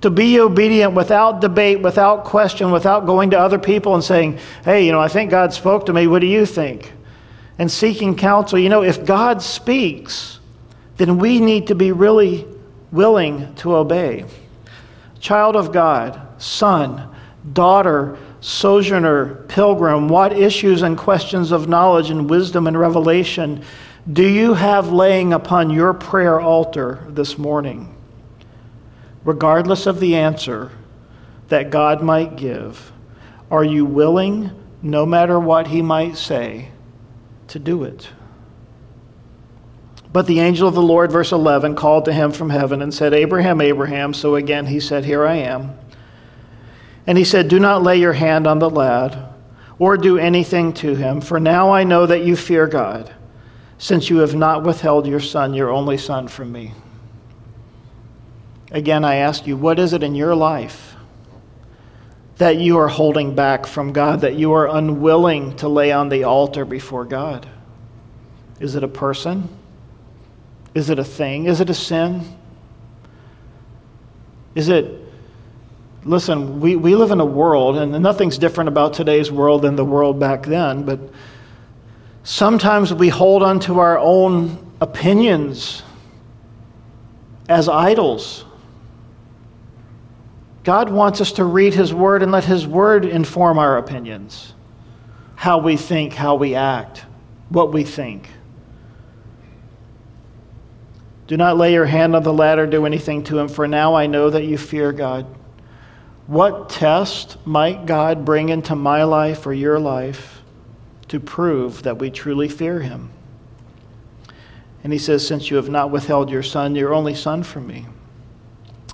to 0.00 0.10
be 0.10 0.40
obedient 0.40 0.94
without 0.94 1.40
debate, 1.40 1.80
without 1.80 2.24
question, 2.24 2.70
without 2.70 3.04
going 3.04 3.30
to 3.30 3.38
other 3.38 3.58
people 3.58 3.94
and 3.94 4.02
saying, 4.02 4.38
hey, 4.64 4.86
you 4.86 4.92
know, 4.92 5.00
I 5.00 5.08
think 5.08 5.30
God 5.30 5.52
spoke 5.52 5.86
to 5.86 5.92
me. 5.92 6.06
What 6.06 6.20
do 6.20 6.26
you 6.26 6.46
think? 6.46 6.92
And 7.58 7.70
seeking 7.70 8.16
counsel. 8.16 8.58
You 8.58 8.68
know, 8.68 8.82
if 8.82 9.04
God 9.04 9.42
speaks, 9.42 10.40
then 10.96 11.18
we 11.18 11.40
need 11.40 11.66
to 11.68 11.74
be 11.74 11.92
really 11.92 12.46
willing 12.90 13.54
to 13.56 13.76
obey. 13.76 14.24
Child 15.20 15.56
of 15.56 15.72
God, 15.72 16.20
son, 16.40 17.08
daughter, 17.52 18.18
sojourner, 18.40 19.36
pilgrim, 19.48 20.08
what 20.08 20.32
issues 20.32 20.82
and 20.82 20.98
questions 20.98 21.52
of 21.52 21.68
knowledge 21.68 22.10
and 22.10 22.28
wisdom 22.28 22.66
and 22.66 22.78
revelation 22.78 23.64
do 24.10 24.26
you 24.26 24.54
have 24.54 24.90
laying 24.90 25.32
upon 25.32 25.70
your 25.70 25.94
prayer 25.94 26.40
altar 26.40 27.06
this 27.08 27.38
morning? 27.38 27.94
Regardless 29.24 29.86
of 29.86 30.00
the 30.00 30.16
answer 30.16 30.72
that 31.48 31.70
God 31.70 32.02
might 32.02 32.34
give, 32.34 32.90
are 33.48 33.62
you 33.62 33.84
willing, 33.84 34.50
no 34.82 35.06
matter 35.06 35.38
what 35.38 35.68
he 35.68 35.82
might 35.82 36.16
say, 36.16 36.70
to 37.46 37.60
do 37.60 37.84
it? 37.84 38.08
But 40.12 40.26
the 40.26 40.40
angel 40.40 40.68
of 40.68 40.74
the 40.74 40.82
Lord, 40.82 41.10
verse 41.10 41.32
11, 41.32 41.74
called 41.74 42.04
to 42.04 42.12
him 42.12 42.32
from 42.32 42.50
heaven 42.50 42.82
and 42.82 42.92
said, 42.92 43.14
Abraham, 43.14 43.60
Abraham. 43.60 44.12
So 44.12 44.34
again 44.34 44.66
he 44.66 44.78
said, 44.78 45.04
Here 45.04 45.26
I 45.26 45.36
am. 45.36 45.78
And 47.06 47.16
he 47.16 47.24
said, 47.24 47.48
Do 47.48 47.58
not 47.58 47.82
lay 47.82 47.98
your 47.98 48.12
hand 48.12 48.46
on 48.46 48.58
the 48.58 48.70
lad 48.70 49.30
or 49.78 49.96
do 49.96 50.18
anything 50.18 50.72
to 50.74 50.94
him, 50.94 51.20
for 51.20 51.40
now 51.40 51.72
I 51.72 51.82
know 51.82 52.06
that 52.06 52.24
you 52.24 52.36
fear 52.36 52.68
God, 52.68 53.12
since 53.78 54.10
you 54.10 54.18
have 54.18 54.34
not 54.34 54.62
withheld 54.62 55.06
your 55.06 55.18
son, 55.18 55.54
your 55.54 55.70
only 55.70 55.98
son, 55.98 56.28
from 56.28 56.52
me. 56.52 56.72
Again, 58.70 59.04
I 59.04 59.16
ask 59.16 59.46
you, 59.46 59.56
what 59.56 59.78
is 59.78 59.92
it 59.92 60.02
in 60.02 60.14
your 60.14 60.34
life 60.34 60.94
that 62.36 62.58
you 62.58 62.78
are 62.78 62.88
holding 62.88 63.34
back 63.34 63.66
from 63.66 63.92
God, 63.92 64.20
that 64.20 64.34
you 64.34 64.52
are 64.52 64.68
unwilling 64.68 65.56
to 65.56 65.68
lay 65.68 65.90
on 65.90 66.08
the 66.10 66.24
altar 66.24 66.64
before 66.64 67.04
God? 67.04 67.48
Is 68.60 68.76
it 68.76 68.84
a 68.84 68.88
person? 68.88 69.48
Is 70.74 70.90
it 70.90 70.98
a 70.98 71.04
thing? 71.04 71.46
Is 71.46 71.60
it 71.60 71.68
a 71.68 71.74
sin? 71.74 72.36
Is 74.54 74.68
it, 74.68 75.00
listen, 76.04 76.60
we, 76.60 76.76
we 76.76 76.94
live 76.94 77.10
in 77.10 77.20
a 77.20 77.26
world, 77.26 77.76
and 77.76 77.92
nothing's 78.02 78.38
different 78.38 78.68
about 78.68 78.94
today's 78.94 79.30
world 79.30 79.62
than 79.62 79.76
the 79.76 79.84
world 79.84 80.18
back 80.18 80.44
then, 80.44 80.84
but 80.84 81.00
sometimes 82.22 82.92
we 82.92 83.08
hold 83.08 83.42
on 83.42 83.60
to 83.60 83.80
our 83.80 83.98
own 83.98 84.72
opinions 84.80 85.82
as 87.48 87.68
idols. 87.68 88.44
God 90.64 90.90
wants 90.90 91.20
us 91.20 91.32
to 91.32 91.44
read 91.44 91.74
His 91.74 91.92
Word 91.92 92.22
and 92.22 92.30
let 92.30 92.44
His 92.44 92.66
Word 92.66 93.04
inform 93.04 93.58
our 93.58 93.78
opinions, 93.78 94.54
how 95.34 95.58
we 95.58 95.76
think, 95.76 96.12
how 96.12 96.36
we 96.36 96.54
act, 96.54 97.04
what 97.48 97.72
we 97.72 97.84
think. 97.84 98.28
Do 101.26 101.36
not 101.36 101.56
lay 101.56 101.72
your 101.72 101.86
hand 101.86 102.16
on 102.16 102.22
the 102.22 102.32
lad 102.32 102.58
or 102.58 102.66
do 102.66 102.84
anything 102.84 103.24
to 103.24 103.38
him, 103.38 103.48
for 103.48 103.66
now 103.66 103.94
I 103.94 104.06
know 104.06 104.30
that 104.30 104.44
you 104.44 104.58
fear 104.58 104.92
God. 104.92 105.26
What 106.26 106.68
test 106.68 107.36
might 107.46 107.86
God 107.86 108.24
bring 108.24 108.48
into 108.48 108.74
my 108.74 109.04
life 109.04 109.46
or 109.46 109.52
your 109.52 109.78
life 109.78 110.42
to 111.08 111.20
prove 111.20 111.82
that 111.82 111.98
we 111.98 112.10
truly 112.10 112.48
fear 112.48 112.80
him? 112.80 113.10
And 114.84 114.92
he 114.92 114.98
says, 114.98 115.26
Since 115.26 115.50
you 115.50 115.56
have 115.56 115.68
not 115.68 115.90
withheld 115.90 116.30
your 116.30 116.42
son, 116.42 116.74
your 116.74 116.94
only 116.94 117.14
son, 117.14 117.42
from 117.42 117.66
me. 117.66 117.86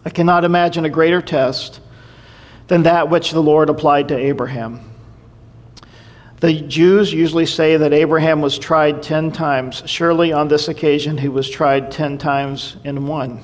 I 0.05 0.11
cannot 0.11 0.45
imagine 0.45 0.85
a 0.85 0.91
greater 0.91 1.23
test 1.23 1.81
than 2.69 2.83
that 2.85 3.11
which 3.11 3.31
the 3.31 3.43
Lord 3.43 3.69
applied 3.71 4.09
to 4.09 4.17
Abraham. 4.17 4.88
The 6.41 6.61
Jews 6.61 7.13
usually 7.13 7.47
say 7.47 7.77
that 7.77 7.93
Abraham 7.93 8.41
was 8.41 8.59
tried 8.59 9.03
10 9.03 9.33
times. 9.33 9.83
Surely 9.87 10.33
on 10.33 10.47
this 10.47 10.69
occasion 10.69 11.19
he 11.19 11.29
was 11.29 11.51
tried 11.51 11.91
10 11.91 12.19
times 12.19 12.77
in 12.85 13.07
one. 13.09 13.43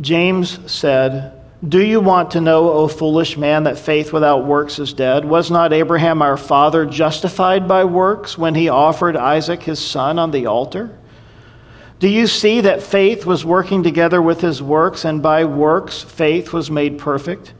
James 0.00 0.70
said, 0.70 1.42
Do 1.68 1.84
you 1.84 1.98
want 1.98 2.30
to 2.32 2.40
know, 2.40 2.70
O 2.70 2.86
foolish 2.86 3.36
man, 3.36 3.64
that 3.64 3.76
faith 3.76 4.12
without 4.12 4.46
works 4.46 4.78
is 4.78 4.92
dead? 4.92 5.24
Was 5.24 5.50
not 5.50 5.72
Abraham 5.72 6.22
our 6.22 6.36
father 6.36 6.86
justified 6.86 7.66
by 7.66 7.84
works 7.84 8.38
when 8.38 8.54
he 8.54 8.68
offered 8.68 9.16
Isaac 9.16 9.64
his 9.64 9.84
son 9.84 10.20
on 10.20 10.30
the 10.30 10.46
altar? 10.46 10.96
Do 11.98 12.06
you 12.08 12.28
see 12.28 12.60
that 12.60 12.84
faith 12.84 13.26
was 13.26 13.44
working 13.44 13.82
together 13.82 14.22
with 14.22 14.40
his 14.40 14.62
works, 14.62 15.04
and 15.04 15.20
by 15.20 15.44
works 15.44 16.00
faith 16.00 16.52
was 16.52 16.70
made 16.70 16.98
perfect? 16.98 17.54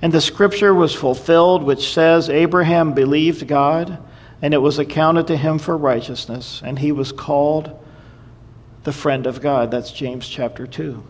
And 0.00 0.12
the 0.12 0.20
scripture 0.20 0.72
was 0.72 0.94
fulfilled, 0.94 1.62
which 1.64 1.92
says, 1.92 2.30
Abraham 2.30 2.92
believed 2.92 3.46
God, 3.48 3.98
and 4.40 4.54
it 4.54 4.58
was 4.58 4.78
accounted 4.78 5.26
to 5.26 5.36
him 5.36 5.58
for 5.58 5.76
righteousness, 5.76 6.62
and 6.64 6.78
he 6.78 6.92
was 6.92 7.10
called 7.10 7.76
the 8.84 8.92
friend 8.92 9.26
of 9.26 9.40
God. 9.40 9.70
That's 9.70 9.90
James 9.90 10.28
chapter 10.28 10.66
2. 10.66 11.02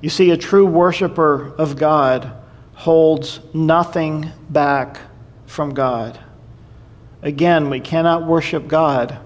You 0.00 0.10
see, 0.10 0.30
a 0.30 0.36
true 0.36 0.66
worshiper 0.66 1.54
of 1.56 1.76
God 1.76 2.32
holds 2.74 3.40
nothing 3.54 4.30
back 4.48 4.98
from 5.46 5.74
God. 5.74 6.18
Again, 7.22 7.70
we 7.70 7.80
cannot 7.80 8.26
worship 8.26 8.66
God 8.66 9.18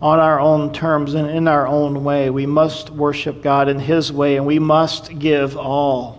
on 0.00 0.20
our 0.20 0.38
own 0.38 0.72
terms 0.72 1.14
and 1.14 1.28
in 1.28 1.48
our 1.48 1.66
own 1.66 2.04
way. 2.04 2.30
We 2.30 2.46
must 2.46 2.90
worship 2.90 3.42
God 3.42 3.68
in 3.68 3.78
His 3.78 4.12
way, 4.12 4.36
and 4.36 4.46
we 4.46 4.58
must 4.58 5.18
give 5.18 5.56
all. 5.56 6.17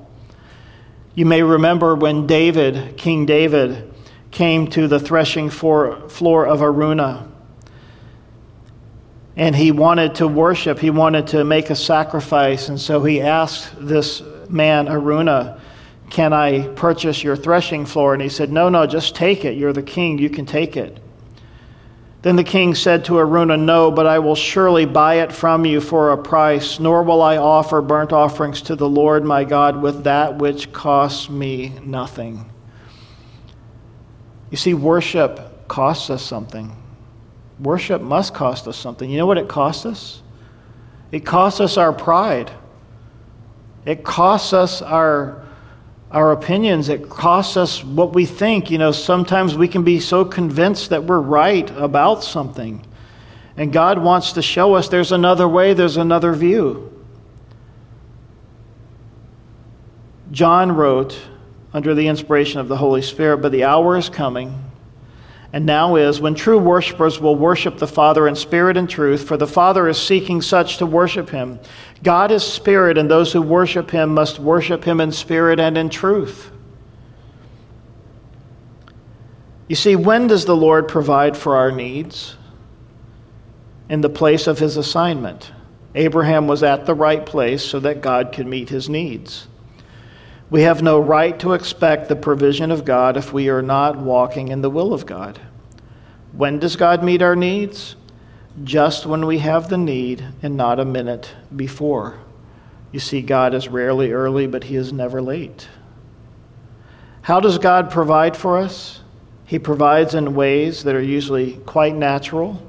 You 1.16 1.26
may 1.26 1.44
remember 1.44 1.96
when 1.96 2.28
David, 2.28 2.98
King 2.98 3.26
David, 3.26 3.94
came 4.32 4.68
to 4.68 4.88
the 4.88 5.00
threshing 5.00 5.50
floor 5.50 6.46
of 6.46 6.62
Araunah. 6.62 7.28
And 9.36 9.56
he 9.56 9.72
wanted 9.72 10.16
to 10.16 10.28
worship, 10.28 10.80
he 10.80 10.90
wanted 10.90 11.28
to 11.28 11.44
make 11.44 11.70
a 11.70 11.76
sacrifice. 11.76 12.70
And 12.70 12.80
so 12.80 13.04
he 13.04 13.22
asked 13.22 13.74
this 13.80 14.22
man, 14.50 14.88
Araunah, 14.88 15.60
Can 16.10 16.34
I 16.34 16.68
purchase 16.70 17.24
your 17.24 17.36
threshing 17.36 17.86
floor? 17.86 18.14
And 18.14 18.22
he 18.22 18.30
said, 18.30 18.52
No, 18.52 18.70
no, 18.70 18.86
just 18.86 19.16
take 19.16 19.46
it. 19.46 19.58
You're 19.58 19.74
the 19.74 19.84
king, 19.84 20.18
you 20.18 20.30
can 20.30 20.46
take 20.46 20.76
it. 20.76 21.00
Then 22.22 22.36
the 22.36 22.44
king 22.44 22.76
said 22.76 23.06
to 23.06 23.14
Araunah, 23.14 23.58
No, 23.58 23.92
but 23.92 24.06
I 24.06 24.20
will 24.20 24.36
surely 24.36 24.86
buy 24.86 25.16
it 25.16 25.32
from 25.32 25.66
you 25.66 25.80
for 25.80 26.12
a 26.12 26.18
price, 26.18 26.80
nor 26.80 27.04
will 27.04 27.22
I 27.22 27.38
offer 27.38 27.82
burnt 27.82 28.12
offerings 28.12 28.62
to 28.64 28.76
the 28.76 28.90
Lord 28.90 29.24
my 29.24 29.46
God 29.46 29.82
with 29.82 30.04
that 30.04 30.38
which 30.38 30.74
costs 30.74 31.30
me 31.30 31.80
nothing. 31.84 32.52
You 34.50 34.58
see, 34.58 34.74
worship 34.74 35.68
costs 35.70 36.10
us 36.10 36.22
something. 36.22 36.76
Worship 37.60 38.02
must 38.02 38.34
cost 38.34 38.68
us 38.68 38.78
something. 38.78 39.10
You 39.10 39.18
know 39.18 39.26
what 39.26 39.38
it 39.38 39.48
costs 39.48 39.86
us? 39.86 40.22
It 41.12 41.26
costs 41.26 41.62
us 41.62 41.78
our 41.78 41.94
pride. 41.94 42.52
It 43.86 44.04
costs 44.04 44.52
us 44.52 44.82
our 44.82 45.46
our 46.12 46.32
opinions. 46.32 46.90
It 46.90 47.10
costs 47.10 47.58
us 47.58 47.84
what 47.84 48.14
we 48.14 48.26
think. 48.26 48.72
You 48.72 48.78
know, 48.78 48.92
sometimes 48.92 49.56
we 49.56 49.68
can 49.68 49.84
be 49.84 50.00
so 50.00 50.26
convinced 50.26 50.90
that 50.90 51.04
we're 51.04 51.20
right 51.20 51.70
about 51.72 52.24
something. 52.24 52.86
And 53.58 53.74
God 53.74 54.00
wants 54.00 54.34
to 54.34 54.42
show 54.42 54.76
us 54.76 54.88
there's 54.88 55.12
another 55.12 55.48
way, 55.48 55.74
there's 55.74 55.98
another 55.98 56.34
view. 56.34 56.86
John 60.32 60.72
wrote, 60.72 61.20
under 61.74 61.94
the 61.94 62.08
inspiration 62.08 62.60
of 62.60 62.68
the 62.68 62.78
Holy 62.78 63.02
Spirit, 63.02 63.38
but 63.38 63.52
the 63.52 63.64
hour 63.64 63.98
is 63.98 64.10
coming 64.10 64.69
and 65.52 65.66
now 65.66 65.96
is, 65.96 66.22
when 66.22 66.36
true 66.36 66.60
worshippers 66.60 67.20
will 67.20 67.36
worship 67.36 67.78
the 67.78 67.88
Father 67.88 68.28
in 68.28 68.36
spirit 68.36 68.78
and 68.78 68.88
truth, 68.88 69.28
for 69.28 69.36
the 69.36 69.48
Father 69.48 69.88
is 69.88 69.98
seeking 69.98 70.42
such 70.42 70.78
to 70.78 70.86
worship 70.86 71.32
him. 71.32 71.60
God 72.04 72.32
is 72.32 72.44
spirit, 72.44 72.98
and 72.98 73.10
those 73.10 73.34
who 73.34 73.42
worship 73.42 73.90
him 73.90 74.14
must 74.14 74.38
worship 74.38 74.84
him 74.84 75.02
in 75.02 75.12
spirit 75.12 75.60
and 75.60 75.78
in 75.78 75.90
truth. 75.90 76.52
You 79.68 79.76
see, 79.76 79.96
when 79.96 80.28
does 80.28 80.46
the 80.46 80.56
Lord 80.56 80.88
provide 80.88 81.36
for 81.36 81.56
our 81.56 81.72
needs? 81.72 82.36
In 83.88 84.02
the 84.02 84.10
place 84.10 84.46
of 84.46 84.60
his 84.60 84.78
assignment. 84.78 85.52
Abraham 85.96 86.48
was 86.48 86.62
at 86.62 86.86
the 86.86 86.94
right 86.94 87.26
place 87.26 87.64
so 87.64 87.80
that 87.80 88.02
God 88.02 88.32
could 88.32 88.46
meet 88.46 88.70
his 88.70 88.88
needs. 88.88 89.48
We 90.50 90.64
have 90.64 90.82
no 90.82 91.00
right 91.00 91.38
to 91.40 91.54
expect 91.54 92.10
the 92.10 92.16
provision 92.16 92.72
of 92.72 92.84
God 92.84 93.18
if 93.18 93.32
we 93.32 93.50
are 93.50 93.62
not 93.62 93.98
walking 93.98 94.48
in 94.48 94.62
the 94.62 94.70
will 94.70 94.94
of 94.94 95.06
God. 95.06 95.40
When 96.32 96.58
does 96.58 96.76
God 96.76 97.04
meet 97.04 97.22
our 97.22 97.36
needs? 97.36 97.96
Just 98.64 99.06
when 99.06 99.28
we 99.28 99.38
have 99.40 99.70
the 99.70 99.78
need 99.78 100.26
and 100.42 100.58
not 100.58 100.80
a 100.80 100.86
minute 100.86 101.32
before. 101.56 102.20
You 102.92 103.00
see, 103.00 103.22
God 103.22 103.54
is 103.54 103.68
rarely 103.68 104.12
early, 104.12 104.48
but 104.48 104.64
He 104.64 104.76
is 104.76 104.92
never 104.92 105.22
late. 105.22 105.68
How 107.22 107.40
does 107.40 107.60
God 107.60 107.92
provide 107.92 108.36
for 108.36 108.58
us? 108.58 109.02
He 109.46 109.60
provides 109.60 110.16
in 110.16 110.34
ways 110.34 110.84
that 110.84 110.96
are 110.96 111.02
usually 111.02 111.54
quite 111.66 111.96
natural. 111.96 112.60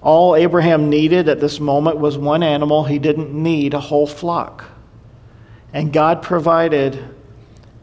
All 0.00 0.36
Abraham 0.36 0.88
needed 0.88 1.28
at 1.28 1.40
this 1.40 1.60
moment 1.60 1.98
was 1.98 2.16
one 2.16 2.42
animal, 2.42 2.84
he 2.84 2.98
didn't 2.98 3.30
need 3.30 3.74
a 3.74 3.80
whole 3.80 4.06
flock. 4.06 4.64
And 5.74 5.92
God 5.92 6.22
provided 6.22 7.04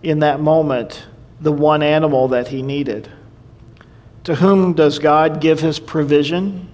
in 0.02 0.20
that 0.20 0.40
moment 0.40 1.04
the 1.42 1.52
one 1.52 1.84
animal 1.84 2.30
that 2.30 2.48
he 2.48 2.62
needed. 2.62 3.12
To 4.24 4.36
whom 4.36 4.74
does 4.74 4.98
God 4.98 5.42
give 5.42 5.60
his 5.60 5.78
provision? 5.78 6.70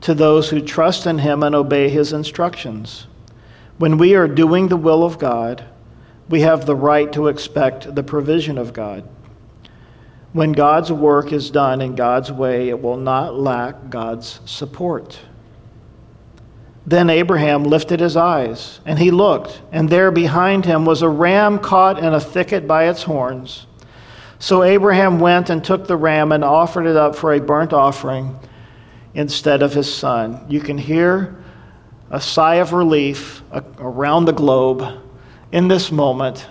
To 0.00 0.12
those 0.12 0.50
who 0.50 0.60
trust 0.60 1.06
in 1.06 1.18
him 1.18 1.44
and 1.44 1.54
obey 1.54 1.88
his 1.88 2.12
instructions. 2.12 3.06
When 3.78 3.96
we 3.96 4.16
are 4.16 4.26
doing 4.26 4.66
the 4.66 4.76
will 4.76 5.04
of 5.04 5.20
God, 5.20 5.64
we 6.28 6.40
have 6.40 6.66
the 6.66 6.74
right 6.74 7.12
to 7.12 7.28
expect 7.28 7.94
the 7.94 8.02
provision 8.02 8.58
of 8.58 8.72
God. 8.72 9.08
When 10.32 10.50
God's 10.50 10.90
work 10.90 11.32
is 11.32 11.50
done 11.50 11.80
in 11.80 11.94
God's 11.94 12.32
way, 12.32 12.70
it 12.70 12.82
will 12.82 12.96
not 12.96 13.38
lack 13.38 13.88
God's 13.88 14.40
support. 14.46 15.20
Then 16.86 17.10
Abraham 17.10 17.64
lifted 17.64 18.00
his 18.00 18.16
eyes, 18.16 18.80
and 18.84 18.98
he 18.98 19.10
looked, 19.10 19.62
and 19.70 19.88
there 19.88 20.10
behind 20.10 20.64
him 20.64 20.84
was 20.84 21.02
a 21.02 21.08
ram 21.08 21.58
caught 21.58 21.98
in 21.98 22.12
a 22.12 22.20
thicket 22.20 22.66
by 22.66 22.88
its 22.88 23.04
horns. 23.04 23.66
So 24.38 24.64
Abraham 24.64 25.20
went 25.20 25.50
and 25.50 25.64
took 25.64 25.86
the 25.86 25.96
ram 25.96 26.32
and 26.32 26.42
offered 26.42 26.86
it 26.86 26.96
up 26.96 27.14
for 27.14 27.32
a 27.32 27.40
burnt 27.40 27.72
offering 27.72 28.36
instead 29.14 29.62
of 29.62 29.72
his 29.72 29.92
son. 29.92 30.44
You 30.48 30.60
can 30.60 30.78
hear 30.78 31.36
a 32.10 32.20
sigh 32.20 32.56
of 32.56 32.72
relief 32.72 33.42
around 33.78 34.24
the 34.24 34.32
globe 34.32 35.00
in 35.52 35.68
this 35.68 35.92
moment 35.92 36.46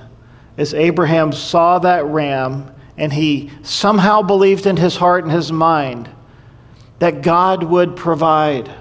as 0.57 0.73
Abraham 0.73 1.31
saw 1.31 1.79
that 1.79 2.05
ram 2.05 2.73
and 2.97 3.11
he 3.11 3.51
somehow 3.63 4.21
believed 4.21 4.65
in 4.65 4.77
his 4.77 4.95
heart 4.95 5.23
and 5.23 5.33
his 5.33 5.51
mind 5.51 6.09
that 6.99 7.21
God 7.21 7.63
would 7.63 7.95
provide. 7.95 8.71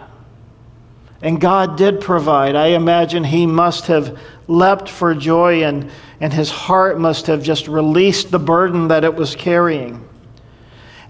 And 1.23 1.41
God 1.41 1.77
did 1.77 2.01
provide. 2.01 2.57
I 2.57 2.69
imagine 2.69 3.25
he 3.25 3.47
must 3.47 3.87
have 3.87 4.19
leapt 4.49 4.89
for 4.89 5.15
joy 5.15 5.65
and, 5.65 5.91
and 6.21 6.33
his 6.33 6.51
heart 6.51 6.99
must 6.99 7.27
have 7.27 7.43
just 7.43 7.69
released 7.69 8.31
the 8.31 8.39
burden 8.39 8.89
that 8.89 9.05
it 9.05 9.15
was 9.15 9.37
carrying. 9.37 10.09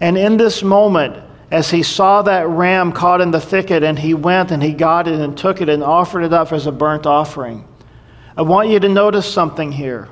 And 0.00 0.18
in 0.18 0.36
this 0.36 0.62
moment, 0.62 1.22
as 1.50 1.70
he 1.70 1.82
saw 1.82 2.22
that 2.22 2.48
ram 2.48 2.92
caught 2.92 3.20
in 3.20 3.30
the 3.30 3.40
thicket 3.40 3.82
and 3.82 3.98
he 3.98 4.14
went 4.14 4.50
and 4.50 4.62
he 4.62 4.72
got 4.72 5.06
it 5.06 5.20
and 5.20 5.36
took 5.36 5.60
it 5.60 5.68
and 5.68 5.82
offered 5.82 6.22
it 6.22 6.32
up 6.32 6.52
as 6.52 6.66
a 6.66 6.72
burnt 6.72 7.06
offering, 7.06 7.66
I 8.36 8.42
want 8.42 8.68
you 8.68 8.80
to 8.80 8.88
notice 8.88 9.32
something 9.32 9.72
here. 9.72 10.08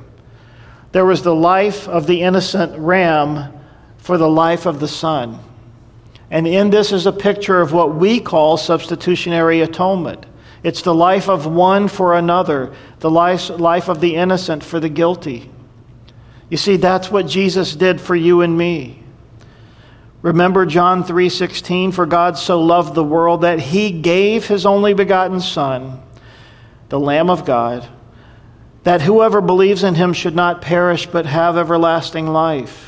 There 0.93 1.05
was 1.05 1.23
the 1.23 1.35
life 1.35 1.89
of 1.89 2.07
the 2.07 2.23
innocent 2.23 2.79
ram 2.79 3.53
for 3.99 4.19
the 4.19 4.29
life 4.29 4.67
of 4.67 4.81
the 4.81 4.89
son. 4.89 5.39
And 6.31 6.47
in 6.47 6.71
this 6.71 6.93
is 6.93 7.07
a 7.07 7.13
picture 7.13 7.61
of 7.61 7.73
what 7.73 7.95
we 7.95 8.21
call 8.21 8.57
substitutionary 8.57 9.61
atonement. 9.61 10.27
It's 10.63 10.83
the 10.83 10.95
life 10.95 11.29
of 11.29 11.47
one 11.47 11.89
for 11.89 12.15
another, 12.15 12.75
the 13.01 13.11
life, 13.11 13.89
of 13.89 14.01
the 14.01 14.17
innocent 14.17 14.65
for 14.65 14.81
the 14.81 14.89
guilty. 14.89 15.51
You 16.51 16.57
see, 16.57 16.77
that's 16.77 17.11
what 17.11 17.27
Jesus 17.27 17.75
did 17.75 18.01
for 18.01 18.17
you 18.17 18.43
and 18.43 18.59
me. 18.59 19.03
Remember 20.21 20.67
John 20.67 21.05
3:16 21.05 21.93
for 21.93 22.07
God 22.07 22.37
so 22.37 22.61
loved 22.61 22.95
the 22.95 23.05
world 23.05 23.43
that 23.43 23.61
he 23.61 23.93
gave 23.93 24.49
his 24.49 24.67
only 24.67 24.93
begotten 24.93 25.41
son 25.41 26.03
the 26.89 26.99
lamb 26.99 27.31
of 27.31 27.45
God 27.45 27.87
that 28.85 29.03
whoever 29.03 29.43
believes 29.43 29.85
in 29.85 29.95
him 29.95 30.15
should 30.15 30.35
not 30.35 30.63
perish 30.63 31.07
but 31.07 31.27
have 31.27 31.59
everlasting 31.59 32.27
life. 32.27 32.88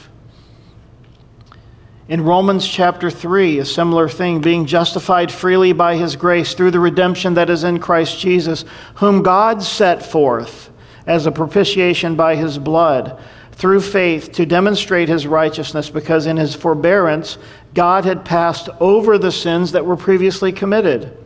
In 2.11 2.25
Romans 2.25 2.67
chapter 2.67 3.09
3, 3.09 3.61
a 3.61 3.65
similar 3.65 4.09
thing, 4.09 4.41
being 4.41 4.67
justified 4.67 5.31
freely 5.31 5.73
by 5.73 5.95
his 5.95 6.17
grace 6.17 6.55
through 6.55 6.73
the 6.73 6.81
redemption 6.81 7.35
that 7.35 7.49
is 7.49 7.63
in 7.63 7.79
Christ 7.79 8.19
Jesus, 8.19 8.65
whom 8.97 9.23
God 9.23 9.63
set 9.63 10.05
forth 10.05 10.71
as 11.07 11.27
a 11.27 11.31
propitiation 11.31 12.17
by 12.17 12.35
his 12.35 12.59
blood 12.59 13.17
through 13.53 13.83
faith 13.83 14.33
to 14.33 14.45
demonstrate 14.45 15.09
his 15.09 15.25
righteousness, 15.25 15.89
because 15.89 16.27
in 16.27 16.37
his 16.37 16.53
forbearance 16.53 17.39
God 17.75 18.05
had 18.05 18.25
passed 18.25 18.69
over 18.81 19.17
the 19.17 19.31
sins 19.31 19.71
that 19.71 19.87
were 19.87 19.97
previously 19.97 20.51
committed, 20.51 21.17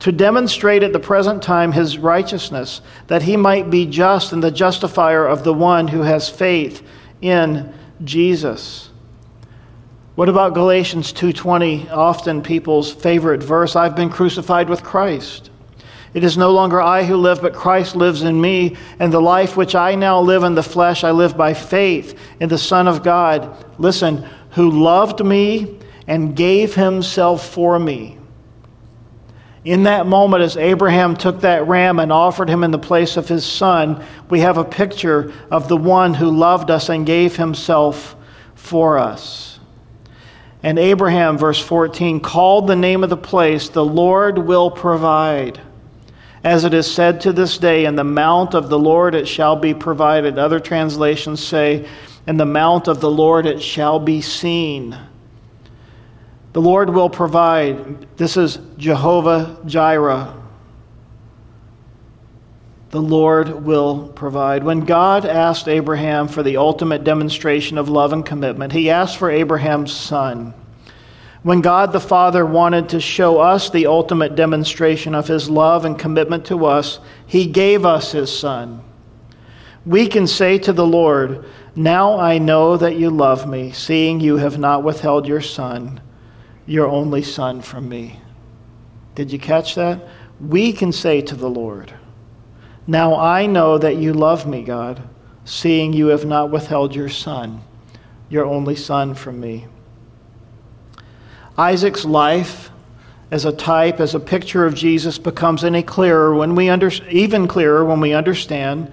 to 0.00 0.10
demonstrate 0.10 0.82
at 0.82 0.92
the 0.92 0.98
present 0.98 1.40
time 1.40 1.70
his 1.70 1.98
righteousness, 1.98 2.80
that 3.06 3.22
he 3.22 3.36
might 3.36 3.70
be 3.70 3.86
just 3.86 4.32
and 4.32 4.42
the 4.42 4.50
justifier 4.50 5.24
of 5.24 5.44
the 5.44 5.54
one 5.54 5.86
who 5.86 6.00
has 6.00 6.28
faith 6.28 6.84
in 7.20 7.72
Jesus. 8.02 8.88
What 10.14 10.28
about 10.28 10.52
Galatians 10.52 11.10
2:20, 11.12 11.88
often 11.90 12.42
people's 12.42 12.92
favorite 12.92 13.42
verse, 13.42 13.74
I've 13.74 13.96
been 13.96 14.10
crucified 14.10 14.68
with 14.68 14.82
Christ. 14.82 15.48
It 16.12 16.22
is 16.22 16.36
no 16.36 16.50
longer 16.50 16.82
I 16.82 17.04
who 17.04 17.16
live, 17.16 17.40
but 17.40 17.54
Christ 17.54 17.96
lives 17.96 18.22
in 18.22 18.38
me, 18.38 18.76
and 19.00 19.10
the 19.10 19.22
life 19.22 19.56
which 19.56 19.74
I 19.74 19.94
now 19.94 20.20
live 20.20 20.44
in 20.44 20.54
the 20.54 20.62
flesh, 20.62 21.02
I 21.02 21.12
live 21.12 21.34
by 21.34 21.54
faith 21.54 22.14
in 22.38 22.50
the 22.50 22.58
Son 22.58 22.86
of 22.88 23.02
God. 23.02 23.48
Listen, 23.78 24.26
who 24.50 24.70
loved 24.70 25.24
me 25.24 25.78
and 26.06 26.36
gave 26.36 26.74
himself 26.74 27.46
for 27.46 27.78
me. 27.78 28.18
In 29.64 29.84
that 29.84 30.06
moment, 30.06 30.42
as 30.42 30.58
Abraham 30.58 31.16
took 31.16 31.40
that 31.40 31.66
ram 31.66 31.98
and 31.98 32.12
offered 32.12 32.50
him 32.50 32.64
in 32.64 32.70
the 32.70 32.78
place 32.78 33.16
of 33.16 33.28
his 33.28 33.46
son, 33.46 34.02
we 34.28 34.40
have 34.40 34.58
a 34.58 34.64
picture 34.64 35.32
of 35.50 35.68
the 35.68 35.76
one 35.78 36.12
who 36.12 36.28
loved 36.28 36.70
us 36.70 36.90
and 36.90 37.06
gave 37.06 37.36
himself 37.36 38.14
for 38.54 38.98
us. 38.98 39.51
And 40.62 40.78
Abraham, 40.78 41.38
verse 41.38 41.60
14, 41.60 42.20
called 42.20 42.66
the 42.66 42.76
name 42.76 43.02
of 43.02 43.10
the 43.10 43.16
place, 43.16 43.68
The 43.68 43.84
Lord 43.84 44.38
will 44.38 44.70
provide. 44.70 45.60
As 46.44 46.64
it 46.64 46.74
is 46.74 46.92
said 46.92 47.20
to 47.22 47.32
this 47.32 47.58
day, 47.58 47.84
In 47.84 47.96
the 47.96 48.04
mount 48.04 48.54
of 48.54 48.68
the 48.68 48.78
Lord 48.78 49.14
it 49.14 49.26
shall 49.26 49.56
be 49.56 49.74
provided. 49.74 50.38
Other 50.38 50.60
translations 50.60 51.44
say, 51.44 51.88
In 52.26 52.36
the 52.36 52.46
mount 52.46 52.88
of 52.88 53.00
the 53.00 53.10
Lord 53.10 53.46
it 53.46 53.62
shall 53.62 53.98
be 53.98 54.20
seen. 54.20 54.96
The 56.52 56.60
Lord 56.60 56.90
will 56.90 57.10
provide. 57.10 58.16
This 58.16 58.36
is 58.36 58.58
Jehovah 58.76 59.58
Jireh. 59.66 60.41
The 62.92 63.00
Lord 63.00 63.64
will 63.64 64.08
provide. 64.08 64.62
When 64.64 64.80
God 64.80 65.24
asked 65.24 65.66
Abraham 65.66 66.28
for 66.28 66.42
the 66.42 66.58
ultimate 66.58 67.04
demonstration 67.04 67.78
of 67.78 67.88
love 67.88 68.12
and 68.12 68.24
commitment, 68.24 68.70
he 68.74 68.90
asked 68.90 69.16
for 69.16 69.30
Abraham's 69.30 69.94
son. 69.94 70.52
When 71.42 71.62
God 71.62 71.92
the 71.92 72.00
Father 72.00 72.44
wanted 72.44 72.90
to 72.90 73.00
show 73.00 73.40
us 73.40 73.70
the 73.70 73.86
ultimate 73.86 74.34
demonstration 74.34 75.14
of 75.14 75.26
his 75.26 75.48
love 75.48 75.86
and 75.86 75.98
commitment 75.98 76.44
to 76.46 76.66
us, 76.66 77.00
he 77.26 77.46
gave 77.46 77.86
us 77.86 78.12
his 78.12 78.30
son. 78.30 78.82
We 79.86 80.06
can 80.06 80.26
say 80.26 80.58
to 80.58 80.72
the 80.74 80.86
Lord, 80.86 81.46
Now 81.74 82.20
I 82.20 82.36
know 82.36 82.76
that 82.76 82.96
you 82.96 83.08
love 83.08 83.48
me, 83.48 83.72
seeing 83.72 84.20
you 84.20 84.36
have 84.36 84.58
not 84.58 84.84
withheld 84.84 85.26
your 85.26 85.40
son, 85.40 85.98
your 86.66 86.88
only 86.88 87.22
son, 87.22 87.62
from 87.62 87.88
me. 87.88 88.20
Did 89.14 89.32
you 89.32 89.38
catch 89.38 89.76
that? 89.76 90.06
We 90.38 90.74
can 90.74 90.92
say 90.92 91.22
to 91.22 91.34
the 91.34 91.48
Lord, 91.48 91.94
now 92.86 93.16
I 93.16 93.46
know 93.46 93.78
that 93.78 93.96
you 93.96 94.12
love 94.12 94.46
me, 94.46 94.62
God, 94.62 95.02
seeing 95.44 95.92
you 95.92 96.08
have 96.08 96.24
not 96.24 96.50
withheld 96.50 96.94
your 96.94 97.08
son, 97.08 97.62
your 98.28 98.44
only 98.44 98.76
son, 98.76 99.14
from 99.14 99.40
me. 99.40 99.66
Isaac's 101.56 102.04
life 102.04 102.70
as 103.30 103.44
a 103.44 103.52
type, 103.52 104.00
as 104.00 104.14
a 104.14 104.20
picture 104.20 104.66
of 104.66 104.74
Jesus, 104.74 105.18
becomes 105.18 105.64
any 105.64 105.82
clearer 105.82 106.34
when 106.34 106.54
we 106.54 106.68
under, 106.68 106.90
even 107.10 107.48
clearer 107.48 107.84
when 107.84 108.00
we 108.00 108.12
understand 108.12 108.92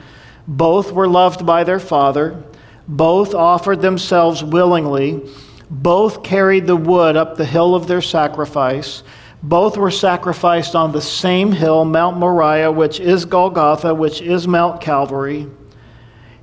both 0.49 0.91
were 0.91 1.07
loved 1.07 1.45
by 1.45 1.63
their 1.63 1.79
father, 1.79 2.43
Both 2.87 3.35
offered 3.35 3.81
themselves 3.81 4.43
willingly. 4.43 5.21
Both 5.69 6.23
carried 6.23 6.65
the 6.65 6.75
wood 6.75 7.15
up 7.15 7.37
the 7.37 7.45
hill 7.45 7.75
of 7.75 7.85
their 7.85 8.01
sacrifice. 8.01 9.03
Both 9.41 9.77
were 9.77 9.91
sacrificed 9.91 10.75
on 10.75 10.91
the 10.91 11.01
same 11.01 11.51
hill, 11.53 11.85
Mount 11.85 12.17
Moriah, 12.17 12.71
which 12.71 12.99
is 12.99 13.25
Golgotha, 13.25 13.95
which 13.95 14.21
is 14.21 14.47
Mount 14.47 14.81
Calvary. 14.81 15.47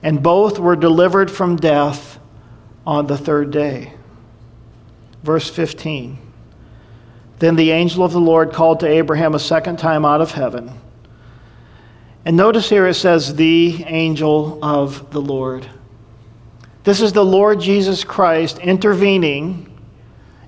And 0.02 0.22
both 0.22 0.58
were 0.58 0.76
delivered 0.76 1.30
from 1.30 1.56
death 1.56 2.18
on 2.86 3.06
the 3.06 3.18
third 3.18 3.50
day. 3.50 3.92
Verse 5.22 5.50
15. 5.50 6.18
Then 7.38 7.56
the 7.56 7.70
angel 7.70 8.02
of 8.02 8.12
the 8.12 8.20
Lord 8.20 8.52
called 8.52 8.80
to 8.80 8.86
Abraham 8.86 9.34
a 9.34 9.38
second 9.38 9.78
time 9.78 10.04
out 10.04 10.22
of 10.22 10.30
heaven. 10.30 10.72
And 12.24 12.36
notice 12.36 12.70
here 12.70 12.86
it 12.86 12.94
says, 12.94 13.34
the 13.34 13.84
angel 13.86 14.58
of 14.64 15.10
the 15.10 15.20
Lord. 15.20 15.68
This 16.84 17.00
is 17.00 17.12
the 17.12 17.24
Lord 17.24 17.60
Jesus 17.60 18.04
Christ 18.04 18.58
intervening 18.58 19.78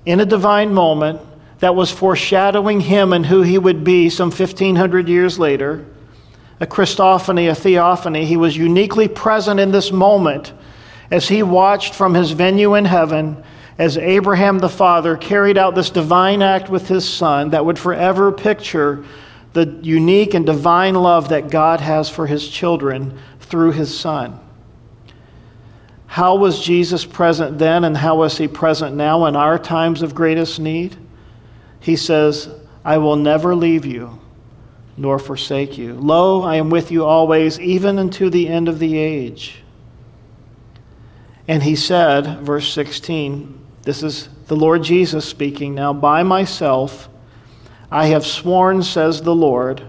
in 0.05 0.19
a 0.19 0.25
divine 0.25 0.73
moment 0.73 1.21
that 1.59 1.75
was 1.75 1.91
foreshadowing 1.91 2.79
him 2.81 3.13
and 3.13 3.25
who 3.25 3.41
he 3.41 3.57
would 3.57 3.83
be 3.83 4.09
some 4.09 4.31
1500 4.31 5.07
years 5.09 5.37
later. 5.37 5.85
A 6.59 6.67
Christophany, 6.67 7.49
a 7.49 7.55
theophany. 7.55 8.25
He 8.25 8.37
was 8.37 8.55
uniquely 8.55 9.07
present 9.07 9.59
in 9.59 9.71
this 9.71 9.91
moment 9.91 10.53
as 11.11 11.27
he 11.27 11.43
watched 11.43 11.93
from 11.93 12.13
his 12.13 12.31
venue 12.31 12.75
in 12.75 12.85
heaven 12.85 13.43
as 13.77 13.97
Abraham 13.97 14.59
the 14.59 14.69
father 14.69 15.15
carried 15.15 15.57
out 15.57 15.73
this 15.73 15.89
divine 15.89 16.41
act 16.41 16.69
with 16.69 16.87
his 16.87 17.07
son 17.07 17.51
that 17.51 17.65
would 17.65 17.79
forever 17.79 18.31
picture 18.31 19.05
the 19.53 19.79
unique 19.81 20.33
and 20.33 20.45
divine 20.45 20.95
love 20.95 21.29
that 21.29 21.49
God 21.49 21.79
has 21.79 22.09
for 22.09 22.27
his 22.27 22.47
children 22.47 23.17
through 23.39 23.71
his 23.71 23.97
son. 23.97 24.39
How 26.07 26.35
was 26.35 26.61
Jesus 26.61 27.05
present 27.05 27.57
then, 27.57 27.83
and 27.83 27.95
how 27.95 28.23
is 28.23 28.37
he 28.37 28.47
present 28.47 28.95
now 28.95 29.25
in 29.25 29.35
our 29.35 29.57
times 29.57 30.01
of 30.01 30.13
greatest 30.13 30.59
need? 30.59 30.97
He 31.79 31.95
says, 31.95 32.49
I 32.83 32.97
will 32.97 33.15
never 33.15 33.55
leave 33.55 33.85
you 33.85 34.19
nor 34.99 35.17
forsake 35.17 35.77
you. 35.77 35.93
Lo, 35.93 36.41
I 36.41 36.57
am 36.57 36.69
with 36.69 36.91
you 36.91 37.05
always, 37.05 37.57
even 37.59 37.97
unto 37.97 38.29
the 38.29 38.49
end 38.49 38.67
of 38.67 38.79
the 38.79 38.97
age. 38.97 39.63
And 41.47 41.63
he 41.63 41.75
said, 41.77 42.39
verse 42.41 42.71
16, 42.73 43.57
this 43.83 44.03
is 44.03 44.27
the 44.47 44.57
Lord 44.57 44.83
Jesus 44.83 45.25
speaking 45.25 45.73
now. 45.73 45.93
By 45.93 46.23
myself 46.23 47.07
I 47.89 48.07
have 48.07 48.25
sworn, 48.25 48.83
says 48.83 49.21
the 49.21 49.33
Lord, 49.33 49.83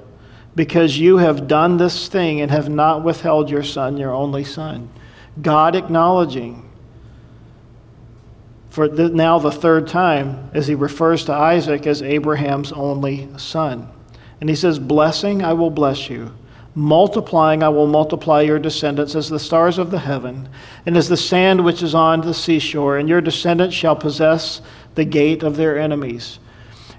because 0.54 0.98
you 0.98 1.16
have 1.18 1.48
done 1.48 1.76
this 1.76 2.06
thing 2.06 2.40
and 2.40 2.50
have 2.50 2.68
not 2.68 3.02
withheld 3.02 3.50
your 3.50 3.64
son, 3.64 3.96
your 3.96 4.12
only 4.12 4.44
son. 4.44 4.90
God 5.42 5.74
acknowledging 5.74 6.69
for 8.70 8.88
the, 8.88 9.08
now 9.08 9.38
the 9.38 9.50
third 9.50 9.88
time 9.88 10.50
as 10.54 10.68
he 10.68 10.74
refers 10.74 11.24
to 11.24 11.32
Isaac 11.32 11.86
as 11.86 12.02
Abraham's 12.02 12.72
only 12.72 13.28
son. 13.36 13.88
And 14.40 14.48
he 14.48 14.56
says, 14.56 14.78
Blessing, 14.78 15.42
I 15.42 15.52
will 15.52 15.70
bless 15.70 16.08
you. 16.08 16.32
Multiplying, 16.74 17.64
I 17.64 17.68
will 17.68 17.88
multiply 17.88 18.42
your 18.42 18.60
descendants 18.60 19.16
as 19.16 19.28
the 19.28 19.40
stars 19.40 19.76
of 19.76 19.90
the 19.90 19.98
heaven, 19.98 20.48
and 20.86 20.96
as 20.96 21.08
the 21.08 21.16
sand 21.16 21.64
which 21.64 21.82
is 21.82 21.96
on 21.96 22.20
the 22.20 22.32
seashore, 22.32 22.96
and 22.96 23.08
your 23.08 23.20
descendants 23.20 23.74
shall 23.74 23.96
possess 23.96 24.62
the 24.94 25.04
gate 25.04 25.42
of 25.42 25.56
their 25.56 25.78
enemies. 25.78 26.38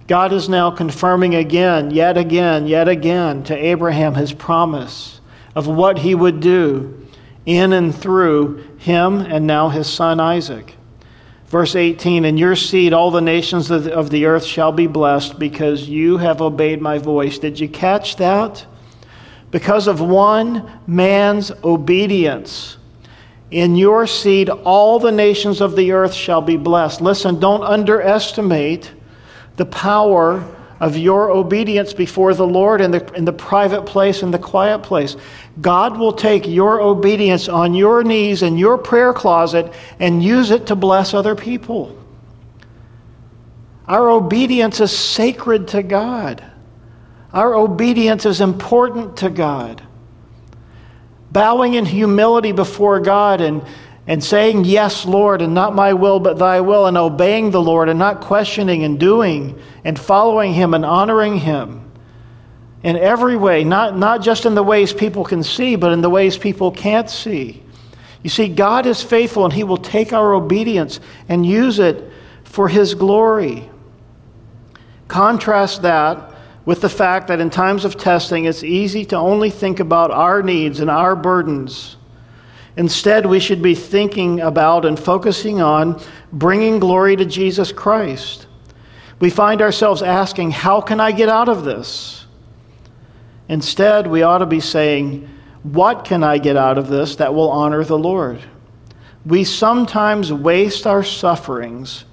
God 0.07 0.33
is 0.33 0.49
now 0.49 0.71
confirming 0.71 1.35
again, 1.35 1.91
yet 1.91 2.17
again, 2.17 2.67
yet 2.67 2.89
again 2.89 3.43
to 3.43 3.55
Abraham 3.55 4.15
his 4.15 4.33
promise 4.33 5.21
of 5.55 5.67
what 5.67 5.99
he 5.99 6.15
would 6.15 6.41
do 6.41 7.07
in 7.45 7.71
and 7.71 7.95
through 7.95 8.57
him 8.77 9.19
and 9.19 9.47
now 9.47 9.69
his 9.69 9.87
son 9.87 10.19
Isaac. 10.19 10.75
Verse 11.51 11.75
18 11.75 12.25
In 12.25 12.37
your 12.37 12.55
seed 12.55 12.93
all 12.93 13.11
the 13.11 13.21
nations 13.21 13.69
of 13.69 14.09
the 14.09 14.25
earth 14.25 14.45
shall 14.45 14.71
be 14.71 14.87
blessed 14.87 15.37
because 15.37 15.87
you 15.87 16.17
have 16.17 16.41
obeyed 16.41 16.81
my 16.81 16.97
voice. 16.97 17.37
Did 17.37 17.59
you 17.59 17.69
catch 17.69 18.15
that? 18.15 18.65
because 19.51 19.87
of 19.87 20.01
one 20.01 20.69
man's 20.87 21.51
obedience. 21.63 22.77
In 23.51 23.75
your 23.75 24.07
seed, 24.07 24.49
all 24.49 24.97
the 24.97 25.11
nations 25.11 25.59
of 25.59 25.75
the 25.75 25.91
earth 25.91 26.13
shall 26.13 26.41
be 26.41 26.55
blessed. 26.55 27.01
Listen, 27.01 27.39
don't 27.39 27.63
underestimate 27.63 28.91
the 29.57 29.65
power 29.65 30.43
of 30.81 30.97
your 30.97 31.29
obedience 31.29 31.93
before 31.93 32.33
the 32.33 32.45
Lord 32.45 32.81
in 32.81 32.89
the, 32.89 33.13
in 33.13 33.23
the 33.23 33.31
private 33.31 33.85
place, 33.85 34.23
in 34.23 34.31
the 34.31 34.39
quiet 34.39 34.79
place. 34.79 35.15
God 35.61 35.99
will 35.99 36.11
take 36.11 36.47
your 36.47 36.81
obedience 36.81 37.47
on 37.47 37.75
your 37.75 38.03
knees 38.03 38.41
in 38.41 38.57
your 38.57 38.79
prayer 38.79 39.13
closet 39.13 39.71
and 39.99 40.23
use 40.23 40.49
it 40.49 40.65
to 40.67 40.75
bless 40.75 41.13
other 41.13 41.35
people. 41.35 41.95
Our 43.87 44.09
obedience 44.09 44.79
is 44.79 44.91
sacred 44.91 45.67
to 45.69 45.83
God. 45.83 46.43
Our 47.31 47.53
obedience 47.53 48.25
is 48.25 48.41
important 48.41 49.17
to 49.17 49.29
God. 49.29 49.83
Bowing 51.31 51.75
in 51.75 51.85
humility 51.85 52.53
before 52.53 52.99
God 52.99 53.39
and, 53.39 53.63
and 54.07 54.23
saying, 54.23 54.65
Yes, 54.65 55.05
Lord, 55.05 55.41
and 55.41 55.53
not 55.53 55.75
my 55.75 55.93
will, 55.93 56.19
but 56.19 56.37
thy 56.37 56.61
will, 56.61 56.87
and 56.87 56.97
obeying 56.97 57.51
the 57.51 57.61
Lord 57.61 57.89
and 57.89 57.99
not 57.99 58.21
questioning 58.21 58.83
and 58.83 58.99
doing 58.99 59.59
and 59.83 59.99
following 59.99 60.53
him 60.53 60.73
and 60.73 60.85
honoring 60.85 61.37
him 61.37 61.91
in 62.83 62.97
every 62.97 63.35
way, 63.35 63.63
not, 63.63 63.95
not 63.95 64.21
just 64.21 64.45
in 64.45 64.55
the 64.55 64.63
ways 64.63 64.91
people 64.91 65.23
can 65.23 65.43
see, 65.43 65.75
but 65.75 65.91
in 65.91 66.01
the 66.01 66.09
ways 66.09 66.37
people 66.37 66.71
can't 66.71 67.09
see. 67.09 67.61
You 68.23 68.29
see, 68.29 68.47
God 68.47 68.85
is 68.85 69.03
faithful 69.03 69.45
and 69.45 69.53
he 69.53 69.63
will 69.63 69.77
take 69.77 70.13
our 70.13 70.33
obedience 70.33 70.99
and 71.29 71.45
use 71.45 71.79
it 71.79 72.11
for 72.43 72.67
his 72.67 72.93
glory. 72.93 73.69
Contrast 75.07 75.83
that 75.83 76.33
with 76.65 76.81
the 76.81 76.89
fact 76.89 77.27
that 77.27 77.39
in 77.39 77.49
times 77.49 77.85
of 77.85 77.97
testing, 77.97 78.45
it's 78.45 78.63
easy 78.63 79.05
to 79.05 79.15
only 79.15 79.49
think 79.49 79.79
about 79.79 80.11
our 80.11 80.43
needs 80.43 80.79
and 80.79 80.89
our 80.89 81.15
burdens. 81.15 81.97
Instead, 82.77 83.25
we 83.25 83.39
should 83.39 83.61
be 83.61 83.75
thinking 83.75 84.39
about 84.39 84.85
and 84.85 84.97
focusing 84.97 85.61
on 85.61 86.01
bringing 86.31 86.79
glory 86.79 87.15
to 87.15 87.25
Jesus 87.25 87.71
Christ. 87.71 88.47
We 89.19 89.29
find 89.29 89.61
ourselves 89.61 90.01
asking, 90.01 90.51
How 90.51 90.81
can 90.81 90.99
I 90.99 91.11
get 91.11 91.29
out 91.29 91.49
of 91.49 91.63
this? 91.63 92.25
Instead, 93.49 94.07
we 94.07 94.23
ought 94.23 94.39
to 94.39 94.45
be 94.45 94.61
saying, 94.61 95.29
What 95.63 96.05
can 96.05 96.23
I 96.23 96.37
get 96.37 96.55
out 96.55 96.77
of 96.77 96.87
this 96.87 97.17
that 97.17 97.33
will 97.33 97.51
honor 97.51 97.83
the 97.83 97.97
Lord? 97.97 98.39
We 99.25 99.43
sometimes 99.43 100.31
waste 100.31 100.87
our 100.87 101.03
sufferings 101.03 102.05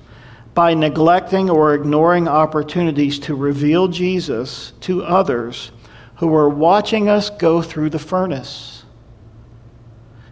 by 0.54 0.74
neglecting 0.74 1.48
or 1.48 1.74
ignoring 1.74 2.26
opportunities 2.26 3.20
to 3.20 3.34
reveal 3.36 3.86
Jesus 3.86 4.72
to 4.80 5.04
others 5.04 5.70
who 6.16 6.34
are 6.34 6.48
watching 6.48 7.08
us 7.08 7.30
go 7.30 7.62
through 7.62 7.90
the 7.90 7.98
furnace. 7.98 8.77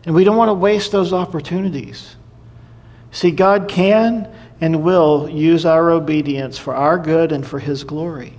And 0.07 0.14
we 0.14 0.22
don't 0.22 0.36
want 0.36 0.50
to 0.50 0.54
waste 0.54 0.92
those 0.92 1.12
opportunities. 1.12 2.14
See, 3.11 3.32
God 3.32 3.68
can 3.68 4.32
and 4.61 4.82
will 4.82 5.28
use 5.28 5.66
our 5.66 5.90
obedience 5.90 6.57
for 6.57 6.74
our 6.74 6.96
good 6.96 7.32
and 7.32 7.44
for 7.44 7.59
his 7.59 7.82
glory. 7.82 8.38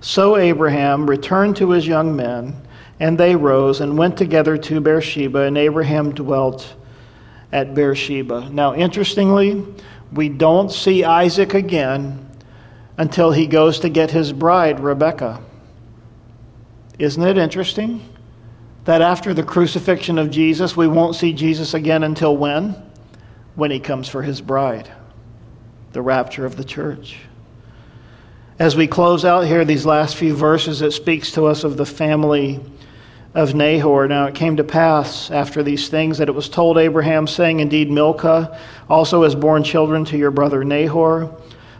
So 0.00 0.36
Abraham 0.36 1.08
returned 1.08 1.56
to 1.56 1.70
his 1.70 1.86
young 1.86 2.16
men, 2.16 2.56
and 2.98 3.18
they 3.18 3.36
rose 3.36 3.80
and 3.80 3.98
went 3.98 4.16
together 4.16 4.56
to 4.56 4.80
Beersheba, 4.80 5.40
and 5.40 5.58
Abraham 5.58 6.14
dwelt 6.14 6.74
at 7.52 7.74
Beersheba. 7.74 8.48
Now, 8.50 8.74
interestingly, 8.74 9.64
we 10.12 10.28
don't 10.28 10.72
see 10.72 11.04
Isaac 11.04 11.54
again 11.54 12.26
until 12.96 13.32
he 13.32 13.46
goes 13.46 13.80
to 13.80 13.88
get 13.88 14.10
his 14.10 14.32
bride, 14.32 14.80
Rebekah. 14.80 15.40
Isn't 16.98 17.22
it 17.22 17.36
interesting 17.36 18.13
that 18.84 19.00
after 19.00 19.32
the 19.32 19.42
crucifixion 19.42 20.18
of 20.18 20.30
Jesus, 20.30 20.76
we 20.76 20.86
won't 20.86 21.16
see 21.16 21.32
Jesus 21.32 21.74
again 21.74 22.02
until 22.02 22.36
when? 22.36 22.76
When 23.54 23.70
he 23.70 23.80
comes 23.80 24.08
for 24.08 24.22
his 24.22 24.40
bride, 24.40 24.90
the 25.92 26.02
rapture 26.02 26.44
of 26.44 26.56
the 26.56 26.64
church. 26.64 27.18
As 28.58 28.76
we 28.76 28.86
close 28.86 29.24
out 29.24 29.46
here, 29.46 29.64
these 29.64 29.86
last 29.86 30.16
few 30.16 30.34
verses, 30.34 30.82
it 30.82 30.92
speaks 30.92 31.32
to 31.32 31.46
us 31.46 31.64
of 31.64 31.76
the 31.76 31.86
family 31.86 32.60
of 33.32 33.54
Nahor. 33.54 34.06
Now 34.06 34.26
it 34.26 34.34
came 34.34 34.56
to 34.56 34.64
pass 34.64 35.30
after 35.30 35.62
these 35.62 35.88
things 35.88 36.18
that 36.18 36.28
it 36.28 36.34
was 36.34 36.48
told 36.48 36.78
Abraham, 36.78 37.26
saying, 37.26 37.60
Indeed, 37.60 37.90
Milcah 37.90 38.58
also 38.88 39.24
has 39.24 39.34
borne 39.34 39.64
children 39.64 40.04
to 40.06 40.16
your 40.16 40.30
brother 40.30 40.62
Nahor. 40.62 41.34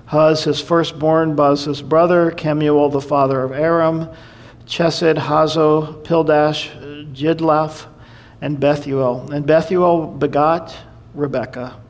Huz, 0.07 0.45
his 0.45 0.61
firstborn, 0.61 1.35
Buz, 1.35 1.65
his 1.65 1.81
brother, 1.81 2.31
Kemuel, 2.31 2.91
the 2.91 3.01
father 3.01 3.43
of 3.43 3.53
Aram, 3.53 4.09
Chesed, 4.67 5.17
Hazo, 5.17 6.05
Pildash, 6.05 6.71
Jidlaph, 7.15 7.87
and 8.41 8.61
Bethuel. 8.61 9.33
And 9.33 9.47
Bethuel 9.47 10.07
begot 10.07 10.77
Rebekah. 11.15 11.81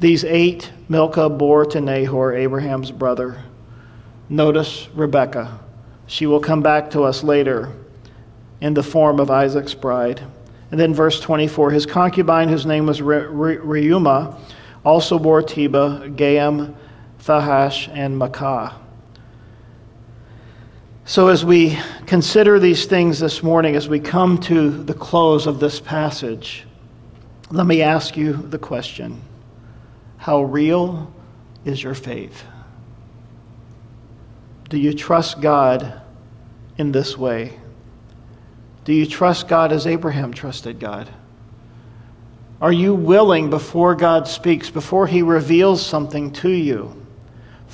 These 0.00 0.24
eight 0.24 0.70
Milcah 0.88 1.30
bore 1.30 1.64
to 1.66 1.80
Nahor, 1.80 2.32
Abraham's 2.32 2.90
brother. 2.90 3.42
Notice 4.28 4.88
Rebekah. 4.94 5.58
She 6.06 6.26
will 6.26 6.40
come 6.40 6.62
back 6.62 6.90
to 6.90 7.02
us 7.02 7.24
later 7.24 7.72
in 8.60 8.74
the 8.74 8.82
form 8.82 9.18
of 9.18 9.30
Isaac's 9.30 9.74
bride. 9.74 10.22
And 10.70 10.78
then 10.78 10.94
verse 10.94 11.20
24 11.20 11.70
his 11.70 11.86
concubine, 11.86 12.48
whose 12.48 12.66
name 12.66 12.86
was 12.86 13.00
Re- 13.00 13.56
Re- 13.56 13.92
also 14.84 15.18
bore 15.18 15.42
Tebah, 15.42 16.14
Gaham, 16.16 16.74
Thahash, 17.20 17.88
and 17.88 18.20
Maacah. 18.20 18.74
So, 21.06 21.28
as 21.28 21.44
we 21.44 21.78
consider 22.06 22.58
these 22.58 22.86
things 22.86 23.18
this 23.18 23.42
morning, 23.42 23.76
as 23.76 23.90
we 23.90 24.00
come 24.00 24.38
to 24.38 24.70
the 24.70 24.94
close 24.94 25.46
of 25.46 25.60
this 25.60 25.78
passage, 25.78 26.64
let 27.50 27.66
me 27.66 27.82
ask 27.82 28.16
you 28.16 28.32
the 28.32 28.58
question 28.58 29.20
How 30.16 30.44
real 30.44 31.12
is 31.66 31.82
your 31.82 31.92
faith? 31.92 32.44
Do 34.70 34.78
you 34.78 34.94
trust 34.94 35.42
God 35.42 36.00
in 36.78 36.90
this 36.90 37.18
way? 37.18 37.60
Do 38.86 38.94
you 38.94 39.04
trust 39.04 39.46
God 39.46 39.72
as 39.72 39.86
Abraham 39.86 40.32
trusted 40.32 40.80
God? 40.80 41.10
Are 42.62 42.72
you 42.72 42.94
willing 42.94 43.50
before 43.50 43.94
God 43.94 44.26
speaks, 44.26 44.70
before 44.70 45.06
He 45.06 45.20
reveals 45.20 45.84
something 45.84 46.32
to 46.32 46.48
you 46.48 47.03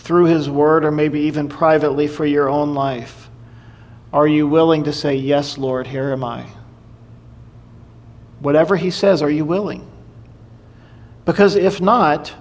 through 0.01 0.25
His 0.25 0.49
Word 0.49 0.85
or 0.85 0.91
maybe 0.91 1.21
even 1.21 1.49
privately 1.49 2.09
for 2.09 2.27
your 2.27 2.49
own 2.49 2.75
life? 2.75 3.29
Are 4.13 4.27
you 4.27 4.49
willing 4.49 4.85
to 4.85 4.93
say, 4.93 5.15
Yes, 5.15 5.57
Lord, 5.57 5.87
here 5.87 6.11
am 6.11 6.25
I? 6.25 6.47
Whatever 8.41 8.77
He 8.77 8.91
says, 8.91 9.23
are 9.23 9.31
you 9.31 9.45
willing? 9.45 9.89
Because 11.25 11.55
if 11.55 11.81
not, 11.81 12.35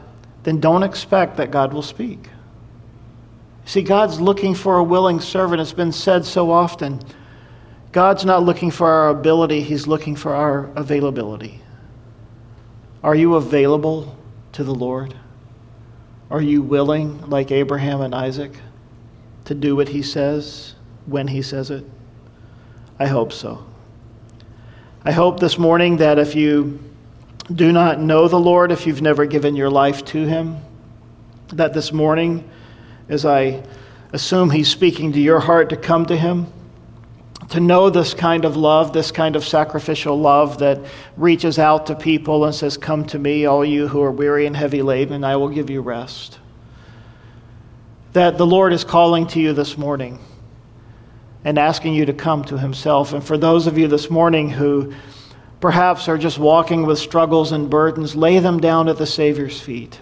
then 0.43 0.59
don't 0.59 0.83
expect 0.83 1.37
that 1.37 1.51
God 1.51 1.73
will 1.73 1.81
speak. 1.81 2.29
See, 3.65 3.81
God's 3.81 4.19
looking 4.19 4.55
for 4.55 4.77
a 4.77 4.83
willing 4.83 5.19
servant. 5.19 5.61
It's 5.61 5.73
been 5.73 5.91
said 5.91 6.25
so 6.25 6.49
often. 6.49 7.01
God's 7.91 8.25
not 8.25 8.43
looking 8.43 8.71
for 8.71 8.87
our 8.87 9.09
ability, 9.09 9.61
He's 9.61 9.85
looking 9.85 10.15
for 10.15 10.33
our 10.33 10.71
availability. 10.75 11.61
Are 13.03 13.15
you 13.15 13.35
available 13.35 14.17
to 14.53 14.63
the 14.63 14.73
Lord? 14.73 15.13
Are 16.29 16.41
you 16.41 16.61
willing, 16.61 17.29
like 17.29 17.51
Abraham 17.51 18.01
and 18.01 18.13
Isaac, 18.13 18.51
to 19.45 19.55
do 19.55 19.75
what 19.75 19.89
He 19.89 20.03
says 20.03 20.75
when 21.05 21.27
He 21.27 21.41
says 21.41 21.71
it? 21.71 21.85
I 22.99 23.07
hope 23.07 23.33
so. 23.33 23.65
I 25.03 25.11
hope 25.11 25.39
this 25.39 25.57
morning 25.57 25.97
that 25.97 26.19
if 26.19 26.35
you 26.35 26.79
do 27.53 27.71
not 27.71 27.99
know 27.99 28.27
the 28.27 28.39
Lord, 28.39 28.71
if 28.71 28.85
you've 28.85 29.01
never 29.01 29.25
given 29.25 29.55
your 29.55 29.69
life 29.69 30.05
to 30.05 30.25
Him, 30.25 30.57
that 31.53 31.73
this 31.73 31.91
morning, 31.91 32.47
as 33.07 33.25
I 33.25 33.63
assume 34.13 34.51
He's 34.51 34.67
speaking 34.67 35.13
to 35.13 35.19
your 35.19 35.39
heart 35.39 35.69
to 35.69 35.77
come 35.77 36.05
to 36.07 36.17
Him, 36.17 36.51
to 37.49 37.59
know 37.59 37.89
this 37.89 38.13
kind 38.13 38.45
of 38.45 38.55
love, 38.55 38.93
this 38.93 39.11
kind 39.11 39.35
of 39.35 39.43
sacrificial 39.43 40.19
love 40.19 40.59
that 40.59 40.79
reaches 41.17 41.57
out 41.57 41.87
to 41.87 41.95
people 41.95 42.45
and 42.45 42.53
says, 42.53 42.77
Come 42.77 43.05
to 43.07 43.17
me, 43.17 43.45
all 43.45 43.65
you 43.65 43.87
who 43.87 44.01
are 44.01 44.11
weary 44.11 44.45
and 44.45 44.55
heavy 44.55 44.81
laden, 44.81 45.15
and 45.15 45.25
I 45.25 45.35
will 45.35 45.49
give 45.49 45.69
you 45.69 45.81
rest. 45.81 46.39
That 48.13 48.37
the 48.37 48.45
Lord 48.45 48.71
is 48.71 48.83
calling 48.83 49.25
to 49.27 49.39
you 49.39 49.53
this 49.53 49.77
morning 49.77 50.19
and 51.43 51.57
asking 51.57 51.95
you 51.95 52.05
to 52.05 52.13
come 52.13 52.43
to 52.45 52.57
Himself. 52.57 53.13
And 53.13 53.23
for 53.23 53.37
those 53.37 53.65
of 53.65 53.77
you 53.77 53.87
this 53.87 54.11
morning 54.11 54.51
who 54.51 54.93
perhaps 55.59 56.07
are 56.07 56.17
just 56.17 56.37
walking 56.37 56.85
with 56.85 56.99
struggles 56.99 57.51
and 57.51 57.69
burdens, 57.69 58.15
lay 58.15 58.37
them 58.39 58.59
down 58.59 58.87
at 58.87 58.97
the 58.97 59.07
Savior's 59.07 59.59
feet. 59.59 59.99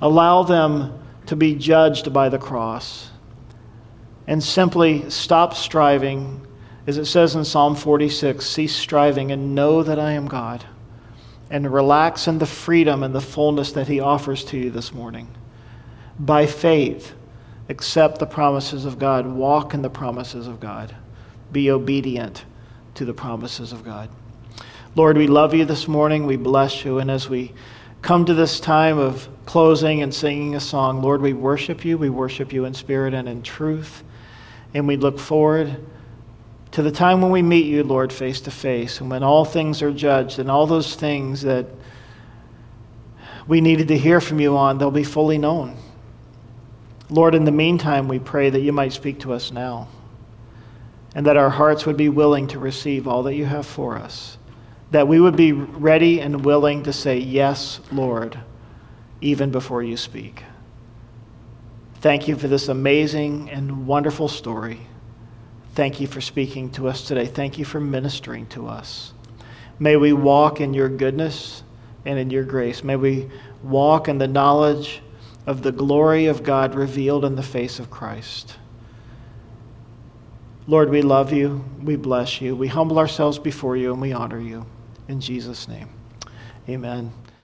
Allow 0.00 0.42
them 0.42 0.98
to 1.26 1.36
be 1.36 1.54
judged 1.54 2.12
by 2.12 2.28
the 2.28 2.38
cross 2.38 3.10
and 4.26 4.42
simply 4.42 5.08
stop 5.10 5.54
striving. 5.54 6.46
As 6.86 6.98
it 6.98 7.06
says 7.06 7.34
in 7.34 7.44
Psalm 7.44 7.74
46, 7.74 8.44
cease 8.44 8.74
striving 8.74 9.32
and 9.32 9.54
know 9.54 9.82
that 9.82 9.98
I 9.98 10.12
am 10.12 10.26
God. 10.26 10.64
And 11.50 11.72
relax 11.72 12.26
in 12.26 12.38
the 12.38 12.46
freedom 12.46 13.02
and 13.02 13.14
the 13.14 13.20
fullness 13.20 13.72
that 13.72 13.88
He 13.88 14.00
offers 14.00 14.44
to 14.46 14.58
you 14.58 14.70
this 14.70 14.92
morning. 14.92 15.28
By 16.18 16.46
faith, 16.46 17.12
accept 17.68 18.18
the 18.18 18.26
promises 18.26 18.84
of 18.84 18.98
God, 18.98 19.26
walk 19.26 19.74
in 19.74 19.82
the 19.82 19.90
promises 19.90 20.46
of 20.46 20.60
God, 20.60 20.94
be 21.52 21.70
obedient 21.70 22.44
to 22.94 23.04
the 23.04 23.14
promises 23.14 23.72
of 23.72 23.84
God. 23.84 24.08
Lord, 24.96 25.16
we 25.16 25.26
love 25.26 25.54
you 25.54 25.64
this 25.64 25.88
morning. 25.88 26.24
We 26.24 26.36
bless 26.36 26.84
you. 26.84 26.98
And 26.98 27.10
as 27.10 27.28
we 27.28 27.52
come 28.00 28.24
to 28.26 28.34
this 28.34 28.60
time 28.60 28.98
of 28.98 29.28
closing 29.44 30.02
and 30.02 30.14
singing 30.14 30.54
a 30.54 30.60
song, 30.60 31.02
Lord, 31.02 31.20
we 31.20 31.32
worship 31.32 31.84
you. 31.84 31.98
We 31.98 32.10
worship 32.10 32.52
you 32.52 32.64
in 32.64 32.74
spirit 32.74 33.12
and 33.12 33.28
in 33.28 33.42
truth. 33.42 34.04
And 34.74 34.86
we 34.88 34.96
look 34.96 35.18
forward 35.18 35.80
to 36.72 36.82
the 36.82 36.90
time 36.90 37.22
when 37.22 37.30
we 37.30 37.40
meet 37.40 37.66
you, 37.66 37.84
Lord, 37.84 38.12
face 38.12 38.40
to 38.42 38.50
face, 38.50 39.00
and 39.00 39.08
when 39.08 39.22
all 39.22 39.44
things 39.44 39.80
are 39.80 39.92
judged 39.92 40.40
and 40.40 40.50
all 40.50 40.66
those 40.66 40.96
things 40.96 41.42
that 41.42 41.66
we 43.46 43.60
needed 43.60 43.88
to 43.88 43.96
hear 43.96 44.20
from 44.20 44.40
you 44.40 44.56
on, 44.56 44.78
they'll 44.78 44.90
be 44.90 45.04
fully 45.04 45.38
known. 45.38 45.76
Lord, 47.10 47.36
in 47.36 47.44
the 47.44 47.52
meantime, 47.52 48.08
we 48.08 48.18
pray 48.18 48.50
that 48.50 48.60
you 48.60 48.72
might 48.72 48.92
speak 48.92 49.20
to 49.20 49.32
us 49.32 49.52
now 49.52 49.88
and 51.14 51.26
that 51.26 51.36
our 51.36 51.50
hearts 51.50 51.86
would 51.86 51.96
be 51.96 52.08
willing 52.08 52.48
to 52.48 52.58
receive 52.58 53.06
all 53.06 53.22
that 53.22 53.34
you 53.34 53.44
have 53.44 53.66
for 53.66 53.96
us, 53.96 54.36
that 54.90 55.06
we 55.06 55.20
would 55.20 55.36
be 55.36 55.52
ready 55.52 56.20
and 56.20 56.44
willing 56.44 56.82
to 56.82 56.92
say, 56.92 57.18
Yes, 57.18 57.80
Lord, 57.92 58.38
even 59.20 59.50
before 59.50 59.82
you 59.82 59.96
speak. 59.96 60.42
Thank 62.04 62.28
you 62.28 62.36
for 62.36 62.48
this 62.48 62.68
amazing 62.68 63.48
and 63.48 63.86
wonderful 63.86 64.28
story. 64.28 64.78
Thank 65.72 66.02
you 66.02 66.06
for 66.06 66.20
speaking 66.20 66.68
to 66.72 66.86
us 66.86 67.08
today. 67.08 67.24
Thank 67.24 67.56
you 67.56 67.64
for 67.64 67.80
ministering 67.80 68.44
to 68.48 68.66
us. 68.68 69.14
May 69.78 69.96
we 69.96 70.12
walk 70.12 70.60
in 70.60 70.74
your 70.74 70.90
goodness 70.90 71.62
and 72.04 72.18
in 72.18 72.28
your 72.28 72.44
grace. 72.44 72.84
May 72.84 72.96
we 72.96 73.30
walk 73.62 74.06
in 74.06 74.18
the 74.18 74.28
knowledge 74.28 75.00
of 75.46 75.62
the 75.62 75.72
glory 75.72 76.26
of 76.26 76.42
God 76.42 76.74
revealed 76.74 77.24
in 77.24 77.36
the 77.36 77.42
face 77.42 77.78
of 77.78 77.90
Christ. 77.90 78.58
Lord, 80.66 80.90
we 80.90 81.00
love 81.00 81.32
you. 81.32 81.64
We 81.82 81.96
bless 81.96 82.38
you. 82.38 82.54
We 82.54 82.68
humble 82.68 82.98
ourselves 82.98 83.38
before 83.38 83.78
you 83.78 83.94
and 83.94 84.02
we 84.02 84.12
honor 84.12 84.40
you. 84.40 84.66
In 85.08 85.22
Jesus' 85.22 85.68
name, 85.68 85.88
amen. 86.68 87.14